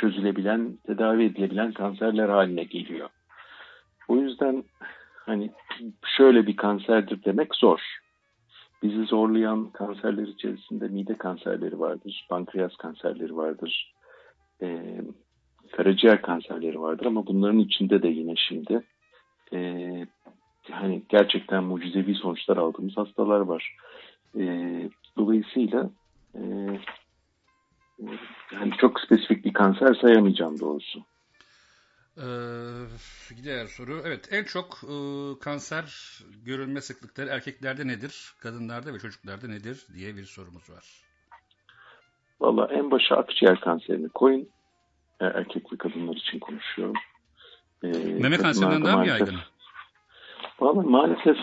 çözülebilen, 0.01 0.77
tedavi 0.85 1.23
edilebilen 1.23 1.71
kanserler 1.71 2.29
haline 2.29 2.63
geliyor. 2.63 3.09
O 4.07 4.15
yüzden 4.15 4.63
hani 5.25 5.51
şöyle 6.17 6.47
bir 6.47 6.55
kanserdir 6.55 7.23
demek 7.25 7.55
zor. 7.55 7.79
Bizi 8.83 9.03
zorlayan 9.03 9.69
kanserler 9.69 10.27
içerisinde 10.27 10.87
mide 10.87 11.17
kanserleri 11.17 11.79
vardır, 11.79 12.25
pankreas 12.29 12.75
kanserleri 12.75 13.35
vardır, 13.37 13.93
e, 14.61 15.01
karaciğer 15.71 16.21
kanserleri 16.21 16.81
vardır 16.81 17.05
ama 17.05 17.27
bunların 17.27 17.59
içinde 17.59 18.03
de 18.03 18.07
yine 18.07 18.33
şimdi 18.35 18.83
e, 19.53 19.59
hani 20.71 21.03
gerçekten 21.09 21.63
mucizevi 21.63 22.15
sonuçlar 22.15 22.57
aldığımız 22.57 22.97
hastalar 22.97 23.39
var. 23.39 23.75
E, 24.39 24.43
dolayısıyla 25.17 25.89
e, 26.35 26.41
yani 28.51 28.71
çok 28.81 28.99
spesifik 28.99 29.45
bir 29.45 29.53
kanser 29.53 29.93
sayamayacağım 29.93 30.59
doğrusu. 30.59 30.99
Ee, 32.17 32.23
diğer 33.43 33.65
soru. 33.65 34.01
Evet 34.05 34.29
en 34.31 34.43
çok 34.43 34.81
e, 34.83 34.95
kanser 35.39 36.17
görülme 36.45 36.81
sıklıkları 36.81 37.29
erkeklerde 37.29 37.87
nedir? 37.87 38.33
Kadınlarda 38.39 38.93
ve 38.93 38.99
çocuklarda 38.99 39.47
nedir 39.47 39.87
diye 39.93 40.17
bir 40.17 40.25
sorumuz 40.25 40.69
var. 40.69 40.85
Valla 42.41 42.67
en 42.67 42.91
başa 42.91 43.15
akciğer 43.15 43.59
kanserini 43.59 44.09
koyun. 44.09 44.49
E, 45.19 45.25
erkek 45.25 45.73
ve 45.73 45.77
kadınlar 45.77 46.15
için 46.15 46.39
konuşuyorum. 46.39 46.95
E, 47.83 47.87
Meme 48.21 48.37
kanserinden 48.37 48.85
daha 48.85 48.97
mı 48.97 49.07
yaygın? 49.07 49.35
Vallahi 50.59 50.87
maalesef 50.87 51.37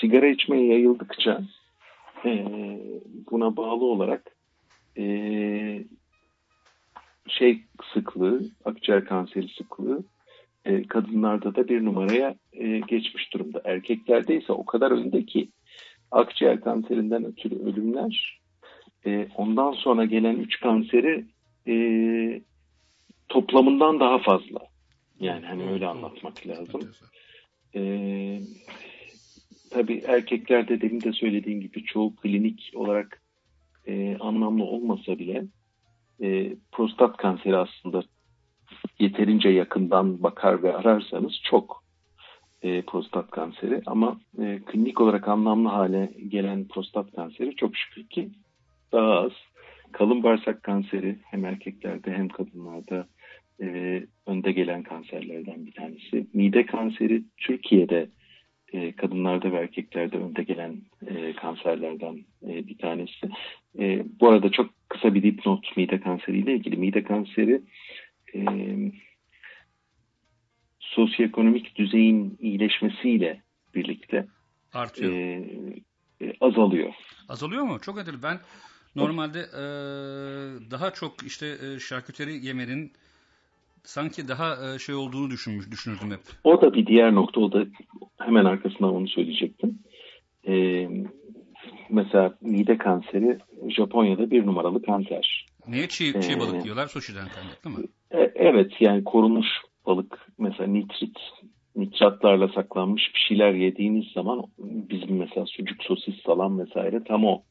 sigara 0.00 0.26
içmeye 0.26 0.66
yayıldıkça 0.66 1.42
e, 2.24 2.30
buna 3.30 3.56
bağlı 3.56 3.84
olarak 3.84 4.22
e, 4.96 5.04
şey 7.28 7.62
sıklığı, 7.94 8.42
akciğer 8.64 9.04
kanseri 9.04 9.48
sıklığı 9.48 10.04
e, 10.64 10.82
kadınlarda 10.82 11.54
da 11.54 11.68
bir 11.68 11.84
numaraya 11.84 12.34
e, 12.52 12.78
geçmiş 12.78 13.32
durumda. 13.34 13.62
Erkeklerde 13.64 14.36
ise 14.36 14.52
o 14.52 14.64
kadar 14.64 14.90
önde 14.90 15.26
ki 15.26 15.48
akciğer 16.10 16.60
kanserinden 16.60 17.24
ötürü 17.24 17.54
ölümler 17.54 18.40
e, 19.06 19.28
ondan 19.36 19.72
sonra 19.72 20.04
gelen 20.04 20.36
üç 20.36 20.60
kanseri 20.60 21.24
e, 21.68 21.74
toplamından 23.28 24.00
daha 24.00 24.18
fazla. 24.18 24.58
Yani 25.20 25.46
hani 25.46 25.70
öyle 25.70 25.86
anlatmak 25.86 26.46
lazım. 26.46 26.80
Ee, 27.74 28.40
tabii 29.70 30.02
erkeklerde 30.06 30.80
demin 30.80 31.00
de 31.00 31.12
söylediğim 31.12 31.60
gibi 31.60 31.84
çoğu 31.84 32.16
klinik 32.16 32.70
olarak 32.74 33.22
e, 33.86 34.16
anlamlı 34.20 34.64
olmasa 34.64 35.18
bile 35.18 35.44
e, 36.22 36.56
prostat 36.72 37.16
kanseri 37.16 37.56
aslında 37.56 38.02
yeterince 38.98 39.48
yakından 39.48 40.22
bakar 40.22 40.62
ve 40.62 40.76
ararsanız 40.76 41.40
çok 41.50 41.84
e, 42.62 42.82
prostat 42.82 43.30
kanseri 43.30 43.82
ama 43.86 44.20
e, 44.38 44.60
klinik 44.66 45.00
olarak 45.00 45.28
anlamlı 45.28 45.68
hale 45.68 46.12
gelen 46.28 46.68
prostat 46.68 47.12
kanseri 47.12 47.56
çok 47.56 47.76
şükür 47.76 48.04
ki 48.08 48.30
daha 48.92 49.20
az. 49.20 49.32
Kalın 49.92 50.22
bağırsak 50.22 50.62
kanseri 50.62 51.16
hem 51.24 51.44
erkeklerde 51.44 52.12
hem 52.12 52.28
kadınlarda 52.28 53.06
e, 53.62 54.02
önde 54.26 54.52
gelen 54.52 54.82
kanserlerden 54.82 55.66
bir 55.66 55.72
tanesi. 55.72 56.26
Mide 56.32 56.66
kanseri 56.66 57.22
Türkiye'de 57.36 58.08
e, 58.72 58.92
kadınlarda 58.92 59.52
ve 59.52 59.56
erkeklerde 59.56 60.16
önde 60.16 60.42
gelen 60.42 60.76
e, 61.06 61.32
kanserlerden 61.32 62.24
e, 62.48 62.66
bir 62.66 62.78
tanesi. 62.78 63.28
E, 63.78 64.04
bu 64.20 64.28
arada 64.28 64.50
çok 64.50 64.70
kısa 64.88 65.14
bir 65.14 65.22
dipnot 65.22 65.76
mide 65.76 66.00
kanseriyle 66.00 66.54
ilgili. 66.54 66.76
Mide 66.76 67.04
kanseri 67.04 67.62
e, 68.34 68.40
sosyoekonomik 70.80 71.76
düzeyin 71.76 72.38
iyileşmesiyle 72.40 73.42
birlikte 73.74 74.26
Artıyor. 74.72 75.12
e, 75.12 75.44
e, 76.20 76.32
azalıyor. 76.40 76.94
Azalıyor 77.28 77.64
mu? 77.64 77.78
Çok 77.82 77.96
nedir? 77.96 78.14
Ben 78.22 78.38
normalde 78.96 79.38
e, 79.38 79.62
daha 80.70 80.90
çok 80.92 81.26
işte 81.26 81.46
e, 81.46 81.78
şarküteri 81.78 82.46
yemenin 82.46 82.92
sanki 83.88 84.28
daha 84.28 84.74
e, 84.74 84.78
şey 84.78 84.94
olduğunu 84.94 85.30
düşünmüş, 85.30 85.70
düşünürdüm 85.70 86.10
hep. 86.10 86.20
O 86.44 86.62
da 86.62 86.74
bir 86.74 86.86
diğer 86.86 87.14
nokta. 87.14 87.40
O 87.40 87.52
da 87.52 87.66
hemen 88.20 88.44
arkasından 88.44 88.94
onu 88.94 89.08
söyleyecektim. 89.08 89.78
Ee, 90.48 90.88
mesela 91.90 92.38
mide 92.40 92.78
kanseri 92.78 93.38
Japonya'da 93.68 94.30
bir 94.30 94.46
numaralı 94.46 94.82
kanser. 94.82 95.46
Niye 95.68 95.88
çiğ, 95.88 96.20
çiğ 96.20 96.32
Ee, 96.32 96.40
balık 96.40 96.64
diyorlar? 96.64 96.86
Sushi'den 96.86 97.28
kaynaklı 97.28 97.70
mı? 97.70 97.88
E, 98.10 98.32
evet 98.34 98.72
yani 98.80 99.04
korunmuş 99.04 99.46
balık 99.86 100.26
mesela 100.38 100.70
nitrit 100.70 101.16
nitratlarla 101.76 102.48
saklanmış 102.48 103.02
bir 103.14 103.20
şeyler 103.28 103.52
yediğiniz 103.52 104.06
zaman 104.14 104.42
bizim 104.58 105.16
mesela 105.16 105.46
sucuk 105.46 105.82
sosis 105.82 106.14
salam 106.26 106.58
vesaire 106.58 107.04
tam 107.04 107.24
o. 107.24 107.42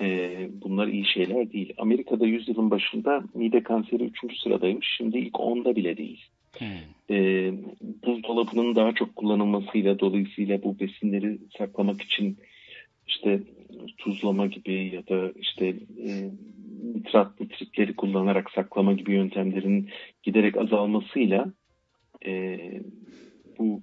Ee, 0.00 0.50
bunlar 0.62 0.86
iyi 0.86 1.06
şeyler 1.06 1.52
değil. 1.52 1.72
Amerika'da 1.78 2.26
yüzyılın 2.26 2.70
başında 2.70 3.24
mide 3.34 3.62
kanseri 3.62 4.04
3. 4.04 4.40
sıradaymış. 4.42 4.94
Şimdi 4.96 5.18
ilk 5.18 5.34
10'da 5.34 5.76
bile 5.76 5.96
değil. 5.96 6.24
Hmm. 6.58 7.16
e, 7.16 7.52
buzdolabının 8.06 8.74
daha 8.74 8.92
çok 8.92 9.16
kullanılmasıyla 9.16 9.98
dolayısıyla 9.98 10.62
bu 10.62 10.80
besinleri 10.80 11.38
saklamak 11.58 12.02
için 12.02 12.36
işte 13.06 13.40
tuzlama 13.98 14.46
gibi 14.46 14.90
ya 14.94 15.08
da 15.08 15.32
işte 15.40 15.66
e, 16.06 16.30
nitrat 16.94 17.40
nitritleri 17.40 17.96
kullanarak 17.96 18.50
saklama 18.50 18.92
gibi 18.92 19.12
yöntemlerin 19.12 19.90
giderek 20.22 20.56
azalmasıyla 20.56 21.52
e, 22.26 22.58
bu 23.58 23.82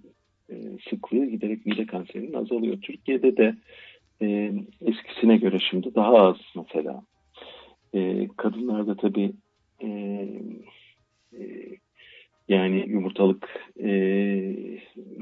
e, 0.50 0.56
sıklığı 0.90 1.26
giderek 1.26 1.66
mide 1.66 1.86
kanserinin 1.86 2.34
azalıyor. 2.34 2.82
Türkiye'de 2.82 3.38
de 3.38 3.56
e, 4.24 4.54
eskisine 4.82 5.38
göre 5.38 5.60
şimdi 5.60 5.96
daha 5.96 6.18
az 6.18 6.38
mesela. 6.56 7.04
E, 7.94 8.28
kadınlarda 8.38 8.96
tabii 8.96 9.34
e, 9.82 9.88
e, 11.34 11.44
yani 12.48 12.86
yumurtalık, 12.88 13.50
e, 13.80 13.90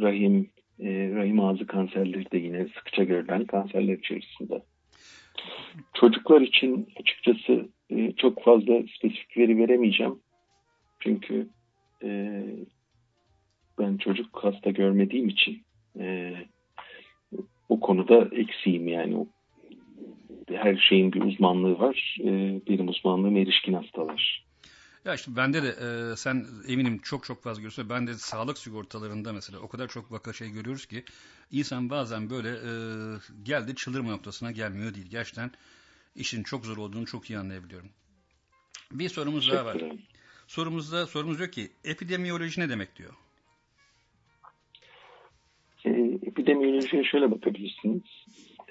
rahim, 0.01 0.49
e, 0.79 1.11
rahim 1.15 1.39
ağzı 1.39 1.67
kanserleri 1.67 2.31
de 2.31 2.37
yine 2.37 2.67
sıkça 2.67 3.03
görülen 3.03 3.45
kanserler 3.45 3.97
içerisinde. 3.97 4.61
Çocuklar 5.93 6.41
için 6.41 6.87
açıkçası 6.99 7.69
e, 7.89 8.11
çok 8.11 8.43
fazla 8.43 8.73
spesifik 8.97 9.37
veri 9.37 9.57
veremeyeceğim. 9.57 10.19
Çünkü 10.99 11.47
e, 12.03 12.41
ben 13.79 13.97
çocuk 13.97 14.43
hasta 14.43 14.69
görmediğim 14.69 15.29
için 15.29 15.61
e, 15.99 16.33
o 17.72 17.80
konuda 17.80 18.30
eksiğim 18.36 18.88
yani. 18.88 19.28
Her 20.49 20.78
şeyin 20.89 21.13
bir 21.13 21.22
uzmanlığı 21.22 21.80
var. 21.80 22.17
E, 22.19 22.30
benim 22.67 22.88
uzmanlığım 22.88 23.38
erişkin 23.38 23.74
hastalar. 23.74 24.45
Ya 25.05 25.13
işte 25.15 25.36
bende 25.36 25.63
de 25.63 25.67
e, 25.67 26.15
sen 26.15 26.45
eminim 26.67 26.99
çok 27.03 27.24
çok 27.24 27.43
fazla 27.43 27.59
görüyorsun. 27.59 27.89
Ben 27.89 28.07
de 28.07 28.13
sağlık 28.13 28.57
sigortalarında 28.57 29.34
mesela 29.34 29.59
o 29.59 29.67
kadar 29.67 29.88
çok 29.88 30.11
vaka 30.11 30.34
şey 30.34 30.49
görüyoruz 30.49 30.86
ki 30.86 31.03
insan 31.51 31.89
bazen 31.89 32.30
böyle 32.30 32.49
e, 32.49 32.72
geldi 33.43 33.76
çıldırma 33.76 34.11
noktasına 34.11 34.51
gelmiyor 34.51 34.93
değil. 34.93 35.07
Gerçekten 35.09 35.51
işin 36.15 36.43
çok 36.43 36.65
zor 36.65 36.78
olduğunu 36.78 37.05
çok 37.05 37.30
iyi 37.30 37.39
anlayabiliyorum. 37.39 37.89
Bir 38.91 39.09
sorumuz 39.09 39.51
daha 39.51 39.65
var. 39.65 39.78
Sorumuzda 40.47 41.07
sorumuz 41.07 41.38
diyor 41.38 41.51
ki 41.51 41.72
epidemiyoloji 41.84 42.61
ne 42.61 42.69
demek 42.69 42.95
diyor. 42.95 43.13
Epidemiyolojiye 46.82 47.03
şöyle 47.03 47.32
bakabilirsiniz. 47.32 48.03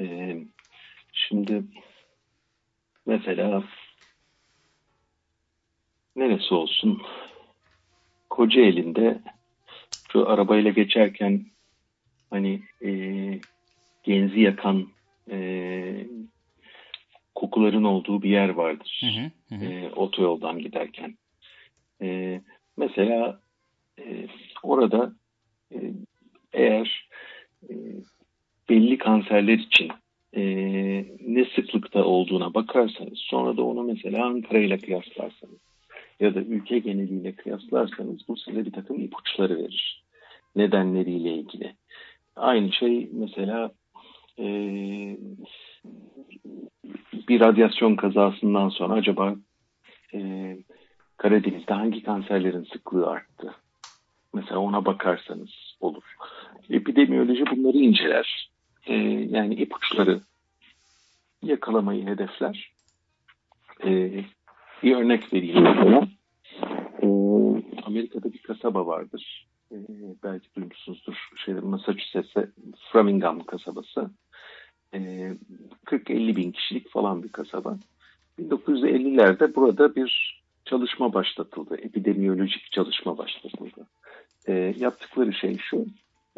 E, 0.01 0.37
şimdi 1.13 1.65
mesela 3.07 3.65
neresi 6.17 6.55
olsun 6.55 7.03
Kocaeli'nde 8.31 9.21
şu 10.13 10.29
arabayla 10.29 10.71
geçerken 10.71 11.47
hani 12.31 12.63
e, 12.85 12.91
genzi 14.03 14.41
yakan 14.41 14.89
e, 15.31 16.07
kokuların 17.35 17.85
olduğu 17.85 18.23
bir 18.23 18.31
yer 18.31 18.49
vardır. 18.49 19.01
Hı, 19.01 19.55
hı 19.55 19.59
hı. 19.59 19.65
E, 19.65 19.91
otoyoldan 19.91 20.59
giderken. 20.59 21.15
E, 22.03 22.41
mesela 22.77 23.41
e, 23.99 24.27
orada 24.63 25.13
e, 25.75 25.79
eğer 26.53 27.10
e, 27.69 27.75
belli 28.69 28.99
kanserler 28.99 29.59
için 29.59 29.89
e, 30.37 30.43
ne 31.27 31.45
sıklıkta 31.45 32.05
olduğuna 32.05 32.55
bakarsanız 32.55 33.19
sonra 33.19 33.57
da 33.57 33.63
onu 33.63 33.83
mesela 33.83 34.27
Ankara 34.27 34.59
ile 34.59 34.79
kıyaslarsanız 34.79 35.59
ya 36.21 36.35
da 36.35 36.41
ülke 36.41 36.79
geneliyle 36.79 37.33
kıyaslarsanız 37.33 38.29
bu 38.29 38.37
size 38.37 38.65
bir 38.65 38.73
takım 38.73 39.01
ipuçları 39.01 39.59
verir. 39.59 40.05
Nedenleriyle 40.57 41.35
ilgili. 41.35 41.75
Aynı 42.37 42.73
şey 42.73 43.11
mesela 43.13 43.73
e, 44.39 44.45
bir 47.29 47.41
radyasyon 47.41 47.97
kazasından 47.97 48.69
sonra 48.69 48.95
acaba 48.95 49.35
e, 50.15 50.19
Karadeniz'de 51.17 51.75
hangi 51.75 52.03
kanserlerin 52.03 52.69
sıklığı 52.73 53.11
arttı? 53.11 53.55
Mesela 54.35 54.61
ona 54.61 54.85
bakarsanız 54.85 55.77
olur. 55.81 56.17
Epidemiyoloji 56.71 57.45
bunları 57.47 57.77
inceler. 57.77 58.51
E, 58.87 58.95
yani 59.31 59.55
ipuçları 59.55 60.21
yakalamayı 61.43 62.07
hedefler. 62.07 62.73
E, 63.85 64.13
bir 64.83 64.97
örnek 64.97 65.33
vereyim 65.33 65.63
mesela. 65.63 66.09
E, 67.03 67.07
Amerika'da 67.83 68.33
bir 68.33 68.43
kasaba 68.43 68.87
vardır. 68.87 69.49
E, 69.73 69.77
belki 70.23 70.55
duymuşsunuzdur. 70.57 71.29
Şey, 71.45 71.55
Massachusetts'e 71.55 72.51
Framingham 72.93 73.45
kasabası. 73.45 74.11
E, 74.95 74.99
40-50 75.87 76.37
bin 76.37 76.53
kişilik 76.53 76.91
falan 76.91 77.23
bir 77.23 77.33
kasaba. 77.33 77.79
1950'lerde 78.39 79.55
burada 79.55 79.97
bir 79.97 80.41
çalışma 80.65 81.15
başlatıldı. 81.15 81.77
Epidemiyolojik 81.77 82.73
çalışma 82.73 83.19
başlatıldı. 83.19 83.87
E, 84.49 84.75
yaptıkları 84.79 85.33
şey 85.33 85.59
şu. 85.59 85.87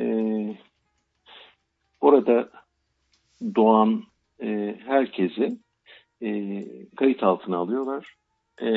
E, 0.00 0.06
orada 2.00 2.50
doğan 3.54 4.04
e, 4.42 4.76
herkesi 4.86 5.58
e, 6.22 6.64
kayıt 6.96 7.22
altına 7.22 7.56
alıyorlar. 7.56 8.14
E, 8.60 8.68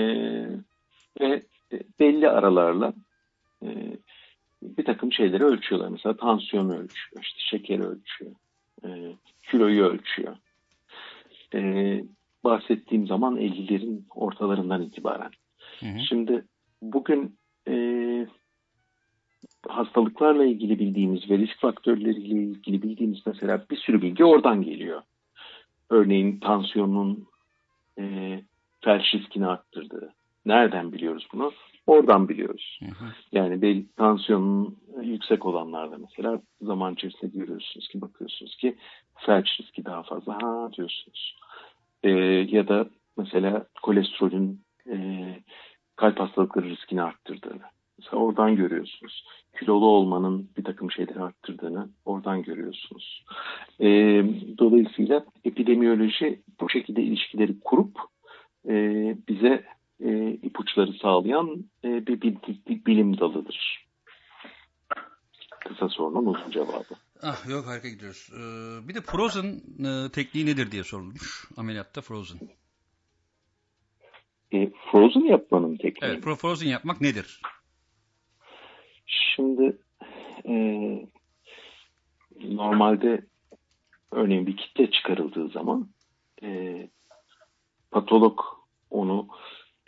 ve 1.22 1.44
belli 2.00 2.30
aralarla 2.30 2.94
e, 3.64 3.98
bir 4.62 4.86
takım 4.86 5.12
şeyleri 5.12 5.44
ölçüyorlar. 5.44 5.90
Mesela 5.90 6.18
tansiyonu 6.18 6.74
ölçüyor, 6.74 7.24
işte 7.24 7.40
şekeri 7.40 7.84
ölçüyor, 7.84 8.32
e, 8.86 8.90
kiloyu 9.52 9.84
ölçüyor. 9.84 10.38
E, 11.54 12.04
bahsettiğim 12.44 13.08
zaman 13.08 13.38
50'lerin 13.38 14.02
ortalarından 14.10 14.82
itibaren. 14.82 15.32
Hı 15.80 15.86
hı. 15.86 16.00
Şimdi 16.00 16.46
bugün 16.82 17.38
e, 17.68 17.74
hastalıklarla 19.68 20.46
ilgili 20.46 20.80
bildiğimiz 20.80 21.30
ve 21.30 21.38
risk 21.38 21.60
faktörleriyle 21.60 22.42
ilgili 22.42 22.82
bildiğimiz 22.82 23.20
mesela 23.26 23.66
bir 23.72 23.78
sürü 23.78 24.02
bilgi 24.02 24.26
oradan 24.26 24.62
geliyor. 24.62 25.02
Örneğin 25.90 26.40
tansiyonun 26.40 27.28
e, 28.00 28.40
felç 28.82 29.16
riskini 29.16 29.48
arttırdığı. 29.48 30.14
Nereden 30.46 30.92
biliyoruz 30.92 31.28
bunu? 31.34 31.52
Oradan 31.88 32.30
biliyoruz. 32.30 32.80
Hı 32.80 32.86
hı. 32.86 33.06
Yani 33.32 33.62
belli 33.62 33.86
tansiyonun 33.96 34.78
yüksek 35.02 35.46
olanlarda 35.46 35.98
mesela 35.98 36.42
zaman 36.62 36.94
içerisinde 36.94 37.38
görüyorsunuz 37.38 37.88
ki 37.88 38.02
bakıyorsunuz 38.02 38.56
ki 38.56 38.76
felç 39.16 39.60
riski 39.60 39.86
daha 39.86 40.04
fazla 40.04 40.34
ha 40.34 40.70
diyorsunuz. 40.74 41.38
Ee, 42.04 42.10
ya 42.50 42.68
da 42.68 42.90
mesela 43.18 43.66
kolesterolün 43.82 44.62
e, 44.92 45.26
kalp 45.96 46.20
hastalıkları 46.20 46.70
riskini 46.70 47.02
arttırdığını. 47.02 47.75
Mesela 48.00 48.18
oradan 48.18 48.56
görüyorsunuz. 48.56 49.26
Kilolu 49.60 49.86
olmanın 49.86 50.50
bir 50.58 50.64
takım 50.64 50.92
şeyleri 50.92 51.20
arttırdığını 51.20 51.90
oradan 52.06 52.42
görüyorsunuz. 52.42 53.26
Ee, 53.80 53.86
dolayısıyla 54.58 55.26
epidemiyoloji 55.46 56.42
bu 56.62 56.70
şekilde 56.70 57.02
ilişkileri 57.02 57.60
kurup 57.60 57.98
e, 58.68 58.74
bize 59.28 59.66
e, 60.04 60.32
ipuçları 60.32 60.94
sağlayan 60.94 61.66
e, 61.84 62.08
bir, 62.08 62.22
bir, 62.22 62.36
bir 62.68 62.86
bilim 62.86 63.20
dalıdır. 63.20 63.86
Kısa 65.60 65.90
sorunun 65.90 66.26
uzun 66.26 66.52
cevabı. 66.52 66.96
Ah 67.22 67.50
yok 67.50 67.68
harika 67.68 67.90
gidiyoruz. 67.90 68.30
Ee, 68.34 68.88
bir 68.88 68.96
de 68.96 69.02
Frozen 69.02 69.62
e, 69.86 70.12
tekniği 70.12 70.46
nedir 70.46 70.72
diye 70.72 70.84
sorulmuş. 70.84 71.48
Ameliyatta 71.58 72.02
Frozen. 72.02 72.40
E, 74.52 74.72
frozen 74.92 75.22
yapmanın 75.22 75.78
tekniği. 75.78 76.12
Evet, 76.12 76.24
Frozen 76.24 76.68
yapmak 76.68 77.02
nedir? 77.02 77.42
Şimdi 79.36 79.78
e, 80.48 80.56
normalde 82.42 83.22
örneğin 84.12 84.48
bir 84.48 84.58
kitle 84.58 84.92
çıkarıldığı 84.92 85.50
zaman 85.50 85.88
e, 86.44 86.90
patolog 87.92 88.40
onu 88.90 89.28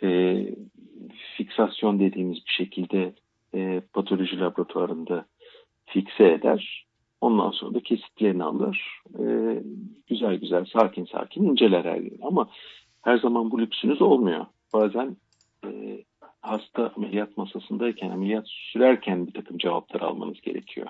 e, 0.02 0.38
fiksasyon 1.36 2.00
dediğimiz 2.00 2.36
bir 2.46 2.52
şekilde 2.52 3.14
e, 3.54 3.80
patoloji 3.92 4.40
laboratuvarında 4.40 5.26
fikse 5.86 6.32
eder. 6.32 6.86
Ondan 7.20 7.50
sonra 7.50 7.74
da 7.74 7.80
kesitlerini 7.80 8.44
alır. 8.44 9.00
E, 9.18 9.24
güzel 10.06 10.36
güzel 10.36 10.64
sakin 10.64 11.04
sakin 11.04 11.44
inceler 11.44 11.84
her 11.84 12.00
yeri. 12.00 12.18
Ama 12.22 12.48
her 13.02 13.18
zaman 13.18 13.50
bu 13.50 13.60
lüksünüz 13.60 14.02
olmuyor. 14.02 14.46
Bazen 14.72 15.16
e, 15.64 16.04
hasta 16.40 16.92
ameliyat 16.96 17.36
masasındayken, 17.36 18.10
ameliyat 18.10 18.48
sürerken 18.48 19.26
bir 19.26 19.32
takım 19.32 19.58
cevaplar 19.58 20.00
almanız 20.00 20.40
gerekiyor. 20.40 20.86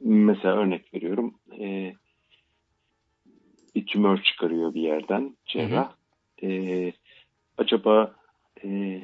Mesela 0.00 0.56
örnek 0.56 0.94
veriyorum. 0.94 1.34
E, 1.58 1.94
bir 3.74 3.86
tümör 3.86 4.22
çıkarıyor 4.22 4.74
bir 4.74 4.82
yerden 4.82 5.36
cerrah. 5.46 5.92
E, 6.42 6.92
acaba 7.58 8.14
e, 8.64 9.00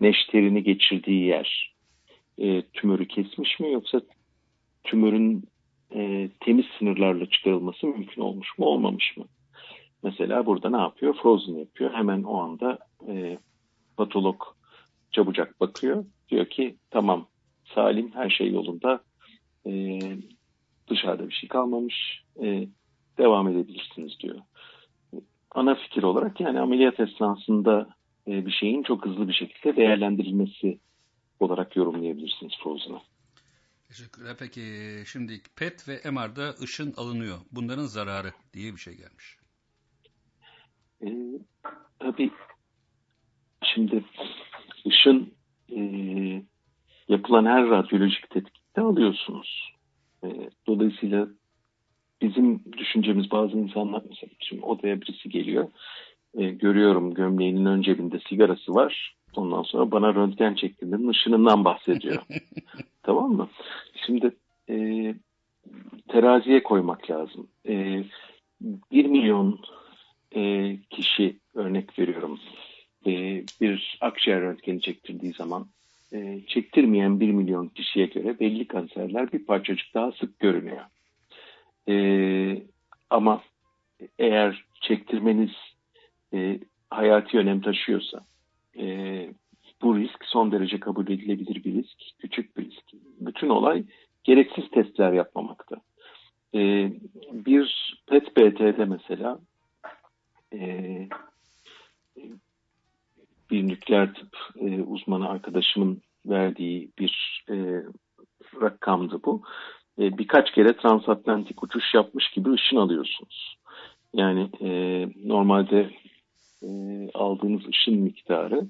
neşterini 0.00 0.62
geçirdiği 0.62 1.24
yer 1.24 1.76
e, 2.38 2.62
tümörü 2.62 3.08
kesmiş 3.08 3.60
mi 3.60 3.72
yoksa 3.72 4.00
tümörün 4.84 5.44
e, 5.94 6.30
temiz 6.40 6.66
sınırlarla 6.78 7.26
çıkarılması 7.26 7.86
mümkün 7.86 8.22
olmuş 8.22 8.58
mu 8.58 8.66
olmamış 8.66 9.16
mı? 9.16 9.24
Mesela 10.02 10.46
burada 10.46 10.70
ne 10.70 10.76
yapıyor? 10.76 11.14
Frozen 11.22 11.54
yapıyor. 11.54 11.94
Hemen 11.94 12.22
o 12.22 12.40
anda 12.40 12.78
e, 13.08 13.38
patolog 13.96 14.42
çabucak 15.10 15.60
bakıyor. 15.60 16.04
Diyor 16.28 16.46
ki 16.46 16.76
tamam 16.90 17.28
salim 17.74 18.12
her 18.12 18.30
şey 18.30 18.52
yolunda 18.52 19.00
e, 19.66 20.00
dışarıda 20.90 21.28
bir 21.28 21.34
şey 21.34 21.48
kalmamış 21.48 22.22
e, 22.42 22.68
devam 23.18 23.48
edebilirsiniz 23.48 24.12
diyor. 24.20 24.38
Ana 25.50 25.74
fikir 25.74 26.02
olarak 26.02 26.40
yani 26.40 26.60
ameliyat 26.60 27.00
esnasında 27.00 27.96
e, 28.26 28.46
bir 28.46 28.50
şeyin 28.50 28.82
çok 28.82 29.06
hızlı 29.06 29.28
bir 29.28 29.32
şekilde 29.32 29.76
değerlendirilmesi 29.76 30.78
olarak 31.40 31.76
yorumlayabilirsiniz 31.76 32.52
Frozen'ı. 32.62 33.00
Teşekkürler. 33.88 34.36
Peki 34.38 34.62
şimdi 35.06 35.32
PET 35.56 35.88
ve 35.88 36.10
MR'da 36.10 36.50
ışın 36.62 36.94
alınıyor. 36.96 37.38
Bunların 37.52 37.84
zararı 37.84 38.32
diye 38.52 38.72
bir 38.72 38.78
şey 38.78 38.94
gelmiş. 38.94 39.36
E, 41.02 41.08
tabii 41.98 42.30
şimdi 43.76 44.04
ışın 44.86 45.32
e, 45.76 45.80
yapılan 47.08 47.46
her 47.46 47.68
radyolojik 47.68 48.30
tetkikte 48.30 48.80
alıyorsunuz. 48.80 49.72
E, 50.24 50.28
dolayısıyla 50.66 51.28
bizim 52.22 52.64
düşüncemiz 52.78 53.30
bazı 53.30 53.58
insanlar 53.58 54.02
mesela 54.08 54.30
şimdi 54.40 54.62
odaya 54.62 55.00
birisi 55.00 55.28
geliyor. 55.28 55.68
E, 56.34 56.50
görüyorum 56.50 57.14
gömleğinin 57.14 57.66
ön 57.66 57.82
cebinde 57.82 58.20
sigarası 58.28 58.74
var. 58.74 59.16
Ondan 59.36 59.62
sonra 59.62 59.90
bana 59.90 60.14
röntgen 60.14 60.54
çektiğinde 60.54 61.08
ışınından 61.08 61.64
bahsediyor. 61.64 62.22
tamam 63.02 63.32
mı? 63.32 63.48
Şimdi 64.06 64.36
e, 64.70 64.74
teraziye 66.08 66.62
koymak 66.62 67.10
lazım. 67.10 67.48
E, 67.68 68.04
1 68.60 69.06
milyon 69.06 69.60
e, 70.36 70.76
kişi 70.90 71.40
örnek 71.54 71.98
veriyorum 71.98 72.38
e, 73.06 73.44
bir 73.60 73.98
akciğer 74.00 74.40
röntgeni 74.40 74.80
çektirdiği 74.80 75.32
zaman 75.32 75.66
e, 76.12 76.40
çektirmeyen 76.46 77.20
1 77.20 77.30
milyon 77.30 77.68
kişiye 77.68 78.06
göre 78.06 78.40
belli 78.40 78.66
kanserler 78.66 79.32
bir 79.32 79.44
parçacık 79.46 79.94
daha 79.94 80.12
sık 80.12 80.38
görünüyor. 80.38 80.84
E, 81.88 81.96
ama 83.10 83.42
eğer 84.18 84.64
çektirmeniz 84.80 85.50
e, 86.34 86.60
hayati 86.90 87.38
önem 87.38 87.60
taşıyorsa 87.60 88.24
e, 88.78 88.86
bu 89.82 89.98
risk 89.98 90.24
son 90.24 90.52
derece 90.52 90.80
kabul 90.80 91.08
edilebilir 91.08 91.64
bir 91.64 91.74
risk, 91.74 91.98
küçük 92.18 92.56
bir 92.56 92.64
risk. 92.70 92.84
Bütün 93.20 93.48
olay 93.48 93.84
gereksiz 94.24 94.70
testler 94.70 95.12
yapmamakta. 95.12 95.76
E, 96.54 96.92
bir 97.32 97.96
PET-BT'de 98.06 98.84
mesela 98.84 99.38
e, 100.52 101.08
bir 103.50 103.68
nükleer 103.68 104.14
tıp 104.14 104.36
e, 104.60 104.82
uzmanı 104.82 105.28
arkadaşımın 105.28 106.02
verdiği 106.26 106.90
bir 106.98 107.44
e, 107.50 107.82
rakamdı 108.60 109.20
bu. 109.24 109.42
E, 109.98 110.18
birkaç 110.18 110.52
kere 110.52 110.76
transatlantik 110.76 111.62
uçuş 111.62 111.94
yapmış 111.94 112.30
gibi 112.30 112.50
ışın 112.50 112.76
alıyorsunuz. 112.76 113.56
Yani 114.14 114.50
e, 114.60 114.68
normalde 115.24 115.90
e, 116.62 116.68
aldığınız 117.14 117.68
ışın 117.68 117.98
miktarı 117.98 118.66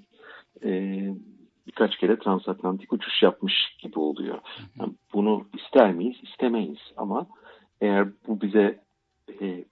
e, 0.65 1.01
birkaç 1.67 1.99
kere 1.99 2.19
transatlantik 2.19 2.93
uçuş 2.93 3.23
yapmış 3.23 3.55
gibi 3.83 3.99
oluyor. 3.99 4.39
Yani 4.81 4.93
bunu 5.15 5.47
ister 5.59 5.93
miyiz? 5.93 6.17
İstemeyiz. 6.23 6.79
Ama 6.97 7.27
eğer 7.81 8.09
bu 8.27 8.41
bize 8.41 8.81
e, 9.41 9.65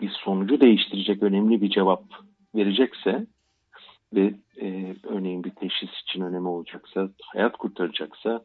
bir 0.00 0.10
sonucu 0.24 0.60
değiştirecek 0.60 1.22
önemli 1.22 1.62
bir 1.62 1.70
cevap 1.70 2.02
verecekse 2.54 3.26
ve 4.14 4.34
e, 4.60 4.96
örneğin 5.04 5.44
bir 5.44 5.50
teşhis 5.50 5.90
için 6.02 6.20
önemi 6.20 6.48
olacaksa, 6.48 7.10
hayat 7.22 7.56
kurtaracaksa 7.56 8.44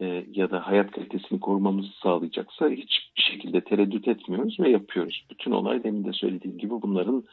e, 0.00 0.26
ya 0.32 0.50
da 0.50 0.66
hayat 0.66 0.90
kalitesini 0.90 1.40
korumamızı 1.40 1.92
sağlayacaksa 2.02 2.68
hiçbir 2.68 3.22
şekilde 3.30 3.64
tereddüt 3.64 4.08
etmiyoruz 4.08 4.60
ve 4.60 4.70
yapıyoruz. 4.70 5.26
Bütün 5.30 5.50
olay 5.50 5.84
demin 5.84 6.04
de 6.04 6.12
söylediğim 6.12 6.58
gibi 6.58 6.70
bunların 6.70 7.24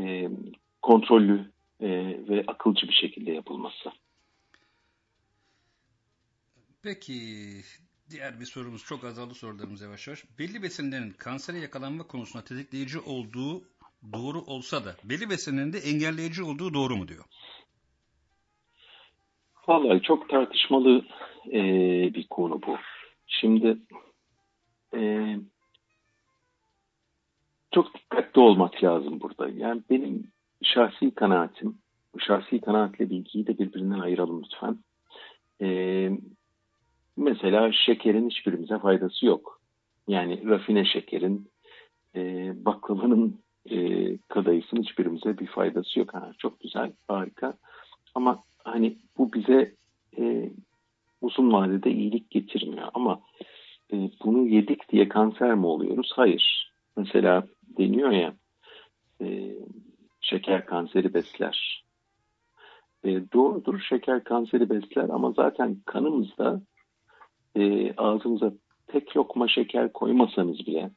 e, 0.00 0.28
kontrollü 0.82 1.52
e, 1.80 1.88
ve 2.28 2.44
akılcı 2.46 2.88
bir 2.88 2.94
şekilde 2.94 3.32
yapılması. 3.32 3.92
Peki 6.82 7.14
diğer 8.10 8.40
bir 8.40 8.44
sorumuz 8.44 8.84
çok 8.84 9.04
azaldı 9.04 9.34
sorularımız 9.34 9.80
yavaş 9.80 10.06
yavaş. 10.06 10.24
Belli 10.38 10.62
besinlerin 10.62 11.10
kansere 11.10 11.58
yakalanma 11.58 12.06
konusunda 12.06 12.44
tetikleyici 12.44 12.98
olduğu 12.98 13.64
doğru 14.12 14.40
olsa 14.40 14.84
da 14.84 14.96
belli 15.04 15.30
besinlerin 15.30 15.72
de 15.72 15.78
engelleyici 15.78 16.42
olduğu 16.42 16.74
doğru 16.74 16.96
mu 16.96 17.08
diyor? 17.08 17.24
Vallahi 19.68 20.02
çok 20.02 20.28
tartışmalı 20.28 21.04
e, 21.46 21.60
bir 22.14 22.26
konu 22.28 22.60
bu. 22.66 22.76
Şimdi 23.26 23.78
e, 24.94 25.00
çok 27.72 27.94
dikkatli 27.94 28.40
olmak 28.40 28.84
lazım 28.84 29.20
burada. 29.20 29.48
Yani 29.48 29.82
benim 29.90 30.32
şahsi 30.62 31.14
kanaatim, 31.14 31.78
şahsi 32.18 32.60
kanaatle 32.60 33.10
bilgiyi 33.10 33.46
de 33.46 33.58
birbirinden 33.58 33.98
ayıralım 33.98 34.42
lütfen. 34.44 34.78
Ee, 35.62 36.10
mesela 37.16 37.72
şekerin 37.86 38.30
hiçbirimize 38.30 38.78
faydası 38.78 39.26
yok. 39.26 39.60
Yani 40.08 40.48
rafine 40.48 40.84
şekerin, 40.84 41.50
e, 42.16 42.52
baklavanın 42.64 43.40
e, 43.70 44.16
kadayıfın 44.28 44.82
hiçbirimize 44.82 45.38
bir 45.38 45.46
faydası 45.46 45.98
yok. 45.98 46.14
Ha, 46.14 46.32
çok 46.38 46.60
güzel, 46.60 46.92
harika. 47.08 47.54
Ama 48.14 48.44
hani 48.64 48.98
bu 49.18 49.32
bize 49.32 49.74
e, 50.18 50.50
uzun 51.20 51.52
vadede 51.52 51.90
iyilik 51.90 52.30
getirmiyor. 52.30 52.88
Ama 52.94 53.20
e, 53.92 53.96
bunu 54.24 54.48
yedik 54.48 54.88
diye 54.88 55.08
kanser 55.08 55.54
mi 55.54 55.66
oluyoruz? 55.66 56.12
Hayır. 56.14 56.72
Mesela 56.96 57.46
deniyor 57.78 58.10
ya 58.10 58.34
e, 59.20 59.54
şeker 60.20 60.66
kanseri 60.66 61.14
besler. 61.14 61.84
E, 63.04 63.32
doğrudur 63.32 63.80
şeker 63.80 64.24
kanseri 64.24 64.70
besler 64.70 65.08
ama 65.08 65.32
zaten 65.32 65.76
kanımızda 65.86 66.62
e, 67.56 67.94
ağzımıza 67.96 68.52
tek 68.86 69.16
lokma 69.16 69.48
şeker 69.48 69.92
koymasanız 69.92 70.66
bile 70.66 70.90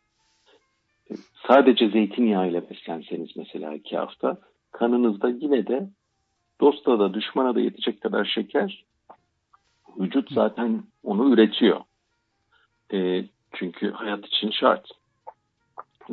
sadece 1.48 1.90
zeytinyağı 1.90 2.50
ile 2.50 2.70
beslenseniz 2.70 3.30
mesela 3.36 3.74
iki 3.74 3.98
hafta 3.98 4.38
kanınızda 4.72 5.30
yine 5.30 5.68
de 5.68 5.90
dosta 6.62 7.00
da 7.00 7.14
düşmana 7.14 7.56
da 7.56 7.60
yetecek 7.60 8.02
kadar 8.02 8.26
şeker 8.26 8.86
vücut 10.00 10.32
zaten 10.32 10.84
onu 11.04 11.34
üretiyor. 11.34 11.82
E, 12.94 13.26
çünkü 13.54 13.92
hayat 13.92 14.26
için 14.26 14.52
şart. 14.52 14.90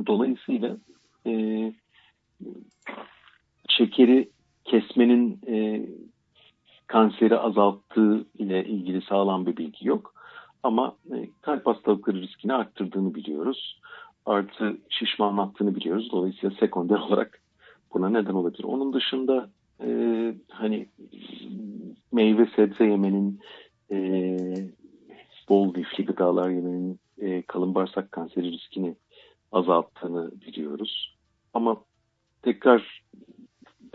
Dolayısıyla 0.06 0.76
e, 1.26 1.32
şekeri 3.68 4.30
kesmenin 4.64 5.40
e, 5.48 5.86
kanseri 6.86 7.38
azalttığı 7.38 8.26
ile 8.38 8.64
ilgili 8.64 9.02
sağlam 9.02 9.46
bir 9.46 9.56
bilgi 9.56 9.88
yok. 9.88 10.14
Ama 10.62 10.96
e, 11.14 11.28
kalp 11.40 11.66
hastalıkları 11.66 12.20
riskini 12.22 12.54
arttırdığını 12.54 13.14
biliyoruz. 13.14 13.80
Artı 14.26 14.78
şişmanlattığını 14.88 15.74
biliyoruz. 15.74 16.08
Dolayısıyla 16.12 16.56
sekonder 16.60 16.98
olarak 17.08 17.42
buna 17.94 18.08
neden 18.08 18.34
olabilir. 18.34 18.64
Onun 18.64 18.92
dışında 18.92 19.50
e, 19.84 19.88
hani 20.48 20.88
meyve 22.12 22.46
sebze 22.56 22.84
yemenin 22.84 23.40
e, 23.90 24.38
bol 25.48 25.74
lifli 25.74 26.04
gıdalar 26.04 26.50
yemenin 26.50 27.00
e, 27.18 27.42
kalın 27.42 27.74
bağırsak 27.74 28.12
kanseri 28.12 28.52
riskini 28.52 28.96
azalttığını 29.52 30.30
biliyoruz. 30.46 31.16
Ama 31.54 31.76
tekrar 32.42 33.02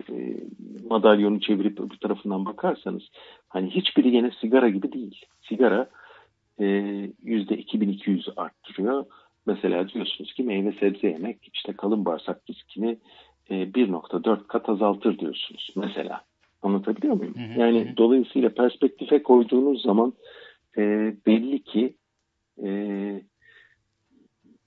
e, 0.09 0.37
madalyonu 0.89 1.39
çevirip 1.39 1.79
öbür 1.79 1.97
tarafından 1.97 2.45
bakarsanız 2.45 3.03
hani 3.47 3.69
hiçbiri 3.69 4.15
yine 4.15 4.31
sigara 4.41 4.69
gibi 4.69 4.91
değil. 4.93 5.25
Sigara 5.49 5.89
e, 6.59 6.65
yüzde 7.23 7.57
2200 7.57 8.29
arttırıyor. 8.37 9.05
Mesela 9.47 9.89
diyorsunuz 9.89 10.33
ki 10.33 10.43
meyve 10.43 10.71
sebze 10.71 11.07
yemek 11.07 11.49
işte 11.53 11.73
kalın 11.73 12.05
bağırsak 12.05 12.41
riskini 12.49 12.97
e, 13.49 13.53
1.4 13.53 14.47
kat 14.47 14.69
azaltır 14.69 15.19
diyorsunuz 15.19 15.69
mesela. 15.75 16.21
Anlatabiliyor 16.61 17.15
muyum? 17.15 17.35
Yani 17.57 17.93
dolayısıyla 17.97 18.49
perspektife 18.49 19.23
koyduğunuz 19.23 19.81
zaman 19.81 20.13
e, 20.77 21.13
belli 21.25 21.63
ki 21.63 21.95
e, 22.63 22.69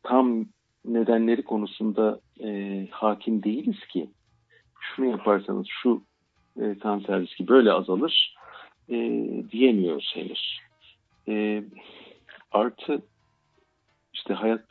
tam 0.03 0.47
nedenleri 0.85 1.43
konusunda 1.43 2.21
e, 2.43 2.87
hakim 2.91 3.43
değiliz 3.43 3.87
ki 3.93 4.11
şunu 4.81 5.07
yaparsanız 5.07 5.67
şu 5.83 6.03
e, 6.61 6.79
kanser 6.79 7.21
riski 7.21 7.49
böyle 7.49 7.73
azalır 7.73 8.37
e, 8.89 8.97
diyemiyoruz 9.53 10.13
henüz. 10.15 10.59
E, 11.29 11.65
artı 12.53 13.03
işte 14.21 14.35
hayat 14.35 14.65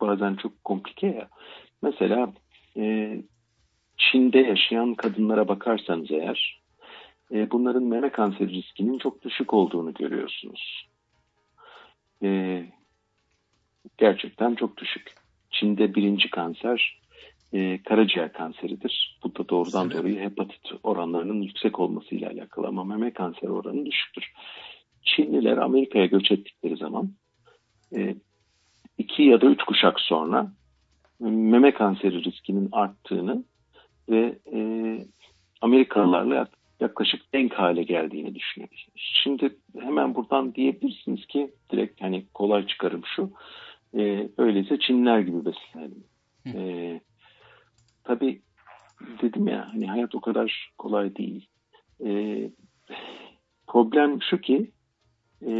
bazen 0.00 0.34
çok 0.34 0.64
komplike 0.64 1.06
ya. 1.06 1.28
Mesela 1.82 2.32
e, 2.76 3.16
Çin'de 3.96 4.38
yaşayan 4.38 4.94
kadınlara 4.94 5.48
bakarsanız 5.48 6.10
eğer 6.10 6.62
e, 7.32 7.50
bunların 7.50 7.82
meme 7.82 8.10
kanseri 8.10 8.48
riskinin 8.48 8.98
çok 8.98 9.22
düşük 9.22 9.54
olduğunu 9.54 9.94
görüyorsunuz. 9.94 10.88
E, 12.22 12.62
gerçekten 13.98 14.54
çok 14.54 14.76
düşük. 14.76 15.14
Çin'de 15.50 15.94
birinci 15.94 16.30
kanser 16.30 17.00
e, 17.52 17.82
karaciğer 17.82 18.32
kanseridir. 18.32 19.18
Bu 19.24 19.34
da 19.34 19.48
doğrudan 19.48 19.90
doğruya 19.90 20.24
hepatit 20.24 20.72
oranlarının 20.82 21.42
yüksek 21.42 21.80
olmasıyla 21.80 22.30
alakalı 22.30 22.66
ama 22.66 22.84
meme 22.84 23.12
kanseri 23.12 23.50
oranı 23.50 23.86
düşüktür. 23.86 24.32
Çinliler 25.02 25.56
Amerika'ya 25.56 26.06
göç 26.06 26.30
ettikleri 26.30 26.76
zaman 26.76 27.10
e, 27.96 28.16
iki 28.98 29.22
ya 29.22 29.40
da 29.40 29.46
üç 29.46 29.62
kuşak 29.62 30.00
sonra 30.00 30.52
meme 31.20 31.74
kanseri 31.74 32.24
riskinin 32.24 32.68
arttığını 32.72 33.44
ve 34.08 34.38
e, 34.52 34.58
Amerikalılarla 35.60 36.48
yaklaşık 36.80 37.32
denk 37.32 37.54
hale 37.54 37.82
geldiğini 37.82 38.34
düşünüyoruz. 38.34 38.86
Şimdi 38.96 39.56
hemen 39.80 40.14
buradan 40.14 40.54
diyebilirsiniz 40.54 41.26
ki 41.26 41.50
direkt 41.72 42.02
hani 42.02 42.26
kolay 42.34 42.66
çıkarım 42.66 43.02
şu. 43.16 43.30
E, 43.98 44.28
öyleyse 44.38 44.78
Çinliler 44.78 45.18
gibi 45.18 45.44
beslenelim. 45.44 46.04
E, 46.46 47.00
tabii 48.04 48.42
dedim 49.22 49.48
ya 49.48 49.68
hani 49.72 49.86
hayat 49.86 50.14
o 50.14 50.20
kadar 50.20 50.72
kolay 50.78 51.16
değil. 51.16 51.46
E, 52.04 52.40
problem 53.66 54.22
şu 54.22 54.40
ki 54.40 54.70
e, 55.46 55.52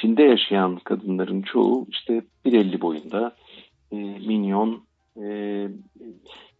Çin'de 0.00 0.22
yaşayan 0.22 0.76
kadınların 0.76 1.42
çoğu 1.42 1.86
işte 1.90 2.22
1.50 2.44 2.80
boyunda 2.80 3.36
e, 3.92 3.96
minyon 3.96 4.84
e, 5.22 5.68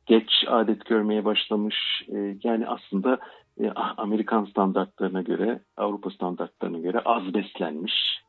geç 0.06 0.44
adet 0.48 0.84
görmeye 0.84 1.24
başlamış 1.24 1.76
e, 2.08 2.36
yani 2.44 2.66
aslında 2.66 3.18
e, 3.60 3.70
Amerikan 3.96 4.44
standartlarına 4.44 5.22
göre 5.22 5.60
Avrupa 5.76 6.10
standartlarına 6.10 6.78
göre 6.78 6.98
az 7.00 7.34
beslenmiş. 7.34 8.22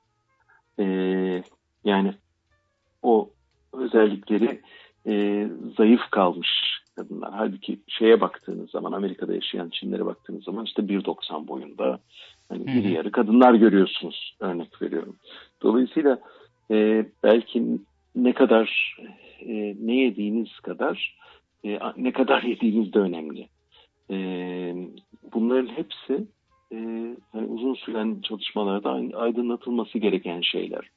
E, 0.80 0.86
yani 1.84 2.14
o 3.02 3.30
özellikleri 3.73 4.61
e, 5.07 5.48
zayıf 5.77 6.02
kalmış 6.11 6.49
kadınlar. 6.99 7.34
Halbuki 7.34 7.80
şeye 7.88 8.21
baktığınız 8.21 8.69
zaman 8.69 8.91
Amerika'da 8.91 9.34
yaşayan 9.34 9.69
Çinlere 9.69 10.05
baktığınız 10.05 10.43
zaman 10.43 10.65
işte 10.65 10.81
1.90 10.81 11.47
boyunda 11.47 11.99
hani 12.49 12.73
hı. 12.73 12.80
iri 12.80 12.91
yarı 12.91 13.11
kadınlar 13.11 13.53
görüyorsunuz 13.53 14.35
örnek 14.39 14.81
veriyorum. 14.81 15.15
Dolayısıyla 15.61 16.19
e, 16.71 17.05
belki 17.23 17.63
ne 18.15 18.34
kadar 18.34 18.97
e, 19.41 19.76
ne 19.81 19.95
yediğiniz 19.95 20.59
kadar 20.59 21.17
e, 21.65 21.80
ne 21.97 22.11
kadar 22.11 22.43
yediğiniz 22.51 22.93
de 22.93 22.99
önemli. 22.99 23.47
E, 24.11 24.17
bunların 25.34 25.67
hepsi 25.67 26.27
e, 26.71 26.77
hani 27.31 27.47
uzun 27.47 27.73
süren 27.73 28.21
çalışmalarda 28.21 28.91
ay- 28.91 29.11
aydınlatılması 29.15 29.97
gereken 29.97 30.41
şeyler. 30.41 30.89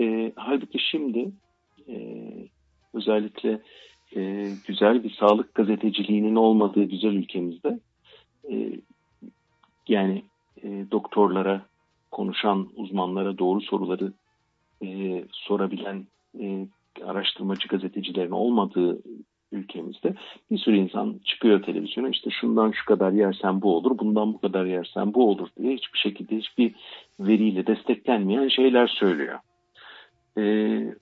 E, 0.00 0.32
halbuki 0.36 0.78
şimdi 0.90 1.30
e, 1.88 1.96
özellikle 2.94 3.60
e, 4.16 4.50
güzel 4.66 5.04
bir 5.04 5.10
sağlık 5.10 5.54
gazeteciliğinin 5.54 6.34
olmadığı 6.34 6.84
güzel 6.84 7.12
ülkemizde 7.12 7.80
e, 8.50 8.72
yani 9.88 10.22
e, 10.62 10.84
doktorlara, 10.90 11.62
konuşan 12.10 12.68
uzmanlara 12.76 13.38
doğru 13.38 13.60
soruları 13.60 14.12
e, 14.82 15.24
sorabilen 15.32 16.06
e, 16.40 16.66
araştırmacı 17.04 17.68
gazetecilerin 17.68 18.30
olmadığı 18.30 19.02
ülkemizde 19.52 20.14
bir 20.50 20.58
sürü 20.58 20.76
insan 20.76 21.20
çıkıyor 21.24 21.62
televizyona 21.62 22.08
işte 22.08 22.30
şundan 22.30 22.70
şu 22.70 22.84
kadar 22.84 23.12
yersen 23.12 23.62
bu 23.62 23.76
olur, 23.76 23.98
bundan 23.98 24.34
bu 24.34 24.40
kadar 24.40 24.64
yersen 24.64 25.14
bu 25.14 25.30
olur 25.30 25.48
diye 25.58 25.74
hiçbir 25.74 25.98
şekilde 25.98 26.36
hiçbir 26.36 26.74
veriyle 27.20 27.66
desteklenmeyen 27.66 28.48
şeyler 28.48 28.86
söylüyor. 28.86 29.38
Ee, 30.38 30.94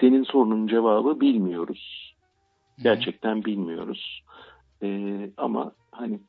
senin 0.00 0.22
sorunun 0.22 0.66
cevabı 0.66 1.20
bilmiyoruz. 1.20 2.14
Gerçekten 2.82 3.44
bilmiyoruz. 3.44 4.22
Ee, 4.82 5.30
ama 5.36 5.72
hani 5.92 6.20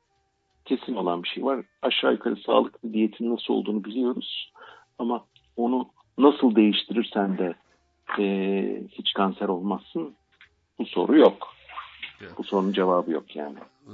kesin 0.65 0.95
olan 0.95 1.23
bir 1.23 1.27
şey 1.29 1.43
var. 1.43 1.65
Aşağı 1.81 2.11
yukarı 2.11 2.35
sağlıklı 2.35 2.93
diyetin 2.93 3.33
nasıl 3.33 3.53
olduğunu 3.53 3.83
biliyoruz. 3.83 4.51
Ama 4.99 5.25
onu 5.57 5.89
nasıl 6.17 6.55
değiştirirsen 6.55 7.37
de 7.37 7.55
e, 8.19 8.83
hiç 8.91 9.13
kanser 9.13 9.47
olmazsın. 9.47 10.15
Bu 10.79 10.85
soru 10.85 11.17
yok. 11.17 11.47
Bu 12.37 12.43
sorunun 12.43 12.73
cevabı 12.73 13.11
yok 13.11 13.35
yani. 13.35 13.57
Ee, 13.89 13.91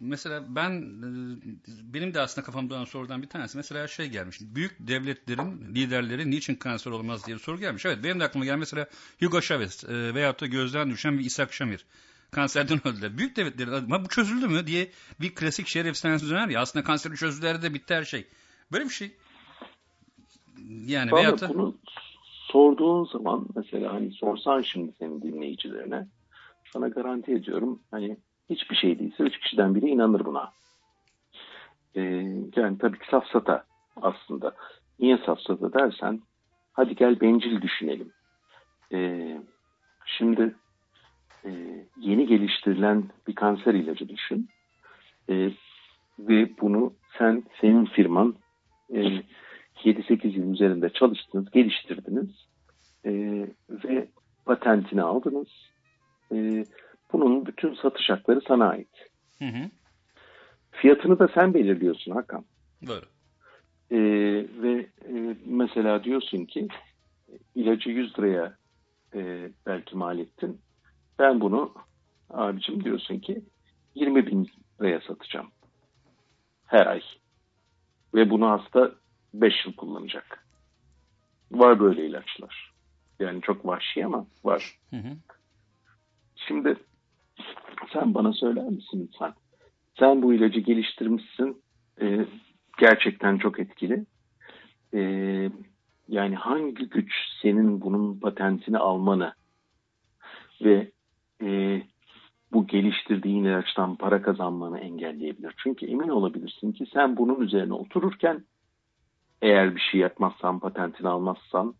mesela 0.00 0.44
ben 0.48 0.70
e, 0.70 1.94
benim 1.94 2.14
de 2.14 2.20
aslında 2.20 2.46
kafamda 2.46 2.74
olan 2.74 2.84
sorudan 2.84 3.22
bir 3.22 3.28
tanesi 3.28 3.56
mesela 3.56 3.88
şey 3.88 4.06
gelmiş. 4.06 4.38
Büyük 4.40 4.76
devletlerin 4.78 5.74
liderleri 5.74 6.30
niçin 6.30 6.54
kanser 6.54 6.90
olmaz 6.90 7.26
diye 7.26 7.36
bir 7.36 7.42
soru 7.42 7.58
gelmiş. 7.58 7.86
Evet 7.86 7.98
benim 8.04 8.20
de 8.20 8.24
aklıma 8.24 8.44
gelen 8.44 8.58
mesela 8.58 8.86
Hugo 9.20 9.40
Chavez 9.40 9.84
e, 9.84 10.14
veyahut 10.14 10.40
da 10.40 10.46
gözden 10.46 10.90
düşen 10.90 11.18
bir 11.18 11.24
İshak 11.24 11.52
Şamir. 11.52 11.86
Kanserden 12.30 12.88
öldüler. 12.88 13.18
Büyük 13.18 13.36
devletlerin 13.36 13.72
ama 13.72 14.04
bu 14.04 14.08
çözüldü 14.08 14.48
mü 14.48 14.66
diye 14.66 14.90
bir 15.20 15.34
klasik 15.34 15.66
şehir 15.66 15.84
efsanesi 15.84 16.30
döner 16.30 16.48
ya. 16.48 16.60
Aslında 16.60 16.84
kanseri 16.84 17.16
çözdüler 17.16 17.62
de 17.62 17.74
bitti 17.74 17.94
her 17.94 18.04
şey. 18.04 18.26
Böyle 18.72 18.84
bir 18.84 18.90
şey. 18.90 19.16
Yani 20.86 21.12
Valla 21.12 21.20
veyahut 21.20 21.40
da 21.40 21.48
bunu 21.48 21.76
sorduğun 22.52 23.04
zaman 23.04 23.46
mesela 23.56 23.92
hani 23.92 24.12
sorsan 24.12 24.62
şimdi 24.62 24.92
senin 24.98 25.22
dinleyicilerine 25.22 26.06
sana 26.72 26.88
garanti 26.88 27.32
ediyorum 27.32 27.82
hani 27.90 28.16
hiçbir 28.50 28.76
şey 28.76 28.98
değilse 28.98 29.22
üç 29.22 29.38
kişiden 29.38 29.74
biri 29.74 29.86
inanır 29.86 30.24
buna. 30.24 30.50
Ee, 31.96 32.00
yani 32.56 32.78
tabii 32.78 32.98
ki 32.98 33.06
safsata 33.10 33.64
aslında. 33.96 34.54
Niye 35.00 35.18
safsata 35.26 35.72
dersen 35.72 36.20
hadi 36.72 36.94
gel 36.94 37.20
bencil 37.20 37.62
düşünelim. 37.62 38.12
Ee, 38.92 39.38
şimdi 40.06 40.54
e, 41.44 41.50
yeni 42.00 42.26
geliştirilen 42.26 43.04
bir 43.28 43.34
kanser 43.34 43.74
ilacı 43.74 44.08
düşün. 44.08 44.48
Ee, 45.30 45.50
ve 46.18 46.50
bunu 46.60 46.92
sen 47.18 47.44
senin 47.60 47.84
firman 47.84 48.34
e, 48.94 49.22
7-8 49.84 50.26
yıl 50.26 50.52
üzerinde 50.52 50.88
çalıştınız, 50.90 51.50
geliştirdiniz 51.50 52.30
e, 53.04 53.12
ve 53.70 54.08
patentini 54.44 55.02
aldınız. 55.02 55.48
E, 56.32 56.64
bunun 57.12 57.46
bütün 57.46 57.74
satış 57.74 58.10
hakları 58.10 58.40
sana 58.48 58.68
ait. 58.68 59.10
Hı 59.38 59.44
hı. 59.44 59.70
Fiyatını 60.70 61.18
da 61.18 61.28
sen 61.34 61.54
belirliyorsun 61.54 62.12
Hakan. 62.12 62.44
Doğru. 62.86 63.04
E, 63.90 63.98
ve 64.62 64.86
e, 65.08 65.36
mesela 65.46 66.04
diyorsun 66.04 66.44
ki 66.44 66.68
ilacı 67.54 67.90
100 67.90 68.18
liraya 68.18 68.56
e, 69.14 69.50
belki 69.66 69.96
mal 69.96 70.18
ettin. 70.18 70.60
Ben 71.18 71.40
bunu 71.40 71.74
abicim 72.30 72.84
diyorsun 72.84 73.18
ki 73.18 73.42
20 73.94 74.26
bin 74.26 74.50
liraya 74.80 75.00
satacağım. 75.00 75.50
Her 76.66 76.86
ay. 76.86 77.02
Ve 78.14 78.30
bunu 78.30 78.50
hasta 78.50 78.92
5 79.34 79.66
yıl 79.66 79.76
kullanacak. 79.76 80.46
Var 81.50 81.80
böyle 81.80 82.06
ilaçlar. 82.06 82.74
Yani 83.20 83.42
çok 83.42 83.66
vahşi 83.66 84.06
ama 84.06 84.26
var. 84.44 84.78
Hı 84.90 84.96
hı. 84.96 85.16
Şimdi 86.36 86.76
sen 87.92 88.14
bana 88.14 88.32
söyler 88.32 88.64
misin 88.64 89.08
lütfen? 89.08 89.32
Sen 89.98 90.22
bu 90.22 90.34
ilacı 90.34 90.60
geliştirmişsin. 90.60 91.62
Ee, 92.00 92.26
gerçekten 92.78 93.38
çok 93.38 93.58
etkili. 93.58 94.06
Ee, 94.94 95.50
yani 96.08 96.34
hangi 96.34 96.88
güç 96.88 97.12
senin 97.42 97.80
bunun 97.80 98.20
patentini 98.20 98.78
almanı 98.78 99.34
ve 100.62 100.90
e, 101.42 101.82
bu 102.52 102.66
geliştirdiğin 102.66 103.44
ilaçtan 103.44 103.96
para 103.96 104.22
kazanmanı 104.22 104.78
engelleyebilir. 104.78 105.54
Çünkü 105.56 105.86
emin 105.86 106.08
olabilirsin 106.08 106.72
ki 106.72 106.86
sen 106.92 107.16
bunun 107.16 107.40
üzerine 107.40 107.72
otururken 107.74 108.44
eğer 109.42 109.76
bir 109.76 109.80
şey 109.80 110.00
yapmazsan, 110.00 110.58
patentini 110.58 111.08
almazsan 111.08 111.74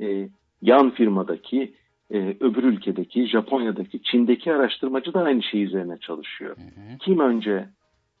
e, 0.00 0.28
yan 0.62 0.90
firmadaki, 0.90 1.74
e, 2.12 2.36
öbür 2.40 2.64
ülkedeki, 2.64 3.26
Japonya'daki, 3.26 4.02
Çin'deki 4.02 4.52
araştırmacı 4.52 5.14
da 5.14 5.22
aynı 5.22 5.42
şey 5.42 5.62
üzerine 5.62 5.98
çalışıyor. 5.98 6.56
Kim 7.00 7.20
önce 7.20 7.68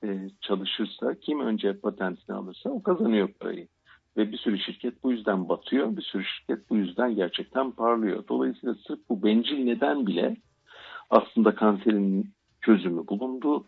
e, 0.04 0.30
çalışırsa, 0.40 1.14
kim 1.14 1.40
önce 1.40 1.72
patentini 1.78 2.36
alırsa 2.36 2.70
o 2.70 2.82
kazanıyor 2.82 3.28
parayı. 3.40 3.68
Ve 4.16 4.32
bir 4.32 4.38
sürü 4.38 4.58
şirket 4.58 5.02
bu 5.02 5.12
yüzden 5.12 5.48
batıyor, 5.48 5.96
bir 5.96 6.02
sürü 6.02 6.24
şirket 6.24 6.70
bu 6.70 6.76
yüzden 6.76 7.14
gerçekten 7.14 7.70
parlıyor. 7.70 8.24
Dolayısıyla 8.28 8.74
sırf 8.74 9.00
bu 9.08 9.22
bencil 9.22 9.64
neden 9.64 10.06
bile 10.06 10.36
aslında 11.10 11.54
kanserin 11.54 12.30
çözümü 12.60 13.08
bulundu 13.08 13.66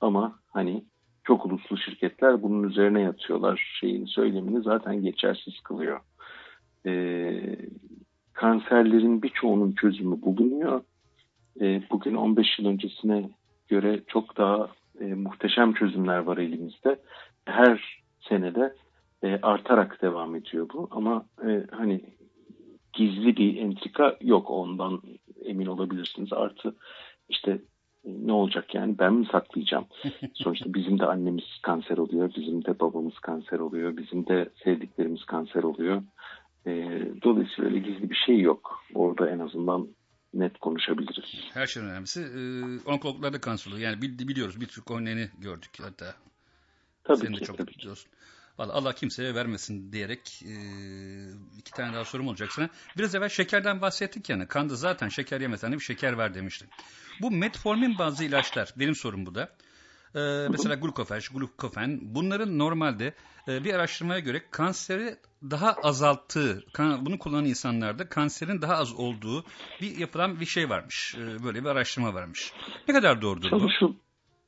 ama 0.00 0.38
hani 0.50 0.84
çok 1.24 1.46
uluslu 1.46 1.78
şirketler 1.78 2.42
bunun 2.42 2.68
üzerine 2.68 3.00
yatıyorlar. 3.00 3.76
Şeyin 3.80 4.06
söylemini 4.06 4.62
zaten 4.62 5.02
geçersiz 5.02 5.60
kılıyor. 5.60 6.00
Ee, 6.86 7.56
kanserlerin 8.40 9.22
birçoğunun 9.22 9.72
çözümü 9.72 10.22
bulunuyor. 10.22 10.82
Ee, 11.60 11.82
bugün 11.90 12.14
15 12.14 12.58
yıl 12.58 12.66
öncesine 12.66 13.30
göre 13.68 14.00
çok 14.06 14.36
daha 14.36 14.68
e, 15.00 15.04
muhteşem 15.04 15.72
çözümler 15.72 16.18
var 16.18 16.38
elimizde. 16.38 17.00
Her 17.44 18.02
senede 18.20 18.74
e, 19.22 19.38
artarak 19.42 20.02
devam 20.02 20.36
ediyor 20.36 20.68
bu. 20.74 20.88
Ama 20.90 21.24
e, 21.48 21.66
hani 21.70 22.00
gizli 22.92 23.36
bir 23.36 23.56
entrika 23.56 24.16
yok 24.20 24.50
ondan 24.50 25.02
emin 25.44 25.66
olabilirsiniz. 25.66 26.32
Artı 26.32 26.74
işte 27.28 27.50
e, 28.04 28.10
ne 28.26 28.32
olacak 28.32 28.74
yani 28.74 28.98
ben 28.98 29.14
mi 29.14 29.26
saklayacağım? 29.32 29.86
Sonuçta 30.34 30.74
bizim 30.74 30.98
de 30.98 31.06
annemiz 31.06 31.58
kanser 31.62 31.98
oluyor, 31.98 32.30
bizim 32.36 32.64
de 32.64 32.80
babamız 32.80 33.18
kanser 33.18 33.58
oluyor, 33.58 33.96
bizim 33.96 34.26
de 34.26 34.48
sevdiklerimiz 34.64 35.24
kanser 35.24 35.62
oluyor. 35.62 36.02
E, 36.66 36.72
dolayısıyla 37.22 37.70
öyle 37.70 37.78
gizli 37.78 38.10
bir 38.10 38.18
şey 38.26 38.40
yok. 38.40 38.84
Orada 38.94 39.30
en 39.30 39.38
azından 39.38 39.88
net 40.34 40.58
konuşabiliriz. 40.58 41.50
Her 41.54 41.66
şeyin 41.66 41.86
önemlisi 41.86 42.20
e, 42.20 42.40
onkologlarda 42.90 43.40
kanser 43.40 43.72
oluyor. 43.72 43.90
Yani 43.90 44.02
bil- 44.02 44.28
biliyoruz 44.28 44.60
bir 44.60 44.66
Türk 44.66 44.90
örneğini 44.90 45.28
gördük 45.38 45.70
hatta. 45.82 46.14
Tabii 47.04 47.18
Senin 47.18 47.32
de 47.34 47.38
ki, 47.38 47.44
çok 47.44 47.58
tabii 47.58 47.70
biliyorsun. 47.70 48.10
Vallahi 48.58 48.72
Allah 48.76 48.94
kimseye 48.94 49.34
vermesin 49.34 49.92
diyerek 49.92 50.42
e, 50.42 50.54
iki 51.58 51.72
tane 51.72 51.94
daha 51.94 52.04
sorum 52.04 52.28
olacak 52.28 52.52
sana. 52.52 52.68
Biraz 52.98 53.14
evvel 53.14 53.28
şekerden 53.28 53.80
bahsettik 53.80 54.30
yani. 54.30 54.46
Kanda 54.46 54.74
zaten 54.74 55.08
şeker 55.08 55.40
yemesen 55.40 55.72
de 55.72 55.76
bir 55.76 55.82
şeker 55.82 56.12
var 56.12 56.34
demiştin. 56.34 56.68
Bu 57.20 57.30
metformin 57.30 57.98
bazı 57.98 58.24
ilaçlar, 58.24 58.74
benim 58.76 58.94
sorum 58.94 59.26
bu 59.26 59.34
da. 59.34 59.42
E, 60.14 60.48
mesela 60.48 60.74
glukofej, 60.74 61.28
glukofen 61.28 62.00
bunların 62.02 62.58
normalde 62.58 63.14
e, 63.48 63.64
bir 63.64 63.74
araştırmaya 63.74 64.20
göre 64.20 64.42
kanseri 64.50 65.16
daha 65.42 65.72
azalttığı, 65.82 66.62
bunu 67.06 67.18
kullanan 67.18 67.44
insanlarda 67.44 68.08
kanserin 68.08 68.62
daha 68.62 68.74
az 68.74 68.94
olduğu 68.94 69.44
bir 69.80 69.98
yapılan 69.98 70.40
bir 70.40 70.46
şey 70.46 70.70
varmış. 70.70 71.14
E, 71.14 71.44
böyle 71.44 71.60
bir 71.64 71.68
araştırma 71.68 72.14
varmış. 72.14 72.52
Ne 72.88 72.94
kadar 72.94 73.22
doğrudur 73.22 73.50
bu? 73.50 73.58
Çalışıl, 73.58 73.94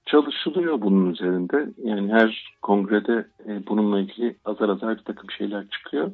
çalışılıyor 0.07 0.81
bunun 0.81 1.11
üzerinde. 1.11 1.73
Yani 1.85 2.13
her 2.13 2.55
kongrede 2.63 3.27
e, 3.47 3.67
bununla 3.67 4.01
ilgili 4.01 4.37
azar 4.45 4.69
azar 4.69 4.99
bir 4.99 5.05
takım 5.05 5.31
şeyler 5.31 5.69
çıkıyor. 5.69 6.13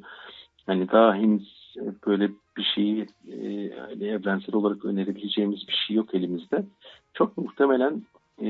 Hani 0.67 0.89
daha 0.89 1.15
henüz 1.15 1.75
e, 1.77 1.83
böyle 2.07 2.31
bir 2.57 2.73
şeyi 2.75 3.07
e, 3.29 4.07
evrensel 4.07 4.55
olarak 4.55 4.85
önerebileceğimiz 4.85 5.69
bir 5.69 5.85
şey 5.87 5.97
yok 5.97 6.15
elimizde. 6.15 6.65
Çok 7.15 7.39
muhtemelen 7.39 8.03
e, 8.43 8.49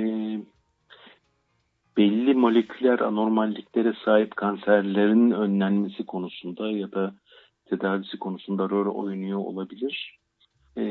belli 1.98 2.34
moleküler 2.34 2.98
anormalliklere 2.98 3.92
sahip 4.04 4.36
kanserlerin 4.36 5.30
önlenmesi 5.30 6.06
konusunda 6.06 6.70
ya 6.70 6.92
da 6.92 7.14
tedavisi 7.70 8.18
konusunda 8.18 8.68
rol 8.68 8.94
oynuyor 8.94 9.38
olabilir. 9.38 10.18
E, 10.76 10.82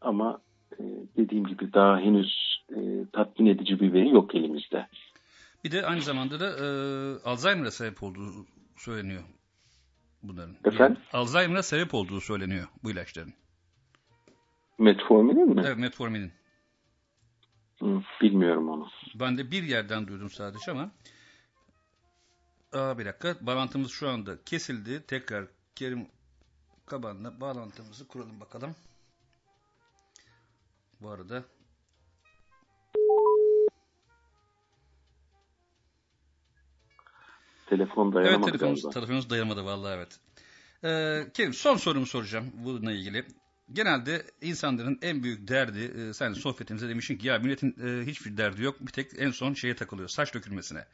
ama 0.00 0.40
e, 0.78 0.82
dediğim 1.16 1.46
gibi 1.46 1.72
daha 1.72 1.98
henüz 1.98 2.62
e, 2.70 2.78
tatmin 3.12 3.46
edici 3.46 3.80
bir 3.80 3.92
veri 3.92 4.08
yok 4.08 4.34
elimizde. 4.34 4.86
Bir 5.64 5.72
de 5.72 5.86
aynı 5.86 6.00
zamanda 6.00 6.40
da 6.40 6.46
e, 6.46 6.66
Alzheimer'a 7.24 7.70
sebep 7.70 8.02
olduğu 8.02 8.46
söyleniyor 8.76 9.22
bunların. 10.22 10.56
Efendim? 10.64 10.96
Yani 11.12 11.22
Alzheimer'a 11.22 11.62
sebep 11.62 11.94
olduğu 11.94 12.20
söyleniyor 12.20 12.66
bu 12.84 12.90
ilaçların. 12.90 13.32
Metforminin 14.78 15.54
mi? 15.54 15.62
Evet 15.66 15.78
metforminin. 15.78 16.32
Bilmiyorum 18.22 18.68
onu. 18.68 18.88
Ben 19.14 19.38
de 19.38 19.50
bir 19.50 19.62
yerden 19.62 20.06
duydum 20.06 20.30
sadece 20.30 20.70
ama 20.70 20.90
Aa, 22.72 22.98
bir 22.98 23.04
dakika 23.06 23.36
bağlantımız 23.40 23.90
şu 23.90 24.08
anda 24.08 24.44
kesildi. 24.44 25.06
Tekrar 25.06 25.44
Kerim 25.74 26.08
Kaban'la 26.86 27.40
bağlantımızı 27.40 28.08
kuralım 28.08 28.40
bakalım. 28.40 28.74
Bu 31.00 31.10
arada 31.10 31.44
Telefon 37.66 38.04
Evet 38.06 38.14
dayanamadı 38.14 38.50
telefonumuz, 38.50 38.82
galiba. 38.82 38.94
telefonumuz 38.94 39.30
dayanamadı 39.30 39.64
vallahi 39.64 39.94
evet. 39.96 40.20
Ee, 40.84 41.30
Kerim 41.34 41.54
son 41.54 41.76
sorumu 41.76 42.06
soracağım 42.06 42.50
bununla 42.54 42.92
ilgili. 42.92 43.26
Genelde 43.72 44.22
insanların 44.42 44.98
en 45.02 45.22
büyük 45.22 45.48
derdi, 45.48 45.80
e, 45.80 46.12
sen 46.12 46.32
sohbetimize 46.32 46.88
demişsin 46.88 47.16
ki 47.16 47.26
ya 47.26 47.38
milletin 47.38 47.76
e, 47.86 48.06
hiçbir 48.06 48.36
derdi 48.36 48.62
yok. 48.62 48.76
Bir 48.80 48.92
tek 48.92 49.06
en 49.18 49.30
son 49.30 49.54
şeye 49.54 49.74
takılıyor, 49.76 50.08
saç 50.08 50.34
dökülmesine. 50.34 50.84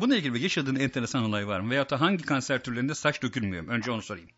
Bununla 0.00 0.16
ilgili 0.16 0.34
bir 0.34 0.40
yaşadığın 0.40 0.76
enteresan 0.76 1.24
olay 1.24 1.46
var 1.46 1.60
mı? 1.60 1.70
Veyahut 1.70 1.90
da 1.90 2.00
hangi 2.00 2.24
kanser 2.24 2.62
türlerinde 2.62 2.94
saç 2.94 3.22
dökülmüyor? 3.22 3.68
Önce 3.68 3.90
onu 3.90 4.02
sorayım. 4.02 4.30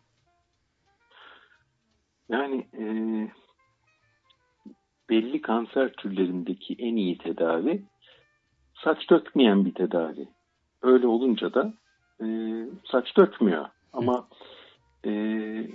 Yani 2.29 2.67
e, 2.73 2.83
belli 5.09 5.41
kanser 5.41 5.93
türlerindeki 5.93 6.75
en 6.79 6.95
iyi 6.95 7.17
tedavi 7.17 7.85
saç 8.83 9.09
dökmeyen 9.09 9.65
bir 9.65 9.73
tedavi. 9.73 10.29
Öyle 10.81 11.07
olunca 11.07 11.53
da 11.53 11.73
e, 12.23 12.25
saç 12.91 13.17
dökmüyor. 13.17 13.65
Ama 13.93 14.27
e, 15.05 15.11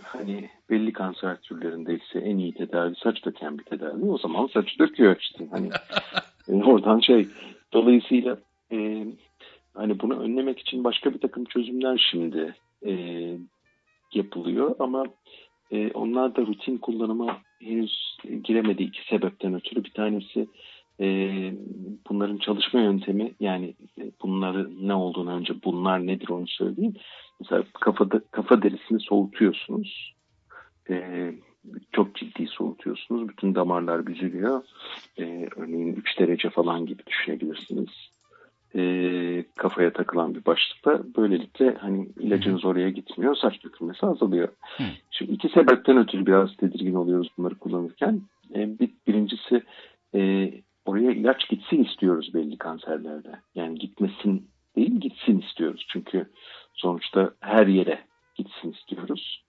hani 0.02 0.50
belli 0.70 0.92
kanser 0.92 1.40
türlerinde 1.40 1.94
ise 1.94 2.18
en 2.18 2.38
iyi 2.38 2.54
tedavi 2.54 2.94
saç 2.94 3.24
döken 3.24 3.58
bir 3.58 3.64
tedavi. 3.64 4.04
O 4.04 4.18
zaman 4.18 4.46
saç 4.46 4.78
döküyor 4.78 5.16
işte. 5.20 5.46
Hani 5.50 5.70
e, 6.48 6.64
oradan 6.64 7.00
şey 7.00 7.28
dolayısıyla 7.72 8.38
e, 8.72 9.06
hani 9.74 10.00
bunu 10.00 10.20
önlemek 10.20 10.58
için 10.58 10.84
başka 10.84 11.14
bir 11.14 11.18
takım 11.18 11.44
çözümler 11.44 12.08
şimdi 12.10 12.54
e, 12.86 12.92
yapılıyor 14.14 14.76
ama 14.78 15.04
e, 15.70 15.90
onlar 15.90 16.36
da 16.36 16.40
rutin 16.40 16.78
kullanıma 16.78 17.38
henüz 17.62 18.16
giremedi 18.44 18.82
iki 18.82 19.06
sebepten 19.08 19.54
ötürü. 19.54 19.84
Bir 19.84 19.90
tanesi 19.90 20.46
e, 21.00 21.06
bunların 22.10 22.38
çalışma 22.38 22.80
yöntemi 22.80 23.34
yani 23.40 23.74
e, 24.00 24.10
bunları 24.22 24.86
ne 24.88 24.94
olduğunu 24.94 25.30
önce 25.30 25.54
bunlar 25.64 26.06
nedir 26.06 26.28
onu 26.28 26.48
söyleyeyim. 26.48 26.94
Mesela 27.40 27.64
kafada, 27.80 28.20
kafa 28.30 28.62
derisini 28.62 29.00
soğutuyorsunuz. 29.00 30.15
E, 30.90 31.32
çok 31.92 32.14
ciddi 32.14 32.46
soğutuyorsunuz. 32.46 33.28
Bütün 33.28 33.54
damarlar 33.54 34.06
büzülüyor. 34.06 34.62
E, 35.18 35.48
örneğin 35.56 35.94
3 35.94 36.18
derece 36.18 36.50
falan 36.50 36.86
gibi 36.86 37.02
düşünebilirsiniz. 37.06 37.88
E, 38.74 39.44
kafaya 39.56 39.92
takılan 39.92 40.34
bir 40.34 40.44
başlıkta 40.44 41.02
böylelikle 41.16 41.74
hani 41.74 42.08
ilacınız 42.20 42.64
oraya 42.64 42.90
gitmiyor. 42.90 43.36
Saç 43.36 43.64
dökülmesi 43.64 44.06
azalıyor. 44.06 44.48
Şimdi 45.10 45.32
iki 45.32 45.48
sebepten 45.48 45.96
ötürü 45.96 46.26
biraz 46.26 46.56
tedirgin 46.56 46.94
oluyoruz 46.94 47.28
bunları 47.38 47.54
kullanırken. 47.54 48.20
E, 48.54 48.78
bir, 48.78 48.90
birincisi 49.06 49.62
e, 50.14 50.50
oraya 50.84 51.10
ilaç 51.10 51.48
gitsin 51.48 51.84
istiyoruz 51.84 52.34
belli 52.34 52.58
kanserlerde. 52.58 53.30
Yani 53.54 53.78
gitmesin 53.78 54.48
değil 54.76 55.00
gitsin 55.00 55.40
istiyoruz. 55.40 55.86
Çünkü 55.88 56.26
sonuçta 56.74 57.30
her 57.40 57.66
yere 57.66 58.00
gitsin 58.34 58.72
istiyoruz. 58.72 59.45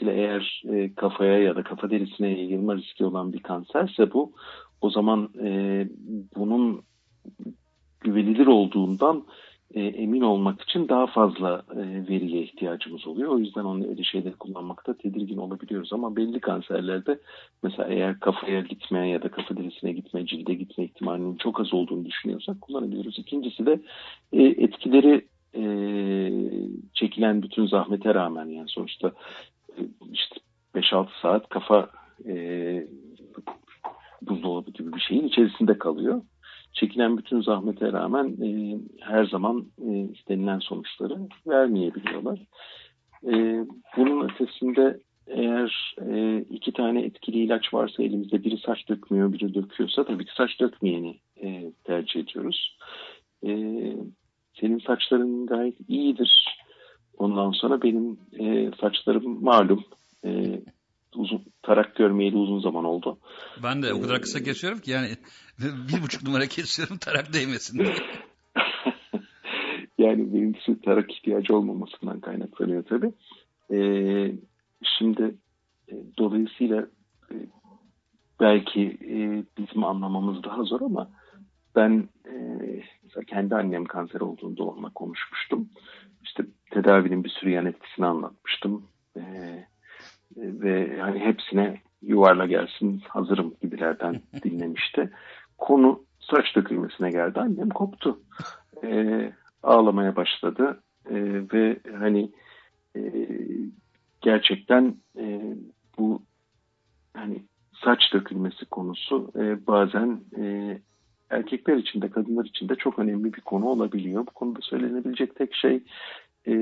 Dolayısıyla 0.00 0.12
eğer 0.12 0.62
e, 0.68 0.94
kafaya 0.94 1.38
ya 1.38 1.56
da 1.56 1.62
kafa 1.62 1.90
derisine 1.90 2.28
yayılma 2.28 2.76
riski 2.76 3.04
olan 3.04 3.32
bir 3.32 3.42
kanserse 3.42 4.12
bu 4.12 4.32
o 4.80 4.90
zaman 4.90 5.30
e, 5.42 5.86
bunun 6.36 6.82
güvenilir 8.00 8.46
olduğundan 8.46 9.24
e, 9.74 9.80
emin 9.80 10.20
olmak 10.20 10.62
için 10.62 10.88
daha 10.88 11.06
fazla 11.06 11.62
e, 11.72 12.08
veriye 12.08 12.42
ihtiyacımız 12.42 13.06
oluyor. 13.06 13.32
O 13.32 13.38
yüzden 13.38 13.64
onu 13.64 13.88
öyle 13.88 14.02
şeyleri 14.04 14.34
kullanmakta 14.34 14.94
tedirgin 14.94 15.36
olabiliyoruz. 15.36 15.92
Ama 15.92 16.16
belli 16.16 16.40
kanserlerde 16.40 17.18
mesela 17.62 17.88
eğer 17.88 18.20
kafaya 18.20 18.60
gitmeye 18.60 19.08
ya 19.08 19.22
da 19.22 19.28
kafa 19.28 19.56
derisine 19.56 19.92
gitme, 19.92 20.26
cilde 20.26 20.54
gitme 20.54 20.84
ihtimalinin 20.84 21.36
çok 21.36 21.60
az 21.60 21.74
olduğunu 21.74 22.04
düşünüyorsak 22.04 22.60
kullanabiliyoruz. 22.60 23.18
İkincisi 23.18 23.66
de 23.66 23.80
e, 24.32 24.42
etkileri 24.42 25.26
e, 25.54 25.62
çekilen 26.94 27.42
bütün 27.42 27.66
zahmete 27.66 28.14
rağmen 28.14 28.46
yani 28.46 28.68
sonuçta 28.68 29.12
işte 30.12 30.36
5-6 30.74 31.08
saat 31.22 31.48
kafa 31.48 31.90
e, 32.26 32.34
buzdolabı 34.22 34.70
gibi 34.70 34.92
bir 34.92 35.00
şeyin 35.00 35.28
içerisinde 35.28 35.78
kalıyor 35.78 36.22
çekilen 36.72 37.18
bütün 37.18 37.40
zahmete 37.40 37.92
rağmen 37.92 38.36
e, 38.42 38.78
her 39.00 39.24
zaman 39.24 39.66
e, 39.86 39.90
istenilen 40.14 40.58
sonuçları 40.58 41.18
vermeyebiliyorlar. 41.46 42.38
E, 43.26 43.64
bunun 43.96 44.28
ötesinde 44.28 45.00
eğer 45.26 45.94
e, 46.10 46.38
iki 46.50 46.72
tane 46.72 47.02
etkili 47.02 47.38
ilaç 47.38 47.74
varsa 47.74 48.02
elimizde 48.02 48.44
biri 48.44 48.58
saç 48.58 48.88
dökmüyor, 48.88 49.32
biri 49.32 49.54
döküyorsa 49.54 50.04
tabii 50.04 50.24
ki 50.24 50.32
saç 50.36 50.60
dökmeyeni 50.60 51.18
e, 51.42 51.72
tercih 51.84 52.20
ediyoruz. 52.20 52.78
E, 53.46 53.50
senin 54.60 54.78
saçların 54.78 55.46
gayet 55.46 55.76
iyidir. 55.88 56.57
Ondan 57.18 57.50
sonra 57.50 57.82
benim 57.82 58.18
e, 58.38 58.70
saçlarım 58.80 59.44
malum. 59.44 59.84
E, 60.24 60.60
uzun 61.14 61.42
tarak 61.62 61.96
görmeyeli 61.96 62.36
uzun 62.36 62.60
zaman 62.60 62.84
oldu. 62.84 63.18
Ben 63.62 63.82
de 63.82 63.94
o 63.94 64.00
kadar 64.00 64.20
kısa 64.20 64.42
kesiyorum 64.42 64.78
ki 64.78 64.90
yani 64.90 65.08
bir 65.58 66.02
buçuk 66.02 66.22
numara 66.22 66.46
kesiyorum 66.46 66.98
tarak 66.98 67.32
değmesin 67.32 67.78
diye. 67.78 67.94
yani 69.98 70.34
birincisi 70.34 70.80
tarak 70.80 71.12
ihtiyacı 71.12 71.56
olmamasından 71.56 72.20
kaynaklanıyor 72.20 72.84
tabii. 72.84 73.12
Ee, 73.72 74.34
şimdi 74.98 75.34
e, 75.88 75.94
dolayısıyla 76.18 76.86
e, 77.30 77.34
belki 78.40 78.98
e, 79.02 79.44
bizim 79.58 79.84
anlamamız 79.84 80.44
daha 80.44 80.62
zor 80.62 80.80
ama 80.80 81.10
ben 81.76 82.08
e, 82.26 82.34
mesela 83.02 83.24
kendi 83.26 83.54
annem 83.54 83.84
kanser 83.84 84.20
olduğunda 84.20 84.64
onunla 84.64 84.90
konuşmuştum. 84.90 85.68
İşte 86.22 86.44
tedavinin 86.70 87.24
bir 87.24 87.28
sürü 87.28 87.50
yan 87.50 87.66
etkisini 87.66 88.06
anlatmıştım. 88.06 88.84
E, 89.16 89.22
ve 90.36 91.00
hani 91.00 91.18
hepsine 91.18 91.80
yuvarla 92.02 92.46
gelsin 92.46 93.02
hazırım 93.08 93.54
gibilerden 93.62 94.22
dinlemişti. 94.44 95.10
Konu 95.58 96.04
saç 96.20 96.56
dökülmesine 96.56 97.10
geldi. 97.10 97.40
Annem 97.40 97.68
koptu. 97.68 98.20
E, 98.84 99.32
ağlamaya 99.62 100.16
başladı. 100.16 100.82
E, 101.10 101.14
ve 101.52 101.76
hani 101.98 102.30
e, 102.96 103.02
gerçekten 104.20 104.94
e, 105.18 105.40
bu 105.98 106.22
hani 107.14 107.42
saç 107.84 108.12
dökülmesi 108.12 108.64
konusu 108.64 109.32
e, 109.36 109.66
bazen 109.66 110.20
e, 110.38 110.78
erkekler 111.30 111.76
için 111.76 112.02
de 112.02 112.10
kadınlar 112.10 112.44
için 112.44 112.68
de 112.68 112.74
çok 112.74 112.98
önemli 112.98 113.34
bir 113.34 113.40
konu 113.40 113.66
olabiliyor. 113.66 114.26
Bu 114.26 114.30
konuda 114.30 114.58
söylenebilecek 114.62 115.36
tek 115.36 115.54
şey 115.54 115.82
e, 116.46 116.52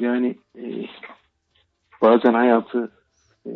yani 0.00 0.38
e, 0.58 0.86
bazen 2.02 2.34
hayatı 2.34 2.92
e, 3.46 3.50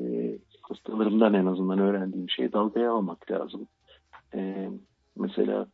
hastalarımdan 0.63 1.35
en 1.35 1.47
azından 1.47 1.79
öğrendiğim 1.79 2.31
şeyi 2.31 2.53
dalgaya 2.53 2.93
almak 2.93 3.31
lazım. 3.31 3.67
E, 4.35 4.69
mesela 5.17 5.67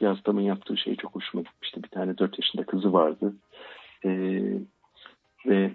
bir 0.00 0.06
hastamın 0.06 0.40
yaptığı 0.40 0.76
şey 0.76 0.96
çok 0.96 1.14
hoşuma 1.14 1.42
gitmişti. 1.42 1.82
Bir 1.82 1.88
tane 1.88 2.18
4 2.18 2.38
yaşında 2.38 2.64
kızı 2.64 2.92
vardı. 2.92 3.34
E, 4.04 4.10
ve 5.46 5.72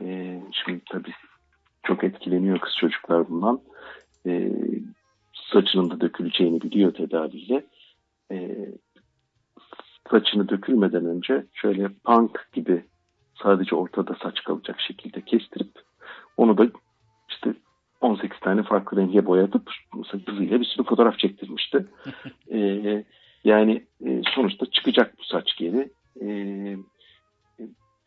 e, 0.00 0.40
şimdi 0.52 0.80
tabii 0.90 1.12
çok 1.82 2.04
etkileniyor 2.04 2.58
kız 2.58 2.72
çocuklar 2.80 3.28
bundan. 3.28 3.60
E, 4.26 4.52
saçının 5.52 5.90
da 5.90 6.00
döküleceğini 6.00 6.62
biliyor 6.62 6.94
tedaviyle. 6.94 7.66
E, 8.30 8.68
saçını 10.10 10.48
dökülmeden 10.48 11.06
önce 11.06 11.46
şöyle 11.52 11.88
punk 12.04 12.48
gibi 12.52 12.84
sadece 13.42 13.76
ortada 13.76 14.16
saç 14.22 14.44
kalacak 14.44 14.80
şekilde 14.80 15.20
kestirip 15.20 15.72
onu 16.36 16.58
da 16.58 16.66
işte 17.30 17.54
18 18.00 18.40
tane 18.40 18.62
farklı 18.62 18.96
renge 18.96 19.26
boyatıp 19.26 19.70
kızıyla 20.26 20.60
bir 20.60 20.64
sürü 20.64 20.84
fotoğraf 20.84 21.18
çektirmişti. 21.18 21.86
ee, 22.52 23.04
yani 23.44 23.84
e, 24.06 24.22
sonuçta 24.34 24.66
çıkacak 24.66 25.14
bu 25.18 25.24
saç 25.24 25.56
geri. 25.56 25.90
Ee, 26.22 26.76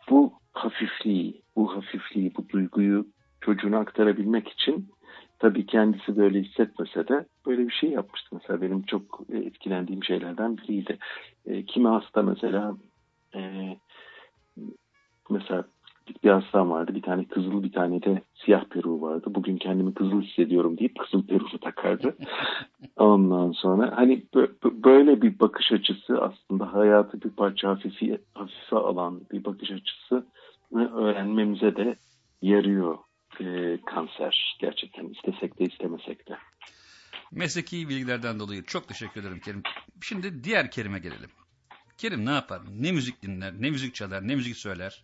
bu 0.10 0.34
hafifliği, 0.54 1.41
bu 1.56 1.76
hafifliği, 1.76 2.34
bu 2.38 2.49
duyguyu 2.49 3.08
çocuğuna 3.41 3.80
aktarabilmek 3.80 4.48
için 4.48 4.90
tabii 5.40 5.66
kendisi 5.66 6.18
böyle 6.18 6.41
hissetmese 6.41 7.08
de 7.08 7.26
böyle 7.45 7.68
bir 7.68 7.74
şey 7.74 7.90
yapmıştı. 7.90 8.30
Mesela 8.32 8.62
benim 8.62 8.84
çok 8.84 9.20
etkilendiğim 9.34 10.04
şeylerden 10.04 10.58
biriydi. 10.58 10.98
E, 11.45 11.66
kimi 11.66 11.88
hasta 11.88 12.22
mesela 12.22 12.78
e, 13.36 13.40
mesela 15.30 15.64
bir 16.24 16.30
hastam 16.30 16.72
vardı. 16.72 16.95
Bir 16.95 17.02
tane 17.02 17.26
kızıl 17.26 17.64
bir 17.64 17.72
tane 17.72 18.04
de 18.04 18.22
siyah 18.45 18.66
peruğu 18.66 19.02
vardı. 19.02 19.26
Bugün 19.28 19.58
kendimi 19.58 19.94
kızıl 19.94 20.22
hissediyorum 20.22 20.78
deyip 20.78 20.99
kızıl 20.99 21.28
peruğu 21.28 21.60
takardı. 21.62 22.18
Ondan 22.98 23.52
sonra 23.52 23.98
hani 23.98 24.24
böyle 24.64 25.22
bir 25.22 25.40
bakış 25.40 25.72
açısı 25.72 26.22
aslında 26.22 26.74
hayatı 26.74 27.22
bir 27.22 27.30
parça 27.30 27.70
hafifi, 27.70 28.22
hafife 28.34 28.76
alan 28.76 29.22
bir 29.32 29.45
bakış 29.45 29.72
açısı 29.72 30.26
öğrenmemize 30.74 31.76
de 31.76 31.95
yarıyor 32.41 32.98
e, 33.40 33.78
kanser 33.86 34.58
gerçekten 34.60 35.06
istesek 35.06 35.60
de 35.60 35.64
istemesek 35.64 36.28
de. 36.28 36.38
Mesleki 37.32 37.90
bilgilerden 37.90 38.40
dolayı 38.40 38.64
çok 38.64 38.88
teşekkür 38.88 39.22
ederim 39.22 39.40
Kerim. 39.40 39.64
Şimdi 40.02 40.44
diğer 40.44 40.72
Kerim'e 40.72 40.99
gelelim. 40.99 41.30
Kerim 41.98 42.26
ne 42.26 42.32
yapar? 42.32 42.62
Ne 42.80 42.91
müzik 42.91 43.22
dinler? 43.22 43.54
Ne 43.60 43.70
müzik 43.70 43.95
çalar? 43.95 44.28
Ne 44.28 44.36
müzik 44.36 44.58
söyler? 44.58 45.04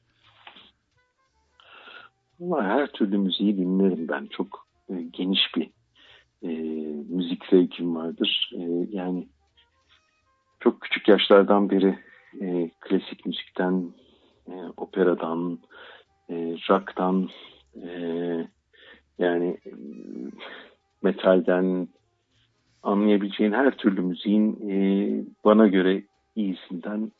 Ama 2.43 2.63
her 2.63 2.87
türlü 2.87 3.17
müziği 3.17 3.57
dinlerim 3.57 4.07
ben. 4.07 4.27
Çok 4.27 4.67
e, 4.89 4.93
geniş 5.01 5.41
bir 5.55 5.69
e, 6.43 6.47
müzik 7.09 7.45
zevkim 7.45 7.95
vardır. 7.95 8.51
E, 8.53 8.61
yani 8.91 9.27
çok 10.59 10.81
küçük 10.81 11.07
yaşlardan 11.07 11.69
beri 11.69 11.99
e, 12.41 12.71
klasik 12.79 13.25
müzikten, 13.25 13.93
e, 14.47 14.53
operadan, 14.77 15.59
e, 16.29 16.35
rock'tan, 16.69 17.29
e, 17.83 17.89
yani 19.19 19.57
e, 19.65 19.71
metalden 21.01 21.87
anlayabileceğin 22.83 23.51
her 23.51 23.77
türlü 23.77 24.01
müziğin 24.01 24.69
e, 24.69 24.75
bana 25.45 25.67
göre 25.67 26.03
iyisinden 26.35 27.11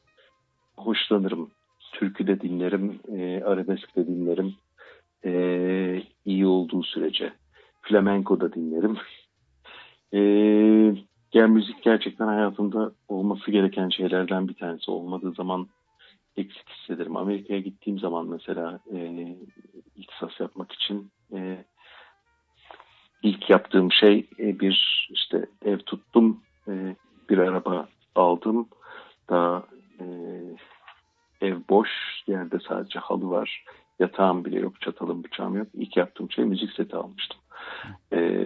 hoşlanırım, 0.78 1.52
türkü 1.94 2.28
de 2.28 2.42
dinlerim, 2.42 3.00
e, 3.18 3.44
arabesk 3.44 3.96
de 3.96 4.08
dinlerim. 4.08 4.56
E, 5.26 6.04
iyi 6.26 6.46
olduğu 6.46 6.84
sürece. 6.84 7.34
Flamenco 7.82 8.40
da 8.40 8.54
dinlerim. 8.54 8.98
E, 10.14 10.20
yani 11.34 11.54
müzik 11.54 11.84
gerçekten 11.84 12.28
hayatımda 12.28 12.92
olması 13.08 13.52
gereken 13.52 13.90
şeylerden 13.90 14.48
bir 14.48 14.54
tanesi. 14.54 14.92
Olmadığı 14.92 15.32
zaman 15.32 15.68
eksik 16.38 16.70
hissederim. 16.70 17.18
Amerika'ya 17.18 17.60
gittiğim 17.60 18.00
zaman 18.00 18.28
mesela 18.28 18.80
e, 18.94 19.28
ihtisas 19.96 20.40
yapmak 20.40 20.72
için 20.72 21.12
e, 21.34 21.66
ilk 23.24 23.50
yaptığım 23.50 23.92
şey 23.92 24.30
e, 24.40 24.60
bir 24.60 25.08
işte 25.10 25.46
ev 25.66 25.78
tuttum, 25.78 26.42
e, 26.68 26.96
bir 27.30 27.38
araba 27.38 27.88
aldım. 28.16 28.70
Daha 29.30 29.64
e, 30.00 30.06
ev 31.42 31.58
boş, 31.70 31.90
yerde 32.28 32.58
sadece 32.68 33.00
halı 33.00 33.30
var. 33.30 33.66
Yatağım 34.00 34.46
bile 34.46 34.60
yok, 34.60 34.82
çatalım 34.82 35.24
bıçağım 35.24 35.56
yok. 35.56 35.68
İlk 35.74 35.98
yaptığım 35.98 36.32
şey 36.32 36.46
müzik 36.46 36.72
seti 36.72 36.96
almıştım. 36.96 37.40
E, 38.14 38.46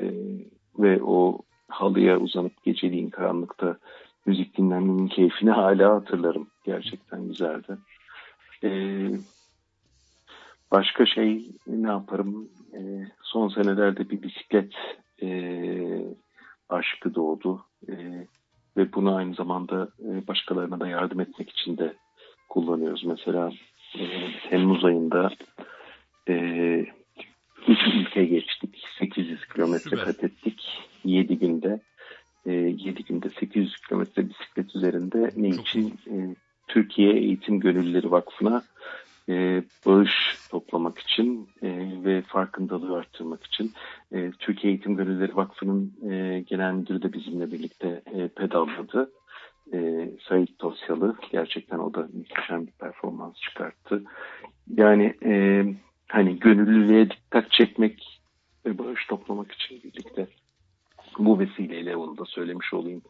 ve 0.79 1.03
o 1.03 1.39
halıya 1.67 2.19
uzanıp 2.19 2.63
geceliğin 2.63 3.09
karanlıkta 3.09 3.77
müzik 4.25 4.57
dinlemenin 4.57 5.07
keyfini 5.07 5.51
hala 5.51 5.95
hatırlarım. 5.95 6.47
Gerçekten 6.65 7.27
güzeldi. 7.27 7.77
E, 8.63 8.69
başka 10.71 11.05
şey 11.05 11.51
ne 11.67 11.87
yaparım? 11.87 12.49
E, 12.73 12.79
son 13.21 13.49
senelerde 13.49 14.09
bir 14.09 14.21
bisiklet 14.21 14.73
e, 15.21 15.29
aşkı 16.69 17.15
doğdu. 17.15 17.65
E, 17.89 17.93
ve 18.77 18.93
bunu 18.93 19.15
aynı 19.15 19.33
zamanda 19.33 19.89
e, 19.99 20.27
başkalarına 20.27 20.79
da 20.79 20.87
yardım 20.87 21.19
etmek 21.19 21.49
için 21.49 21.77
de 21.77 21.93
kullanıyoruz. 22.49 23.03
Mesela 23.05 23.51
e, 23.99 24.05
Temmuz 24.49 24.85
ayında 24.85 25.31
e, 26.29 26.33
üç 27.67 27.79
ülke 27.95 28.25
geçtik. 28.25 28.83
800 28.99 29.45
kilometre 29.45 29.97
kat 29.97 30.23
ettik. 30.23 30.61
7 31.03 31.39
günde. 31.39 31.79
E, 32.45 32.51
7 32.51 33.03
günde 33.03 33.29
800 33.29 33.77
kilometre 33.77 34.29
bisiklet 34.29 34.75
üzerinde 34.75 35.31
ne 35.35 35.51
Çok 35.51 35.67
için? 35.67 35.99
E, 36.07 36.35
Türkiye 36.67 37.13
Eğitim 37.13 37.59
Gönüllüleri 37.59 38.11
Vakfı'na 38.11 38.63
e, 39.29 39.63
bağış 39.85 40.11
toplamak 40.49 40.99
için 40.99 41.49
e, 41.61 41.69
ve 42.03 42.21
farkındalığı 42.21 42.97
arttırmak 42.97 43.43
için 43.43 43.71
e, 44.11 44.31
Türkiye 44.39 44.73
Eğitim 44.73 44.95
Gönüllüleri 44.95 45.35
Vakfı'nın 45.35 45.93
e, 46.11 46.39
genel 46.39 46.73
müdürü 46.73 47.01
de 47.01 47.13
bizimle 47.13 47.51
birlikte 47.51 48.01
e, 48.13 48.27
pedalladı. 48.27 49.11
E, 49.73 50.09
Sait 50.29 50.59
Tosyalı 50.59 51.15
gerçekten 51.31 51.79
o 51.79 51.93
da 51.93 52.07
muhteşem 52.13 52.67
bir 52.67 52.71
performans 52.71 53.35
çıkarttı. 53.35 54.03
Yani 54.75 55.13
e, 55.25 55.63
hani 56.07 56.39
gönüllülüğe 56.39 57.09
dikkat 57.09 57.51
çekmek 57.51 58.21
ve 58.65 58.77
bağış 58.77 59.05
toplamak 59.05 59.51
için 59.51 59.83
birlikte 59.83 60.27
bu 61.19 61.39
vesileyle 61.39 61.95
onu 61.95 62.17
da 62.17 62.25
söylemiş 62.25 62.73
olayım. 62.73 63.01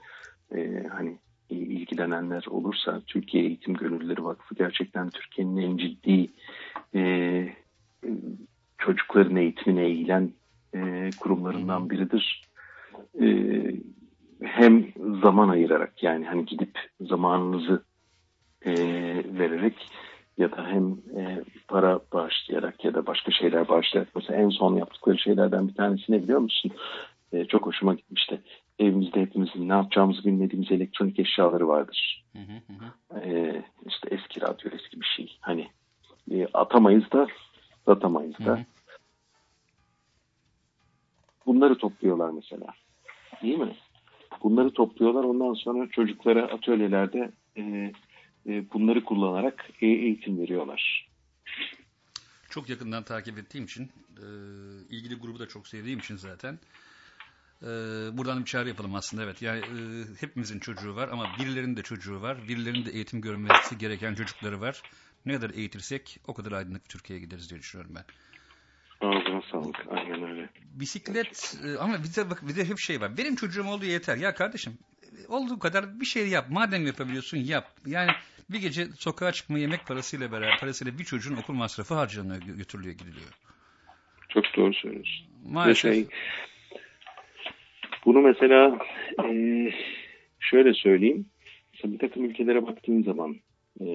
E, 0.55 0.83
hani 0.91 1.17
ilgilenenler 1.49 2.45
olursa 2.49 3.01
Türkiye 3.07 3.43
Eğitim 3.43 3.73
Gönüllüleri 3.73 4.23
Vakfı 4.23 4.55
gerçekten 4.55 5.09
Türkiye'nin 5.09 5.57
en 5.57 5.77
ciddi 5.77 6.29
e, 6.95 7.53
çocukların 8.77 9.35
eğitimine 9.35 9.85
eğilen 9.85 10.31
e, 10.75 11.09
kurumlarından 11.19 11.89
biridir. 11.89 12.41
E, 13.21 13.27
hem 14.43 14.91
zaman 15.21 15.49
ayırarak 15.49 16.03
yani 16.03 16.25
hani 16.25 16.45
gidip 16.45 16.79
zamanınızı 17.01 17.83
e, 18.65 18.73
vererek 19.39 19.89
ya 20.37 20.51
da 20.51 20.67
hem 20.67 20.91
e, 20.91 21.43
para 21.67 21.99
bağışlayarak 22.13 22.85
ya 22.85 22.93
da 22.93 23.05
başka 23.05 23.31
şeyler 23.31 23.67
bağışlayarak 23.67 24.15
mesela 24.15 24.39
en 24.39 24.49
son 24.49 24.75
yaptıkları 24.75 25.17
şeylerden 25.17 25.67
bir 25.67 25.73
tanesi 25.73 26.11
ne 26.11 26.23
biliyor 26.23 26.39
musun? 26.39 26.71
E, 27.31 27.45
çok 27.45 27.65
hoşuma 27.65 27.93
gitmişti. 27.93 28.41
Evimizde 28.79 29.21
hepimizin 29.21 29.69
ne 29.69 29.73
yapacağımızı 29.73 30.23
bilmediğimiz 30.23 30.71
elektronik 30.71 31.19
eşyaları 31.19 31.67
vardır. 31.67 32.25
Hı 32.33 32.39
hı 32.39 32.73
hı. 32.73 33.19
E, 33.19 33.63
işte 33.87 34.09
eski 34.11 34.41
radyo, 34.41 34.71
eski 34.73 35.01
bir 35.01 35.05
şey. 35.15 35.37
Hani 35.41 35.67
e, 36.31 36.47
atamayız 36.53 37.11
da 37.11 37.27
satamayız 37.85 38.39
da. 38.39 38.51
Hı 38.51 38.53
hı. 38.53 38.65
Bunları 41.45 41.77
topluyorlar 41.77 42.29
mesela. 42.29 42.67
Değil 43.41 43.57
mi? 43.57 43.75
Bunları 44.43 44.73
topluyorlar. 44.73 45.23
Ondan 45.23 45.53
sonra 45.53 45.89
çocuklara 45.91 46.43
atölyelerde 46.43 47.31
e, 47.57 47.61
e, 48.47 48.71
bunları 48.73 49.03
kullanarak 49.03 49.69
e- 49.81 49.87
eğitim 49.87 50.39
veriyorlar. 50.39 51.09
Çok 52.49 52.69
yakından 52.69 53.03
takip 53.03 53.37
ettiğim 53.37 53.65
için, 53.65 53.91
e, 54.17 54.25
ilgili 54.89 55.15
grubu 55.15 55.39
da 55.39 55.47
çok 55.47 55.67
sevdiğim 55.67 55.99
için 55.99 56.15
zaten 56.15 56.59
e, 57.61 57.67
buradan 58.17 58.39
bir 58.39 58.45
çağrı 58.45 58.69
yapalım 58.69 58.95
aslında. 58.95 59.23
Evet, 59.23 59.41
yani 59.41 59.59
e, 59.59 60.03
hepimizin 60.19 60.59
çocuğu 60.59 60.95
var 60.95 61.09
ama 61.11 61.25
birilerinin 61.39 61.75
de 61.75 61.81
çocuğu 61.83 62.21
var, 62.21 62.37
birilerinin 62.47 62.85
de 62.85 62.91
eğitim 62.91 63.21
görmesi 63.21 63.77
gereken 63.77 64.15
çocukları 64.15 64.61
var. 64.61 64.81
Ne 65.25 65.33
kadar 65.33 65.49
eğitirsek 65.49 66.19
o 66.27 66.33
kadar 66.33 66.51
aydınlık 66.51 66.83
bir 66.83 66.89
Türkiye'ye 66.89 67.25
gideriz 67.25 67.49
diye 67.49 67.59
düşünüyorum 67.59 67.95
ben. 67.95 68.03
Ağzına 69.01 69.41
sağlık. 69.51 69.75
Aynen 69.89 70.23
öyle. 70.23 70.49
Bisiklet 70.73 71.57
e, 71.65 71.77
ama 71.77 72.03
bize 72.03 72.29
bak 72.29 72.47
bir 72.47 72.55
de 72.55 72.65
hep 72.69 72.77
şey 72.79 73.01
var. 73.01 73.17
Benim 73.17 73.35
çocuğum 73.35 73.67
olduğu 73.67 73.85
yeter. 73.85 74.17
Ya 74.17 74.33
kardeşim 74.33 74.73
e, 75.03 75.27
olduğu 75.27 75.59
kadar 75.59 75.99
bir 75.99 76.05
şey 76.05 76.27
yap. 76.27 76.45
Madem 76.49 76.85
yapabiliyorsun 76.85 77.37
yap. 77.37 77.65
Yani 77.85 78.11
bir 78.49 78.61
gece 78.61 78.85
sokağa 78.85 79.31
çıkma 79.31 79.59
yemek 79.59 79.87
parasıyla 79.87 80.31
beraber 80.31 80.59
parasıyla 80.59 80.99
bir 80.99 81.03
çocuğun 81.03 81.35
okul 81.35 81.53
masrafı 81.53 81.93
harcanıyor, 81.93 82.41
gö- 82.41 82.57
götürülüyor, 82.57 82.95
gidiliyor. 82.95 83.31
Çok 84.29 84.43
doğru 84.55 84.73
söylüyorsun. 84.73 85.27
Maalesef. 85.45 85.93
şey, 85.93 86.07
bunu 88.05 88.21
mesela 88.21 88.79
e, 89.23 89.31
şöyle 90.39 90.73
söyleyeyim. 90.73 91.25
Mesela 91.73 91.93
bir 91.93 91.99
takım 91.99 92.25
ülkelere 92.25 92.67
baktığın 92.67 93.03
zaman 93.03 93.35
e, 93.81 93.87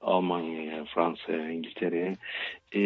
Almanya'ya, 0.00 0.84
Fransa'ya, 0.84 1.50
İngiltere'ye 1.50 2.16
e, 2.74 2.80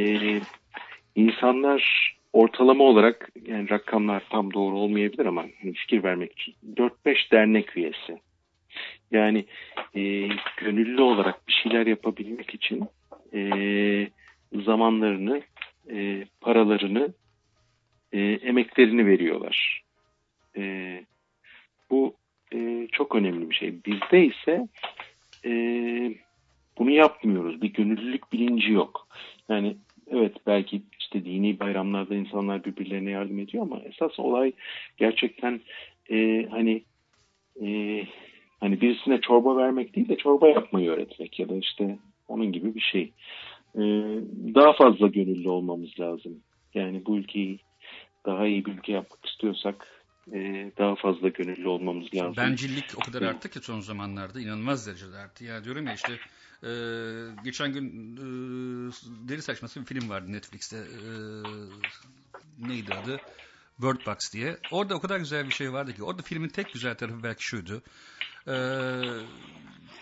insanlar 1.14 2.12
ortalama 2.32 2.84
olarak 2.84 3.28
yani 3.46 3.70
rakamlar 3.70 4.22
tam 4.30 4.52
doğru 4.52 4.78
olmayabilir 4.78 5.26
ama 5.26 5.44
hani 5.62 5.72
fikir 5.72 6.02
vermek 6.02 6.32
için 6.32 6.54
4-5 6.76 7.32
dernek 7.32 7.76
üyesi. 7.76 8.20
Yani 9.10 9.44
e, 9.94 10.28
gönüllü 10.56 11.02
olarak 11.02 11.48
bir 11.48 11.52
şeyler 11.52 11.86
yapabilmek 11.86 12.54
için 12.54 12.84
e, 13.34 14.08
zamanlarını, 14.52 15.42
e, 15.90 16.24
paralarını, 16.40 17.12
e, 18.12 18.20
emeklerini 18.20 19.06
veriyorlar. 19.06 19.82
E, 20.56 21.04
bu 21.90 22.14
e, 22.54 22.88
çok 22.92 23.14
önemli 23.14 23.50
bir 23.50 23.54
şey. 23.54 23.84
Bizde 23.84 24.24
ise 24.24 24.68
e, 25.44 25.52
bunu 26.78 26.90
yapmıyoruz. 26.90 27.62
Bir 27.62 27.72
gönüllülük 27.72 28.32
bilinci 28.32 28.72
yok. 28.72 29.08
Yani 29.48 29.76
evet 30.10 30.36
belki 30.46 30.82
işte 31.12 31.24
dini 31.24 31.60
bayramlarda 31.60 32.14
insanlar 32.14 32.64
birbirlerine 32.64 33.10
yardım 33.10 33.38
ediyor 33.38 33.62
ama 33.62 33.80
esas 33.80 34.18
olay 34.18 34.52
gerçekten 34.96 35.60
e, 36.10 36.46
hani 36.50 36.82
e, 37.62 37.66
hani 38.60 38.80
birisine 38.80 39.20
çorba 39.20 39.56
vermek 39.56 39.96
değil 39.96 40.08
de 40.08 40.16
çorba 40.16 40.48
yapmayı 40.48 40.90
öğretmek 40.90 41.40
ya 41.40 41.48
da 41.48 41.56
işte 41.56 41.98
onun 42.28 42.52
gibi 42.52 42.74
bir 42.74 42.80
şey. 42.80 43.12
E, 43.74 43.82
daha 44.54 44.72
fazla 44.72 45.06
gönüllü 45.06 45.48
olmamız 45.48 46.00
lazım. 46.00 46.40
Yani 46.74 47.06
bu 47.06 47.16
ülkeyi 47.16 47.58
daha 48.26 48.46
iyi 48.46 48.64
bir 48.64 48.72
ülke 48.72 48.92
yapmak 48.92 49.26
istiyorsak 49.26 49.88
e, 50.32 50.70
daha 50.78 50.94
fazla 50.94 51.28
gönüllü 51.28 51.68
olmamız 51.68 52.14
lazım. 52.14 52.36
Bencillik 52.36 52.84
o 52.96 53.00
kadar 53.00 53.22
arttı 53.22 53.50
ki 53.50 53.60
son 53.60 53.80
zamanlarda 53.80 54.40
inanılmaz 54.40 54.86
derecede 54.86 55.16
arttı. 55.16 55.44
Ya 55.44 55.64
diyorum 55.64 55.86
ya 55.86 55.94
işte 55.94 56.12
e, 56.62 56.70
geçen 57.44 57.72
gün 57.72 58.16
e, 58.16 58.22
deri 59.28 59.42
saçması 59.42 59.80
bir 59.80 59.86
film 59.86 60.08
vardı 60.08 60.32
Netflix'te. 60.32 60.76
E, 60.76 61.10
neydi 62.58 62.94
adı? 62.94 63.20
Bird 63.78 64.06
Box 64.06 64.32
diye. 64.32 64.58
Orada 64.70 64.94
o 64.94 65.00
kadar 65.00 65.18
güzel 65.18 65.46
bir 65.46 65.52
şey 65.52 65.72
vardı 65.72 65.94
ki. 65.94 66.02
Orada 66.02 66.22
filmin 66.22 66.48
tek 66.48 66.72
güzel 66.72 66.94
tarafı 66.94 67.22
belki 67.22 67.44
şuydu. 67.44 67.82
E, 68.46 68.54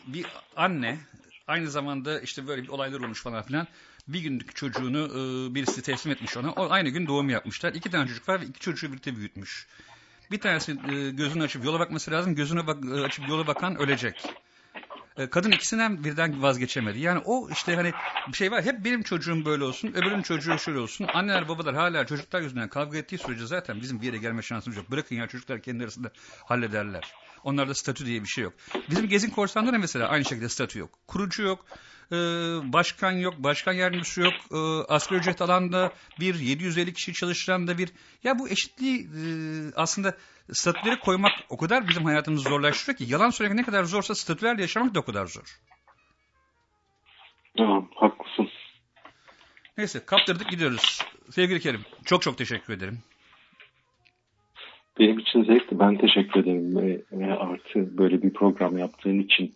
bir 0.07 0.27
anne 0.57 0.99
aynı 1.47 1.71
zamanda 1.71 2.21
işte 2.21 2.47
böyle 2.47 2.63
bir 2.63 2.69
olaylar 2.69 3.01
olmuş 3.01 3.23
falan 3.23 3.43
filan. 3.43 3.67
Bir 4.09 4.21
günlük 4.21 4.57
çocuğunu 4.57 4.99
e, 4.99 5.55
birisi 5.55 5.83
teslim 5.83 6.13
etmiş 6.13 6.37
ona. 6.37 6.53
O 6.53 6.71
aynı 6.71 6.89
gün 6.89 7.07
doğum 7.07 7.31
yapmışlar. 7.31 7.75
İki 7.75 7.91
tane 7.91 8.09
çocuk 8.09 8.29
var 8.29 8.41
ve 8.41 8.45
iki 8.45 8.61
çocuğu 8.61 8.89
birlikte 8.89 9.17
büyütmüş. 9.17 9.67
Bir 10.31 10.41
tanesi 10.41 10.73
e, 10.73 11.11
gözünü 11.11 11.43
açıp 11.43 11.65
yola 11.65 11.81
bakması 11.81 12.11
lazım. 12.11 12.35
Gözüne 12.35 12.67
bak, 12.67 12.85
e, 12.85 13.01
açıp 13.01 13.29
yola 13.29 13.47
bakan 13.47 13.77
ölecek. 13.77 14.23
E, 15.21 15.31
kadın 15.31 15.51
ikisinden 15.51 16.05
birden 16.05 16.43
vazgeçemedi. 16.43 17.01
Yani 17.01 17.23
o 17.25 17.51
işte 17.51 17.75
hani 17.75 17.93
bir 18.29 18.37
şey 18.37 18.51
var. 18.51 18.65
Hep 18.65 18.85
benim 18.85 19.03
çocuğum 19.03 19.45
böyle 19.45 19.65
olsun, 19.65 19.89
öbürünün 19.89 20.23
çocuğu 20.23 20.59
şöyle 20.59 20.79
olsun. 20.79 21.07
Anneler 21.15 21.49
babalar 21.49 21.75
hala 21.75 22.07
çocuklar 22.07 22.41
yüzünden 22.41 22.69
kavga 22.69 22.99
ettiği 22.99 23.19
sürece 23.19 23.47
zaten 23.47 23.81
bizim 23.81 24.01
bir 24.01 24.07
yere 24.07 24.17
gelme 24.19 24.43
şansımız 24.43 24.77
yok. 24.77 24.91
Bırakın 24.91 25.17
ya 25.17 25.27
çocuklar 25.27 25.63
kendi 25.63 25.85
arasında 25.85 26.11
hallederler. 26.45 27.15
Onlarda 27.45 27.75
statü 27.75 28.07
diye 28.07 28.23
bir 28.23 28.29
şey 28.29 28.45
yok. 28.45 28.53
Bizim 28.91 29.09
Gezin 29.09 29.31
Korsan'da 29.31 29.73
da 29.73 29.79
mesela 29.79 30.09
aynı 30.09 30.25
şekilde 30.25 30.49
statü 30.49 30.79
yok. 30.79 30.91
Kurucu 31.07 31.43
yok. 31.43 31.65
e, 32.13 32.17
başkan 32.73 33.13
yok, 33.13 33.35
başkan 33.39 33.73
yardımcısı 33.73 34.21
yok, 34.21 34.35
e, 34.53 34.57
asgari 34.93 35.21
ücret 35.21 35.43
alanda 35.43 35.93
bir, 36.21 36.35
750 36.35 36.93
kişi 36.93 37.13
çalıştıran 37.13 37.67
da 37.67 37.79
bir. 37.79 37.91
Ya 38.25 38.39
bu 38.39 38.49
eşitliği 38.49 39.09
aslında 39.77 40.17
statüleri 40.53 41.01
koymak 41.01 41.33
o 41.49 41.57
kadar 41.57 41.89
bizim 41.89 42.05
hayatımızı 42.05 42.49
zorlaştırıyor 42.49 42.99
ki 42.99 43.05
yalan 43.09 43.31
söylemek 43.31 43.59
ne 43.59 43.65
kadar 43.65 43.85
zorsa 43.85 44.15
statülerle 44.15 44.61
yaşamak 44.61 44.95
da 44.95 45.01
o 45.01 45.05
kadar 45.05 45.27
zor. 45.27 45.61
Tamam, 47.57 47.89
haklısın. 47.95 48.49
Neyse 49.79 50.05
kaptırdık 50.07 50.51
gidiyoruz. 50.51 51.03
Sevgili 51.31 51.61
Kerim 51.61 51.81
çok 52.05 52.23
çok 52.23 52.39
teşekkür 52.39 52.75
ederim. 52.75 52.99
Benim 54.99 55.19
için 55.19 55.45
zevkti. 55.45 55.79
Ben 55.79 55.99
teşekkür 55.99 56.41
ederim 56.41 56.77
ve, 56.77 57.03
ve 57.13 57.33
artı 57.35 57.99
böyle 57.99 58.23
bir 58.23 58.33
program 58.33 58.79
yaptığın 58.79 59.19
için, 59.19 59.55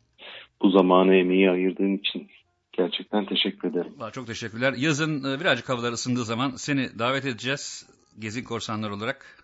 bu 0.62 0.70
zamanı 0.70 1.14
emeği 1.14 1.50
ayırdığın 1.50 1.96
için 1.96 2.28
gerçekten 2.72 3.26
teşekkür 3.26 3.68
ederim. 3.68 3.92
Çok 4.12 4.26
teşekkürler. 4.26 4.74
Yazın 4.76 5.34
e, 5.34 5.40
birazcık 5.40 5.68
havalar 5.68 5.92
ısındığı 5.92 6.24
zaman 6.24 6.50
seni 6.50 6.98
davet 6.98 7.24
edeceğiz. 7.24 7.86
Gezi 8.18 8.44
korsanlar 8.44 8.90
olarak 8.90 9.43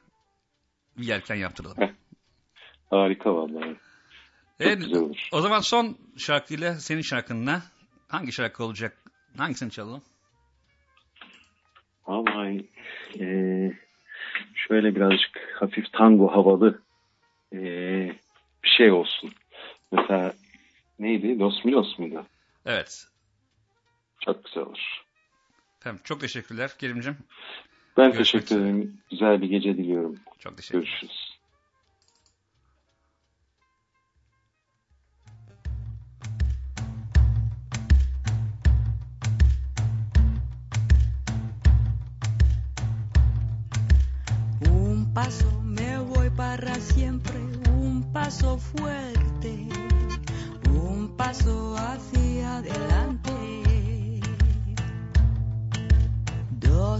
bir 0.98 1.04
yelken 1.04 1.34
yaptıralım. 1.34 1.76
Harika 2.90 3.34
vallahi. 3.34 3.76
Evet, 4.60 4.78
o 5.32 5.40
zaman 5.40 5.60
son 5.60 5.98
şarkıyla 6.18 6.74
senin 6.74 7.02
şarkınla 7.02 7.62
hangi 8.08 8.32
şarkı 8.32 8.64
olacak? 8.64 8.98
Hangisini 9.36 9.70
çalalım? 9.70 10.02
Vallahi 12.06 12.70
eee, 13.14 13.78
şöyle 14.54 14.94
birazcık 14.94 15.56
hafif 15.60 15.92
tango 15.92 16.28
havalı 16.32 16.82
eee, 17.52 18.20
bir 18.64 18.68
şey 18.68 18.90
olsun. 18.92 19.32
Mesela 19.92 20.34
neydi? 20.98 21.38
Los 21.38 21.64
Milos 21.64 21.98
muydu? 21.98 22.26
Evet. 22.66 23.06
Çok 24.24 24.44
güzel 24.44 24.62
olur. 24.62 25.02
Tamam, 25.80 26.00
çok 26.04 26.20
teşekkürler 26.20 26.70
Kerim'cim. 26.78 27.16
Ben 27.96 28.12
Görüşmek 28.12 28.46
teşekkür 28.46 28.56
ederim. 28.56 29.02
Güzel 29.10 29.42
bir 29.42 29.48
gece 29.48 29.76
diliyorum. 29.76 30.16
Çok 30.38 30.56
teşekkürler. 30.56 30.82
Görüşürüz. 30.82 31.30
Un 44.70 45.14
paso 45.14 45.62
me 45.62 45.98
voy 45.98 46.30
para 46.36 46.74
siempre, 46.74 47.38
un 47.82 48.12
paso 48.12 48.58
fuerte, 48.58 49.54
un 50.68 51.16
paso 51.16 51.74
hacia 51.76 52.56
adelante. 52.56 53.69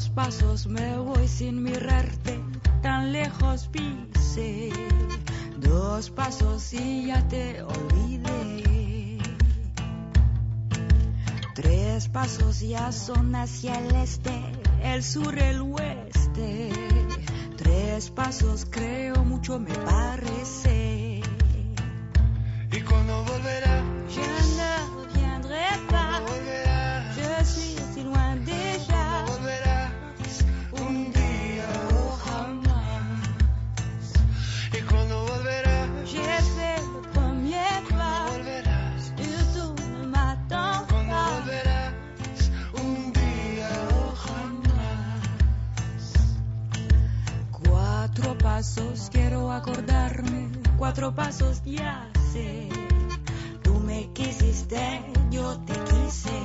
Dos 0.01 0.09
pasos 0.09 0.67
me 0.67 0.97
voy 0.97 1.29
sin 1.29 1.63
mirarte, 1.63 2.41
tan 2.81 3.13
lejos 3.13 3.69
pise. 3.69 4.71
Dos 5.59 6.09
pasos 6.09 6.73
y 6.73 7.09
ya 7.09 7.29
te 7.29 7.63
olvidé. 7.63 9.19
Tres 11.55 12.09
pasos 12.09 12.61
ya 12.61 12.91
son 12.93 13.35
hacia 13.35 13.75
el 13.75 13.95
este, 13.97 14.41
el 14.83 15.03
sur, 15.03 15.39
el 15.39 15.61
oeste. 15.61 16.71
Tres 17.59 18.09
pasos 18.09 18.67
creo 18.71 19.23
mucho 19.23 19.59
me 19.59 19.75
parece. 19.75 20.80
Cuatro 50.81 51.15
pasos 51.15 51.63
ya 51.63 52.11
sé. 52.33 52.71
Tú 53.63 53.75
me 53.81 54.11
quisiste, 54.15 55.03
yo 55.31 55.59
te 55.67 55.75
quise. 55.75 56.39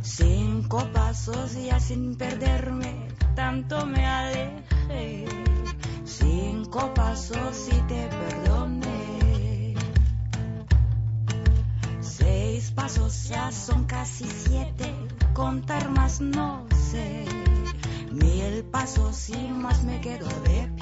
Cinco 0.00 0.78
pasos 0.94 1.52
ya 1.62 1.78
sin 1.78 2.16
perderme, 2.16 3.08
tanto 3.34 3.84
me 3.84 4.06
alejé. 4.06 5.26
Cinco 6.04 6.94
pasos 6.94 7.68
y 7.68 7.80
te 7.82 8.08
perdoné. 8.08 9.74
Seis 12.00 12.70
pasos 12.70 13.28
ya 13.28 13.52
son 13.52 13.84
casi 13.84 14.24
siete, 14.24 14.90
contar 15.34 15.90
más 15.90 16.18
no 16.18 16.64
sé. 16.90 17.26
Mil 18.10 18.64
pasos 18.72 19.28
y 19.28 19.48
más 19.48 19.84
me 19.84 20.00
quedo 20.00 20.28
de 20.44 20.75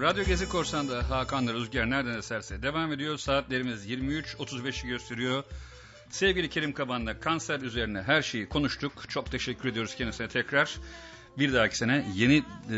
Radyo 0.00 0.24
Gezi 0.24 0.48
Korsan'da 0.48 1.10
Hakan'la 1.10 1.52
Rüzgar 1.52 1.90
nereden 1.90 2.18
eserse 2.18 2.62
devam 2.62 2.92
ediyor. 2.92 3.18
Saatlerimiz 3.18 3.90
23.35'i 3.90 4.88
gösteriyor. 4.88 5.44
Sevgili 6.10 6.48
Kerim 6.48 6.72
Kaban'la 6.72 7.20
kanser 7.20 7.60
üzerine 7.60 8.02
her 8.02 8.22
şeyi 8.22 8.48
konuştuk. 8.48 9.08
Çok 9.08 9.30
teşekkür 9.30 9.68
ediyoruz 9.68 9.94
kendisine 9.94 10.28
tekrar. 10.28 10.76
Bir 11.38 11.52
dahaki 11.52 11.76
sene 11.76 12.06
yeni 12.14 12.36
e, 12.36 12.72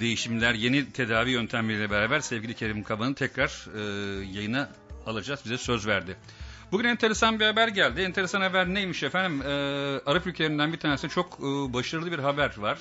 değişimler, 0.00 0.54
yeni 0.54 0.92
tedavi 0.92 1.30
yöntemleriyle 1.30 1.90
beraber 1.90 2.20
sevgili 2.20 2.54
Kerim 2.54 2.82
Kaban'ı 2.82 3.14
tekrar 3.14 3.66
e, 3.76 3.80
yayına 4.24 4.70
alacağız. 5.06 5.40
Bize 5.44 5.58
söz 5.58 5.86
verdi. 5.86 6.16
Bugün 6.72 6.88
enteresan 6.88 7.40
bir 7.40 7.46
haber 7.46 7.68
geldi. 7.68 8.00
Enteresan 8.00 8.40
haber 8.40 8.74
neymiş 8.74 9.02
efendim? 9.02 9.42
E, 9.42 9.50
Arap 10.06 10.26
ülkelerinden 10.26 10.72
bir 10.72 10.78
tanesi 10.78 11.08
çok 11.08 11.38
e, 11.40 11.72
başarılı 11.72 12.12
bir 12.12 12.18
haber 12.18 12.58
var. 12.58 12.78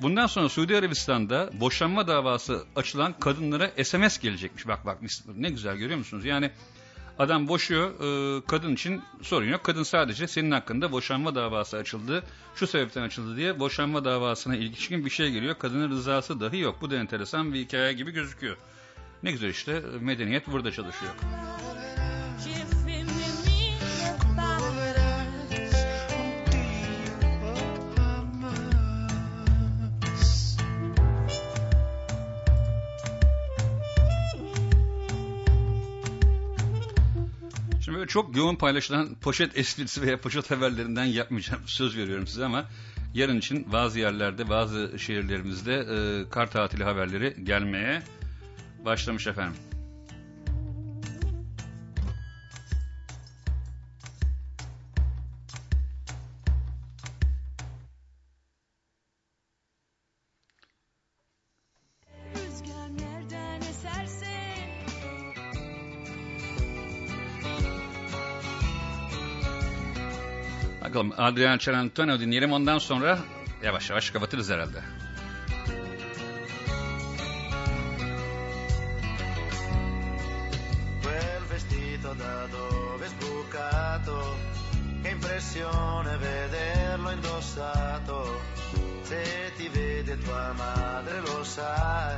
Bundan 0.00 0.26
sonra 0.26 0.48
Suudi 0.48 0.76
Arabistan'da 0.76 1.50
boşanma 1.60 2.06
davası 2.06 2.64
açılan 2.76 3.14
kadınlara 3.20 3.84
SMS 3.84 4.18
gelecekmiş. 4.18 4.66
Bak 4.66 4.86
bak 4.86 4.98
ne 5.36 5.50
güzel 5.50 5.76
görüyor 5.76 5.98
musunuz? 5.98 6.24
Yani 6.24 6.50
adam 7.18 7.48
boşuyor 7.48 7.90
e, 7.90 8.42
kadın 8.46 8.74
için 8.74 9.02
sorun 9.22 9.46
yok. 9.46 9.64
Kadın 9.64 9.82
sadece 9.82 10.26
senin 10.28 10.50
hakkında 10.50 10.92
boşanma 10.92 11.34
davası 11.34 11.76
açıldı. 11.76 12.24
Şu 12.54 12.66
sebepten 12.66 13.02
açıldı 13.02 13.36
diye 13.36 13.60
boşanma 13.60 14.04
davasına 14.04 14.56
ilişkin 14.56 15.04
bir 15.04 15.10
şey 15.10 15.30
geliyor. 15.30 15.58
Kadının 15.58 15.90
rızası 15.90 16.40
dahi 16.40 16.58
yok. 16.58 16.78
Bu 16.80 16.90
da 16.90 16.96
enteresan 16.96 17.54
bir 17.54 17.60
hikaye 17.60 17.92
gibi 17.92 18.10
gözüküyor. 18.10 18.56
Ne 19.22 19.32
güzel 19.32 19.48
işte 19.48 19.82
medeniyet 20.00 20.52
burada 20.52 20.72
çalışıyor. 20.72 21.12
Çok 38.12 38.36
yoğun 38.36 38.56
paylaşılan 38.56 39.14
poşet 39.14 39.58
esprisi 39.58 40.02
veya 40.02 40.20
poşet 40.20 40.50
haberlerinden 40.50 41.04
yapmayacağım 41.04 41.62
söz 41.66 41.96
veriyorum 41.96 42.26
size 42.26 42.44
ama 42.44 42.64
Yarın 43.14 43.38
için 43.38 43.72
bazı 43.72 43.98
yerlerde, 43.98 44.48
bazı 44.48 44.98
şehirlerimizde 44.98 45.74
e, 45.74 46.28
kar 46.30 46.50
tatili 46.50 46.84
haberleri 46.84 47.44
gelmeye 47.44 48.02
başlamış 48.84 49.26
efendim. 49.26 49.71
Bakalım 71.12 71.34
Adrian 71.34 71.58
Celentano 71.58 72.20
dinleyelim 72.20 72.52
ondan 72.52 72.78
sonra 72.78 73.18
yavaş 73.62 73.90
yavaş 73.90 74.10
kapatırız 74.10 74.50
herhalde. 74.50 74.82
Quel 81.02 81.42
vestito 81.50 82.18
da 82.18 82.48
dove 82.52 83.04
è 83.04 83.08
sbucato, 83.08 84.36
che 85.02 85.10
impressione 85.10 86.16
vederlo 86.18 87.12
indossato. 87.12 88.40
Se 89.04 89.22
ti 89.58 89.68
vede 89.68 90.16
tua 90.24 90.52
madre 90.52 91.20
lo 91.20 91.44
sai, 91.44 92.16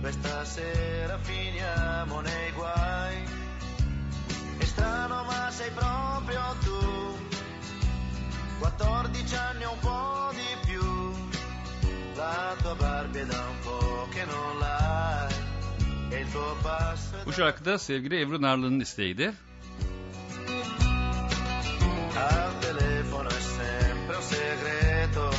questa 0.00 0.44
sera 0.44 1.18
finiamo 1.18 2.20
nei 2.20 2.52
guai. 2.56 3.16
È 4.58 4.64
strano 4.64 5.24
ma 5.24 5.50
sei 5.50 5.70
tu, 5.74 6.07
14 8.58 9.36
anni 9.36 9.64
o 9.64 9.72
un 9.72 9.78
po' 9.78 10.30
di 10.32 10.66
più, 10.66 10.82
la 12.16 12.54
tua 12.60 12.74
Barbie 12.74 13.22
è 13.22 13.26
da 13.26 13.40
un 13.48 13.58
po' 13.62 14.08
che 14.10 14.24
non 14.24 14.58
l'hai, 14.58 15.34
e 16.10 16.16
il 16.20 16.30
tuo 16.32 16.56
passo 16.62 17.16
Bu 17.26 17.32
şarkı 17.32 17.64
da 17.64 17.78
sevgili 17.78 18.20
Ebru 18.20 18.42
Narlı'nın 18.42 18.80
isteğiydi. 18.80 19.32
Al 22.16 22.52
telefono 22.60 23.28
è 23.28 23.42
sempre 23.58 24.16
un 24.16 24.22
segreto, 24.22 25.30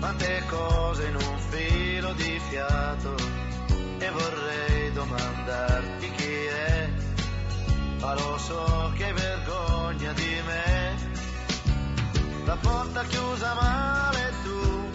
quante 0.00 0.42
cose 0.50 1.02
in 1.08 1.14
un 1.14 1.38
filo 1.50 2.12
di 2.14 2.40
fiato. 2.50 3.14
E 4.06 4.08
vorrei 4.16 4.92
domandarti 4.94 6.08
chi 6.16 6.34
è, 6.70 6.88
ma 8.00 8.14
lo 8.14 8.38
so 8.38 8.92
che 8.96 9.04
hai 9.04 9.12
vergogna 9.12 10.12
di 10.12 10.32
me. 10.48 10.65
La 12.46 12.56
porta 12.58 13.02
chiusa 13.02 13.54
male 13.54 14.32
tu, 14.44 14.90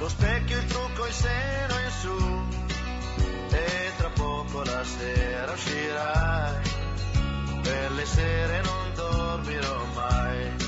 lo 0.00 0.08
specchio, 0.08 0.58
il 0.58 0.64
trucco, 0.66 1.06
il 1.06 1.12
seno 1.14 1.74
in 1.78 1.90
su. 1.90 2.42
E 3.50 3.92
tra 3.96 4.10
poco 4.10 4.62
la 4.64 4.84
sera 4.84 5.52
uscirai 5.52 6.60
per 7.62 7.92
le 7.92 8.04
sere 8.04 8.60
non 8.60 8.92
dormirò 8.94 9.84
mai. 9.94 10.63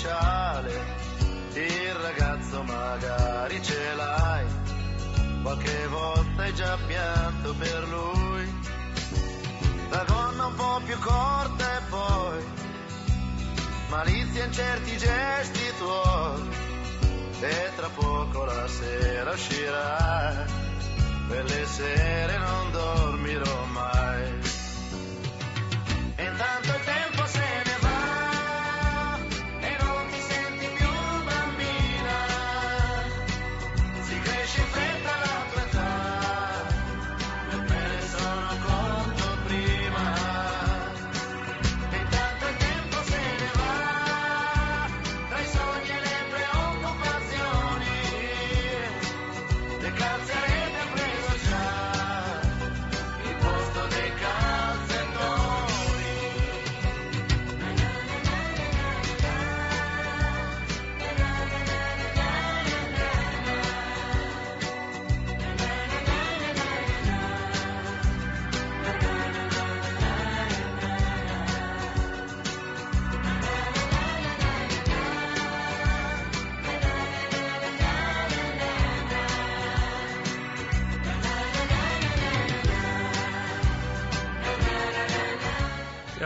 Speciale. 0.00 0.98
Il 1.52 1.94
ragazzo 1.94 2.62
magari 2.62 3.62
ce 3.62 3.94
l'hai, 3.94 4.46
qualche 5.42 5.86
volta 5.88 6.42
hai 6.42 6.54
già 6.54 6.78
pianto 6.86 7.54
per 7.58 7.88
lui. 7.88 8.68
La 9.90 10.04
gonna 10.04 10.46
un 10.46 10.54
po' 10.54 10.80
più 10.86 10.98
corta 11.00 11.76
e 11.76 11.82
poi 11.90 12.44
malizia 13.88 14.44
in 14.44 14.52
certi 14.52 14.96
gesti 14.96 15.72
tuoi 15.78 16.48
e 17.40 17.70
tra 17.74 17.88
poco 17.88 18.44
la 18.44 18.68
sera 18.68 19.32
uscirà 19.32 20.46
per 21.28 21.44
le 21.44 21.66
sere 21.66 22.38
non 22.38 22.70
dormirò 22.70 23.64
mai 23.64 24.40
e 26.14 26.24
intanto 26.24 26.68
il 26.68 26.80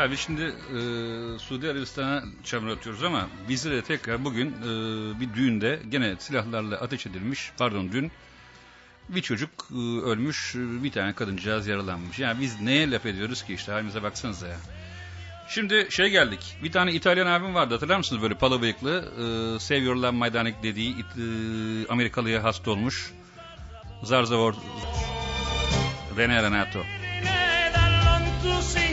Ya 0.05 0.17
şimdi 0.17 0.43
e, 0.43 0.79
Suudi 1.39 1.71
Arabistan'a 1.71 2.23
çamur 2.45 2.69
atıyoruz 2.69 3.03
ama 3.03 3.29
bizi 3.49 3.83
tekrar 3.83 4.25
bugün 4.25 4.49
e, 4.51 4.65
bir 5.21 5.35
düğünde 5.35 5.81
gene 5.89 6.15
silahlarla 6.19 6.77
ateş 6.77 7.07
edilmiş, 7.07 7.51
pardon 7.59 7.93
dün 7.93 8.13
bir 9.09 9.23
çocuk 9.23 9.51
e, 9.71 9.75
ölmüş, 10.05 10.55
bir 10.57 10.93
tane 10.93 11.13
kadıncağız 11.13 11.67
yaralanmış. 11.67 12.19
Yani 12.19 12.41
biz 12.41 12.61
neye 12.61 12.91
laf 12.91 13.07
ediyoruz 13.07 13.43
ki 13.45 13.55
işte 13.55 13.73
halimize 13.73 14.03
baksanıza 14.03 14.49
ya. 14.49 14.57
Şimdi 15.49 15.87
şey 15.91 16.11
geldik. 16.11 16.57
Bir 16.63 16.73
tane 16.73 16.93
İtalyan 16.93 17.27
abim 17.27 17.55
vardı 17.55 17.75
hatırlar 17.75 17.99
mısınız 17.99 18.23
böyle 18.23 18.35
pala 18.35 18.63
bıyıklı. 18.63 19.05
E, 19.57 19.59
Seviyorlar 19.61 20.11
Maydanek 20.11 20.63
dediği 20.63 20.91
it- 20.99 21.19
e, 21.19 21.93
Amerikalıya 21.93 22.45
hasta 22.45 22.71
olmuş. 22.71 23.13
Zarzavor 24.03 24.55
Rene 26.17 26.43
Renato. 26.43 26.83
to 28.45 28.84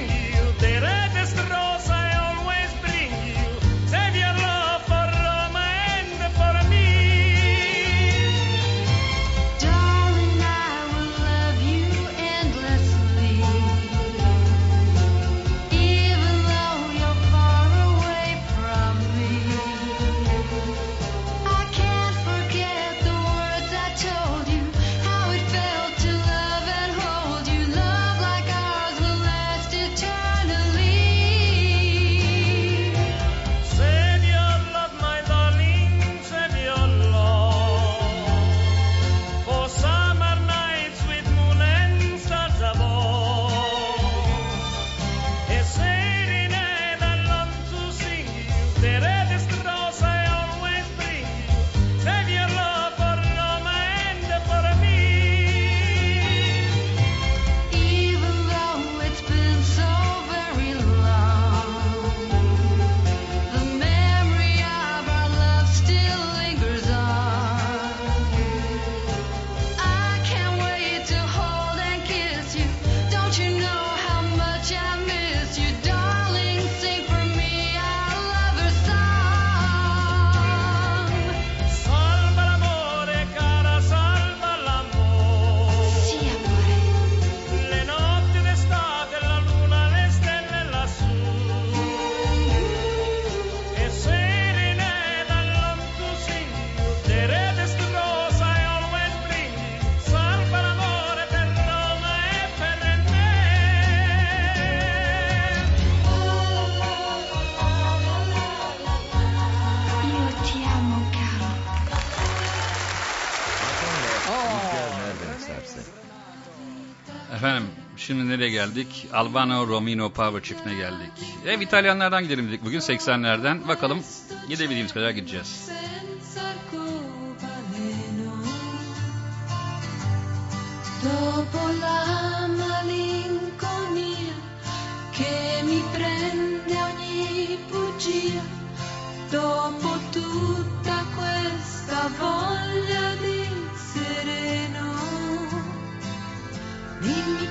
Efendim 117.36 117.68
şimdi 117.98 118.30
nereye 118.30 118.50
geldik? 118.50 119.08
Albano 119.14 119.68
Romino 119.68 120.10
Power 120.10 120.42
Çiftine 120.44 120.76
geldik. 120.76 121.12
Ev 121.48 121.62
İtalyanlardan 121.62 122.24
gidelim 122.24 122.48
dedik 122.48 122.66
bugün 122.66 122.80
80'lerden. 122.80 123.68
Bakalım 123.68 124.04
gidebildiğimiz 124.50 124.94
kadar 124.94 125.10
gideceğiz. 125.10 125.70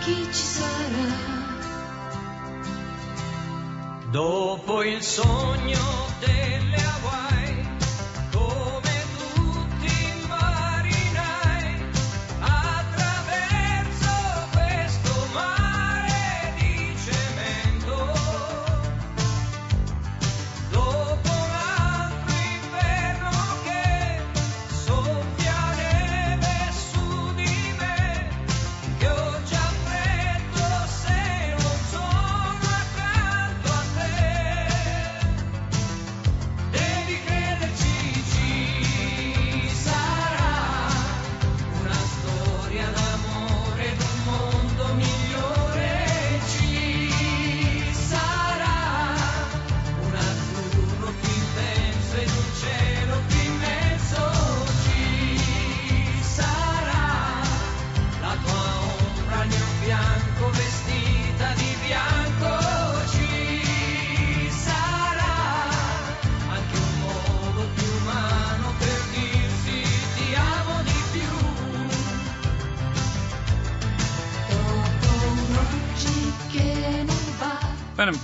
Chi 0.01 0.25
ci 0.25 0.33
sarà. 0.33 1.29
Dopo 4.11 4.83
il 4.83 5.03
sogno 5.03 5.79
delle 6.19 6.70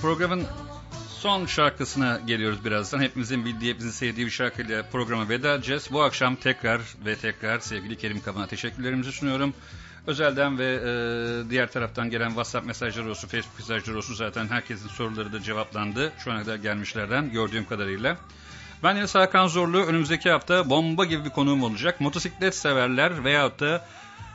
programın 0.07 0.45
son 1.19 1.47
şarkısına 1.47 2.21
geliyoruz 2.27 2.65
birazdan. 2.65 3.01
Hepimizin 3.01 3.45
bildiği, 3.45 3.71
hepimizin 3.71 3.91
sevdiği 3.91 4.27
bir 4.27 4.31
şarkıyla 4.31 4.83
programa 4.83 5.29
veda 5.29 5.55
edeceğiz. 5.55 5.89
Bu 5.93 6.03
akşam 6.03 6.37
tekrar 6.37 6.81
ve 7.07 7.17
tekrar 7.17 7.59
sevgili 7.59 7.97
Kerim 7.99 8.21
Kaban'a 8.21 8.47
teşekkürlerimizi 8.47 9.13
sunuyorum. 9.13 9.55
Özelden 10.07 10.59
ve 10.59 10.65
e, 10.65 11.51
diğer 11.51 11.73
taraftan 11.73 12.11
gelen 12.11 12.29
WhatsApp 12.29 12.67
mesajları 12.67 13.11
olsun, 13.11 13.29
Facebook 13.29 13.59
mesajları 13.59 13.97
olsun 13.97 14.15
zaten 14.15 14.49
herkesin 14.49 14.89
soruları 14.89 15.33
da 15.33 15.41
cevaplandı. 15.43 16.13
Şu 16.19 16.33
ana 16.33 16.43
kadar 16.43 16.57
gelmişlerden 16.57 17.31
gördüğüm 17.31 17.65
kadarıyla. 17.65 18.17
Ben 18.83 18.97
Enes 18.97 19.15
Hakan 19.15 19.47
Zorlu 19.47 19.85
önümüzdeki 19.85 20.31
hafta 20.31 20.71
bomba 20.71 21.05
gibi 21.05 21.25
bir 21.25 21.31
konuğum 21.31 21.63
olacak. 21.63 22.01
Motosiklet 22.01 22.55
severler 22.55 23.25
veyahut 23.25 23.61
da 23.61 23.87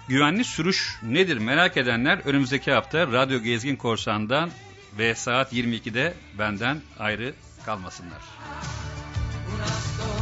güvenli 0.07 0.43
sürüş 0.43 0.95
nedir 1.03 1.37
merak 1.37 1.77
edenler 1.77 2.19
önümüzdeki 2.25 2.71
hafta 2.71 3.07
Radyo 3.07 3.39
Gezgin 3.39 3.75
Korsan'dan 3.75 4.49
ve 4.97 5.15
saat 5.15 5.53
22'de 5.53 6.13
benden 6.39 6.81
ayrı 6.99 7.33
kalmasınlar. 7.65 8.21
Una 9.55 10.20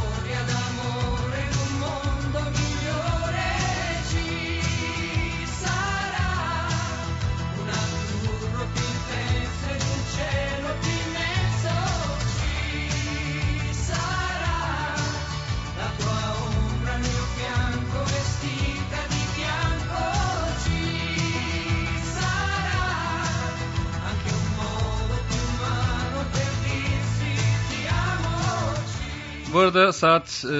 Bu 29.52 29.58
arada 29.58 29.92
saat 29.92 30.44
e, 30.44 30.56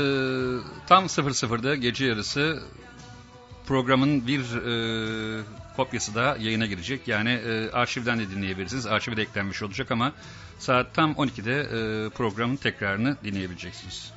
tam 0.87 1.05
00'da 1.05 1.75
gece 1.75 2.07
yarısı 2.07 2.63
programın 3.67 4.27
bir 4.27 4.41
e, 4.41 5.43
kopyası 5.77 6.15
da 6.15 6.37
yayına 6.41 6.67
girecek. 6.67 7.09
Yani 7.09 7.31
e, 7.31 7.71
arşivden 7.71 8.19
de 8.19 8.31
dinleyebilirsiniz. 8.31 8.87
Arşive 8.87 9.17
de 9.17 9.23
eklenmiş 9.23 9.63
olacak 9.63 9.91
ama 9.91 10.13
saat 10.59 10.95
tam 10.95 11.13
12'de 11.13 11.61
e, 11.61 12.09
programın 12.09 12.57
tekrarını 12.57 13.17
dinleyebileceksiniz. 13.25 14.13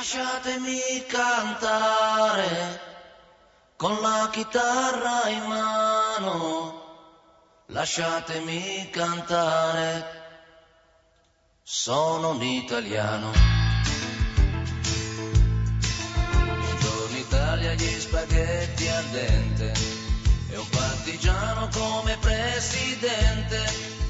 Lasciatemi 0.00 1.04
cantare 1.08 2.80
con 3.76 4.00
la 4.00 4.30
chitarra 4.32 5.28
in 5.28 5.42
mano. 5.42 6.84
Lasciatemi 7.66 8.88
cantare, 8.90 10.06
sono 11.62 12.30
un 12.30 12.42
italiano. 12.42 13.30
Buongiorno 16.32 17.16
Italia, 17.18 17.74
gli 17.74 18.00
spaghetti 18.00 18.88
al 18.88 19.04
dente 19.04 19.72
e 20.48 20.56
un 20.56 20.68
partigiano 20.70 21.68
come 21.74 22.16
presidente. 22.16 24.09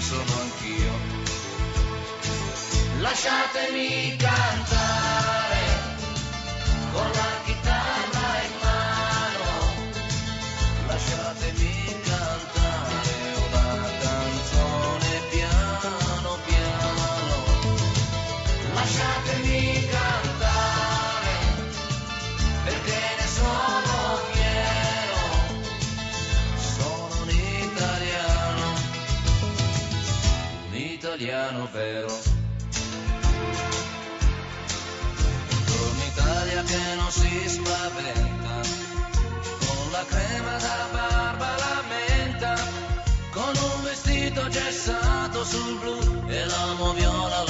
sono 0.00 0.40
anch'io. 0.40 0.92
Lasciatemi 3.00 4.16
cantare 4.16 5.69
Un 31.80 32.20
Torna 35.64 36.04
Italia 36.04 36.62
che 36.62 36.94
non 36.96 37.10
si 37.10 37.48
spaventa, 37.48 38.60
con 39.64 39.90
la 39.90 40.04
crema 40.04 40.58
da 40.58 40.88
barba 40.92 41.56
la 41.56 41.82
menta, 41.88 42.54
con 43.30 43.54
un 43.56 43.82
vestito 43.82 44.46
gessato 44.48 45.42
sul 45.42 45.78
blu 45.78 46.28
e 46.28 46.44
l'amo 46.44 46.92
viola 46.92 47.49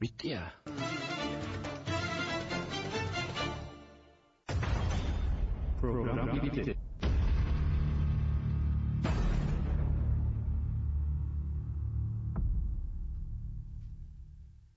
Bitti 0.00 0.28
ya. 0.30 0.52
Program 5.80 6.40
bitti. 6.42 6.76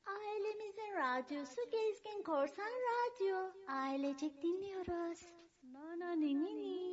Ailemizin 0.06 0.94
radyosu 0.96 1.62
Gezgin 1.72 2.24
Korsan 2.24 2.72
Radyo. 2.86 3.54
Ailecek 3.68 4.42
dinliyoruz. 4.44 5.20
Na 5.74 5.96
na 6.00 6.12
ni 6.14 6.34
ni 6.44 6.54
ni. 6.62 6.91